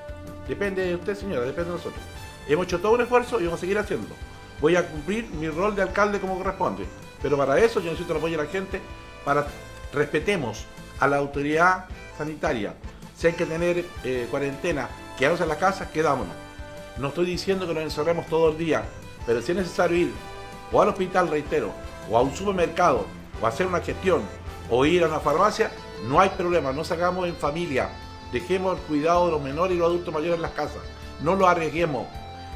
Depende 0.49 0.85
de 0.85 0.95
usted, 0.95 1.15
señora, 1.15 1.43
depende 1.43 1.71
de 1.71 1.77
nosotros. 1.77 2.03
Hemos 2.49 2.67
hecho 2.67 2.81
todo 2.81 2.93
un 2.93 3.03
esfuerzo 3.03 3.41
y 3.41 3.45
vamos 3.45 3.59
a 3.59 3.61
seguir 3.61 3.79
haciendo. 3.79 4.15
Voy 4.61 4.77
a 4.77 4.87
cumplir 4.87 5.29
mi 5.31 5.49
rol 5.49 5.75
de 5.75 5.83
alcalde 5.83 6.21
como 6.21 6.37
corresponde. 6.37 6.85
Pero 7.21 7.37
para 7.37 7.59
eso 7.59 7.81
yo 7.81 7.87
necesito 7.87 8.13
el 8.13 8.19
apoyo 8.19 8.37
de 8.39 8.45
la 8.45 8.51
gente 8.51 8.81
para 9.25 9.47
respetemos 9.93 10.65
a 10.99 11.07
la 11.07 11.17
autoridad 11.17 11.87
sanitaria. 12.17 12.75
Si 13.17 13.29
hay 13.29 13.33
que 13.35 13.47
tener 13.47 13.85
eh, 14.05 14.27
cuarentena, 14.31 14.89
quedarnos 15.19 15.41
en 15.41 15.49
la 15.49 15.59
casa, 15.59 15.91
quedámonos. 15.91 16.35
No 16.99 17.09
estoy 17.09 17.27
diciendo 17.27 17.67
que 17.67 17.75
nos 17.75 17.85
encerremos 17.85 18.27
todo 18.27 18.51
el 18.51 18.59
día, 18.59 18.85
pero 19.27 19.41
si 19.41 19.53
es 19.53 19.59
necesario 19.59 19.97
ir 19.97 20.13
o 20.73 20.81
al 20.81 20.89
hospital, 20.89 21.29
reitero, 21.29 21.71
o 22.11 22.17
a 22.17 22.23
un 22.23 22.35
supermercado, 22.35 23.07
o 23.41 23.47
hacer 23.47 23.67
una 23.67 23.81
gestión, 23.81 24.23
o 24.71 24.85
ir 24.87 25.05
a 25.05 25.09
una 25.09 25.21
farmacia, 25.21 25.71
no 26.07 26.19
hay 26.19 26.31
problema, 26.31 26.73
no 26.73 26.83
sacamos 26.83 27.29
en 27.29 27.37
familia. 27.37 27.91
Dejemos 28.33 28.79
el 28.79 28.85
cuidado 28.85 29.27
de 29.27 29.33
los 29.33 29.43
menores 29.43 29.77
y 29.77 29.79
los 29.79 29.89
adultos 29.89 30.13
mayores 30.13 30.37
en 30.37 30.43
las 30.43 30.53
casas. 30.53 30.81
No 31.21 31.35
lo 31.35 31.47
arriesguemos. 31.47 32.07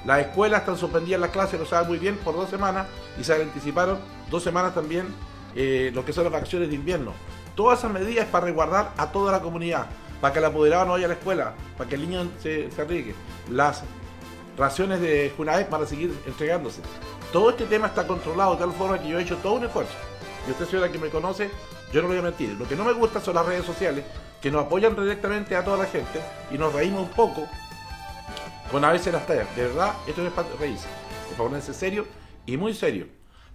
Las 0.05 0.21
escuelas 0.21 0.61
están 0.61 0.77
suspendidas 0.77 1.21
las 1.21 1.31
clases, 1.31 1.59
lo 1.59 1.67
saben 1.67 1.89
muy 1.89 1.99
bien, 1.99 2.17
por 2.19 2.35
dos 2.35 2.49
semanas 2.51 2.87
y 3.19 3.25
se 3.25 3.35
anticiparon 3.35 3.99
dos 4.31 4.43
semanas 4.43 4.75
también 4.75 5.07
eh, 5.55 5.91
lo 5.95 6.05
que 6.05 6.13
son 6.13 6.25
las 6.25 6.33
vacaciones 6.33 6.69
de 6.69 6.75
invierno. 6.75 7.13
Todas 7.55 7.79
esas 7.79 7.91
medidas 7.91 8.27
para 8.27 8.47
resguardar 8.47 8.93
a 8.97 9.11
toda 9.11 9.33
la 9.33 9.41
comunidad, 9.41 9.87
para 10.21 10.33
que 10.33 10.39
el 10.39 10.45
apoderado 10.45 10.85
no 10.85 10.93
vaya 10.93 11.07
a 11.07 11.09
la 11.09 11.15
escuela, 11.15 11.55
para 11.79 11.89
que 11.89 11.97
el 11.97 12.03
niño 12.03 12.29
se, 12.41 12.71
se 12.71 12.83
arriesgue. 12.83 13.15
Las 13.51 13.83
raciones 14.57 15.01
de 15.01 15.33
Junaep 15.37 15.69
para 15.69 15.87
seguir 15.87 16.15
entregándose. 16.27 16.83
Todo 17.33 17.51
este 17.51 17.65
tema 17.65 17.87
está 17.87 18.07
controlado 18.07 18.53
de 18.53 18.59
tal 18.59 18.73
forma 18.73 18.99
que 19.01 19.09
yo 19.09 19.19
he 19.19 19.23
hecho 19.23 19.37
todo 19.39 19.55
un 19.55 19.65
esfuerzo. 19.65 19.95
Y 20.47 20.51
usted, 20.51 20.67
señora, 20.67 20.93
que 20.93 20.99
me 20.99 21.09
conoce, 21.09 21.51
yo 21.93 22.03
no 22.03 22.09
lo 22.09 22.09
voy 22.09 22.19
a 22.19 22.23
mentir. 22.23 22.51
Lo 22.59 22.69
que 22.69 22.77
no 22.77 22.85
me 22.85 22.93
gusta 22.93 23.21
son 23.21 23.35
las 23.35 23.47
redes 23.47 23.65
sociales 23.65 24.05
que 24.41 24.51
nos 24.51 24.67
apoyan 24.67 24.95
directamente 24.95 25.57
a 25.57 25.65
toda 25.65 25.79
la 25.79 25.87
gente 25.87 26.21
y 26.51 26.59
nos 26.59 26.73
reímos 26.73 27.03
un 27.03 27.11
poco 27.11 27.49
con 28.71 28.85
a 28.85 28.93
veces 28.93 29.13
las 29.13 29.27
tallas. 29.27 29.55
De 29.57 29.67
verdad, 29.67 29.95
esto 30.07 30.27
es 30.27 30.33
para 30.33 30.49
reírse, 30.59 30.89
es 31.29 31.37
para 31.37 31.49
ponerse 31.49 31.75
serio 31.75 32.07
y 32.47 32.57
muy 32.57 32.75
serio. 32.75 33.07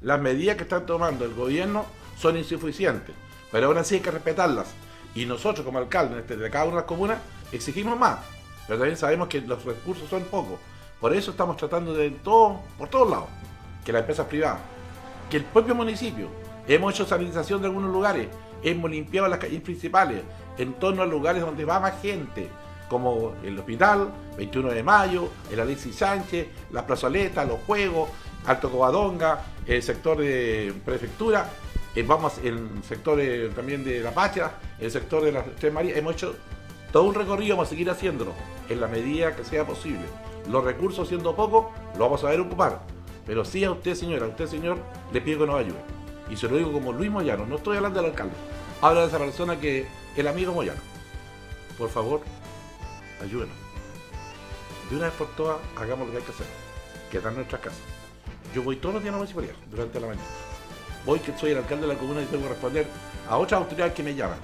Las 0.01 0.19
medidas 0.19 0.55
que 0.55 0.63
están 0.63 0.85
tomando 0.85 1.25
el 1.25 1.33
gobierno 1.33 1.85
son 2.17 2.37
insuficientes, 2.37 3.15
pero 3.51 3.67
aún 3.67 3.77
así 3.77 3.95
hay 3.95 4.01
que 4.01 4.11
respetarlas. 4.11 4.67
Y 5.13 5.25
nosotros, 5.25 5.65
como 5.65 5.79
alcaldes 5.79 6.27
de 6.27 6.49
cada 6.49 6.65
una 6.65 6.75
de 6.75 6.81
las 6.81 6.85
comunas, 6.85 7.19
exigimos 7.51 7.99
más. 7.99 8.19
Pero 8.67 8.79
también 8.79 8.97
sabemos 8.97 9.27
que 9.27 9.41
los 9.41 9.63
recursos 9.65 10.09
son 10.09 10.23
pocos. 10.23 10.59
Por 10.99 11.13
eso 11.13 11.31
estamos 11.31 11.57
tratando 11.57 11.93
de 11.93 12.11
todo, 12.11 12.61
por 12.77 12.87
todos 12.87 13.09
lados, 13.09 13.27
que 13.83 13.91
las 13.91 14.01
empresas 14.01 14.27
privadas, 14.27 14.59
que 15.29 15.37
el 15.37 15.43
propio 15.43 15.75
municipio, 15.75 16.27
hemos 16.67 16.93
hecho 16.93 17.05
sanitización 17.05 17.61
de 17.61 17.67
algunos 17.67 17.91
lugares, 17.91 18.27
hemos 18.63 18.89
limpiado 18.89 19.27
las 19.27 19.39
calles 19.39 19.61
principales, 19.61 20.21
en 20.57 20.73
torno 20.73 21.01
a 21.01 21.05
lugares 21.05 21.41
donde 21.41 21.65
va 21.65 21.79
más 21.79 21.99
gente, 22.01 22.49
como 22.91 23.35
el 23.41 23.57
hospital, 23.57 24.09
21 24.35 24.71
de 24.71 24.83
mayo, 24.83 25.29
el 25.49 25.61
Alexis 25.61 25.95
Sánchez, 25.95 26.47
la 26.71 26.85
plazoleta, 26.85 27.45
los 27.45 27.61
juegos, 27.61 28.09
Alto 28.45 28.69
Covadonga, 28.69 29.45
el 29.65 29.81
sector 29.81 30.17
de 30.17 30.73
prefectura, 30.83 31.49
eh, 31.95 32.03
vamos 32.03 32.39
el 32.43 32.83
sector 32.83 33.17
eh, 33.21 33.49
también 33.55 33.85
de 33.85 34.01
La 34.01 34.11
Pacha, 34.11 34.55
el 34.77 34.91
sector 34.91 35.23
de 35.23 35.31
las 35.31 35.45
Tres 35.55 35.71
Marías, 35.71 35.97
hemos 35.97 36.15
hecho 36.15 36.35
todo 36.91 37.03
un 37.03 37.15
recorrido, 37.15 37.55
vamos 37.55 37.69
a 37.69 37.69
seguir 37.69 37.89
haciéndolo 37.89 38.33
en 38.67 38.81
la 38.81 38.89
medida 38.89 39.37
que 39.37 39.45
sea 39.45 39.65
posible. 39.65 40.03
Los 40.49 40.61
recursos 40.61 41.07
siendo 41.07 41.33
pocos, 41.33 41.67
lo 41.97 42.03
vamos 42.03 42.21
a 42.25 42.29
ver 42.29 42.41
ocupar. 42.41 42.81
Pero 43.25 43.45
sí 43.45 43.63
a 43.63 43.71
usted, 43.71 43.95
señora, 43.95 44.25
a 44.25 44.27
usted, 44.29 44.47
señor, 44.47 44.79
le 45.13 45.21
pido 45.21 45.39
que 45.39 45.45
nos 45.45 45.55
ayude. 45.61 45.79
Y 46.29 46.35
se 46.35 46.49
lo 46.49 46.57
digo 46.57 46.73
como 46.73 46.91
Luis 46.91 47.09
Moyano, 47.09 47.45
no 47.45 47.55
estoy 47.55 47.77
hablando 47.77 48.01
del 48.01 48.11
alcalde. 48.11 48.33
Habla 48.81 49.01
de 49.01 49.07
esa 49.07 49.19
persona 49.19 49.57
que 49.57 49.87
el 50.17 50.27
amigo 50.27 50.51
Moyano. 50.51 50.81
Por 51.77 51.89
favor, 51.89 52.21
ayúdenos. 53.21 53.55
De 54.89 54.95
una 54.95 55.05
vez 55.05 55.13
por 55.15 55.27
todas, 55.35 55.57
hagamos 55.77 56.07
lo 56.07 56.11
que 56.11 56.19
hay 56.19 56.23
que 56.23 56.31
hacer. 56.31 56.47
Quedar 57.11 57.31
en 57.31 57.37
nuestras 57.37 57.61
casas. 57.61 57.79
Yo 58.53 58.63
voy 58.63 58.75
todos 58.75 58.95
los 58.95 59.03
días 59.03 59.13
a 59.13 59.17
la 59.17 59.17
municipalidad, 59.19 59.55
durante 59.69 59.99
la 59.99 60.07
mañana. 60.07 60.27
Voy 61.05 61.19
que 61.19 61.37
soy 61.37 61.51
el 61.51 61.57
alcalde 61.57 61.87
de 61.87 61.93
la 61.93 61.99
comuna 61.99 62.21
y 62.21 62.25
tengo 62.25 62.43
que 62.43 62.49
responder 62.49 62.87
a 63.29 63.37
otras 63.37 63.61
autoridades 63.61 63.93
que 63.93 64.03
me 64.03 64.13
llaman. 64.13 64.37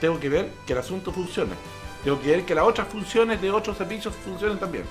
Tengo 0.00 0.18
que 0.18 0.28
ver 0.28 0.50
que 0.66 0.72
el 0.72 0.78
asunto 0.78 1.12
funcione. 1.12 1.54
Tengo 2.04 2.20
que 2.20 2.28
ver 2.28 2.44
que 2.44 2.54
las 2.54 2.64
otras 2.64 2.88
funciones 2.88 3.40
de 3.40 3.50
otros 3.50 3.76
servicios 3.76 4.14
funcionen 4.14 4.58
también. 4.58 4.84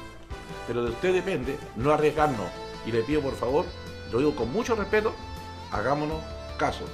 Pero 0.67 0.83
de 0.83 0.91
usted 0.91 1.13
depende 1.13 1.57
no 1.75 1.91
arriesgarnos. 1.91 2.47
Y 2.85 2.91
le 2.91 3.03
pido 3.03 3.21
por 3.21 3.35
favor, 3.35 3.65
lo 4.11 4.19
digo 4.19 4.35
con 4.35 4.51
mucho 4.51 4.75
respeto, 4.75 5.13
hagámonos 5.71 6.21
caso. 6.57 6.85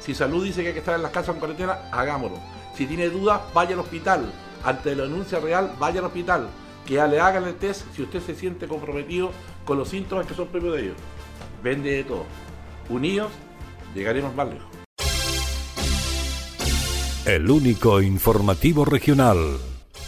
Si 0.00 0.14
salud 0.14 0.44
dice 0.44 0.62
que 0.62 0.68
hay 0.68 0.74
que 0.74 0.80
estar 0.80 0.94
en 0.94 1.02
las 1.02 1.12
casas 1.12 1.34
en 1.34 1.40
cuarentena, 1.40 1.88
hagámoslo. 1.92 2.38
Si 2.76 2.86
tiene 2.86 3.08
dudas, 3.08 3.40
vaya 3.52 3.74
al 3.74 3.80
hospital. 3.80 4.32
Ante 4.64 4.96
la 4.96 5.04
denuncia 5.04 5.40
real, 5.40 5.72
vaya 5.78 6.00
al 6.00 6.06
hospital. 6.06 6.48
Que 6.86 6.94
ya 6.94 7.06
le 7.06 7.20
hagan 7.20 7.44
el 7.44 7.54
test 7.56 7.82
si 7.94 8.02
usted 8.02 8.20
se 8.20 8.34
siente 8.34 8.66
comprometido 8.66 9.30
con 9.64 9.78
los 9.78 9.88
síntomas 9.88 10.26
que 10.26 10.34
son 10.34 10.48
propios 10.48 10.74
de 10.74 10.82
ellos. 10.82 10.96
Vende 11.62 11.90
de 11.92 12.04
todo. 12.04 12.24
Unidos, 12.88 13.30
llegaremos 13.94 14.34
más 14.34 14.48
lejos. 14.48 14.68
El 17.26 17.50
único 17.50 18.02
informativo 18.02 18.84
regional. 18.84 19.38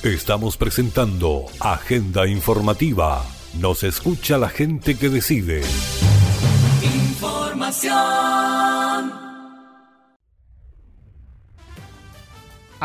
Estamos 0.03 0.59
presentando 0.59 1.47
Agenda 1.61 2.27
Informativa. 2.27 3.25
Nos 3.59 3.83
escucha 3.85 4.37
la 4.37 4.51
gente 4.51 4.99
que 4.99 5.09
decide. 5.09 5.63
Información. 6.83 8.66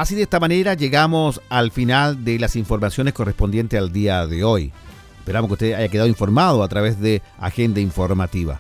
Así 0.02 0.16
de 0.16 0.24
esta 0.24 0.40
manera 0.40 0.74
llegamos 0.74 1.44
al 1.48 1.70
final 1.70 2.26
de 2.26 2.40
las 2.40 2.56
informaciones 2.56 3.14
correspondientes 3.14 3.80
al 3.80 3.94
día 3.94 4.26
de 4.26 4.44
hoy. 4.44 4.74
Esperamos 5.20 5.48
que 5.48 5.54
usted 5.54 5.74
haya 5.76 5.90
quedado 5.90 6.08
informado 6.08 6.64
a 6.64 6.68
través 6.68 7.00
de 7.00 7.22
Agenda 7.38 7.82
Informativa. 7.82 8.60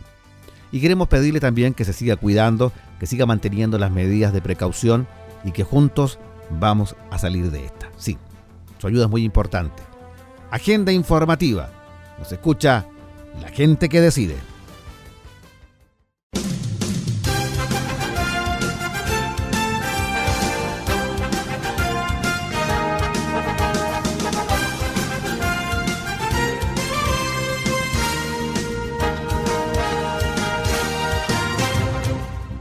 Y 0.71 0.79
queremos 0.81 1.07
pedirle 1.07 1.39
también 1.39 1.73
que 1.73 1.83
se 1.83 1.93
siga 1.93 2.15
cuidando, 2.15 2.71
que 2.99 3.07
siga 3.07 3.25
manteniendo 3.25 3.79
las 3.79 3.89
medidas 3.89 4.33
de 4.33 4.41
precaución 4.43 5.07
y 5.43 5.51
que 5.51 5.63
juntos 5.63 6.19
vamos 6.59 6.95
a 7.09 7.17
salir 7.17 7.49
de 7.49 7.65
esta. 7.65 7.89
Sí, 7.97 8.19
su 8.77 8.85
ayuda 8.85 9.05
es 9.05 9.09
muy 9.09 9.23
importante. 9.23 9.81
Agenda 10.51 10.91
Informativa. 10.91 11.71
Nos 12.19 12.31
escucha 12.31 12.85
la 13.41 13.49
gente 13.49 13.89
que 13.89 13.99
decide. 13.99 14.35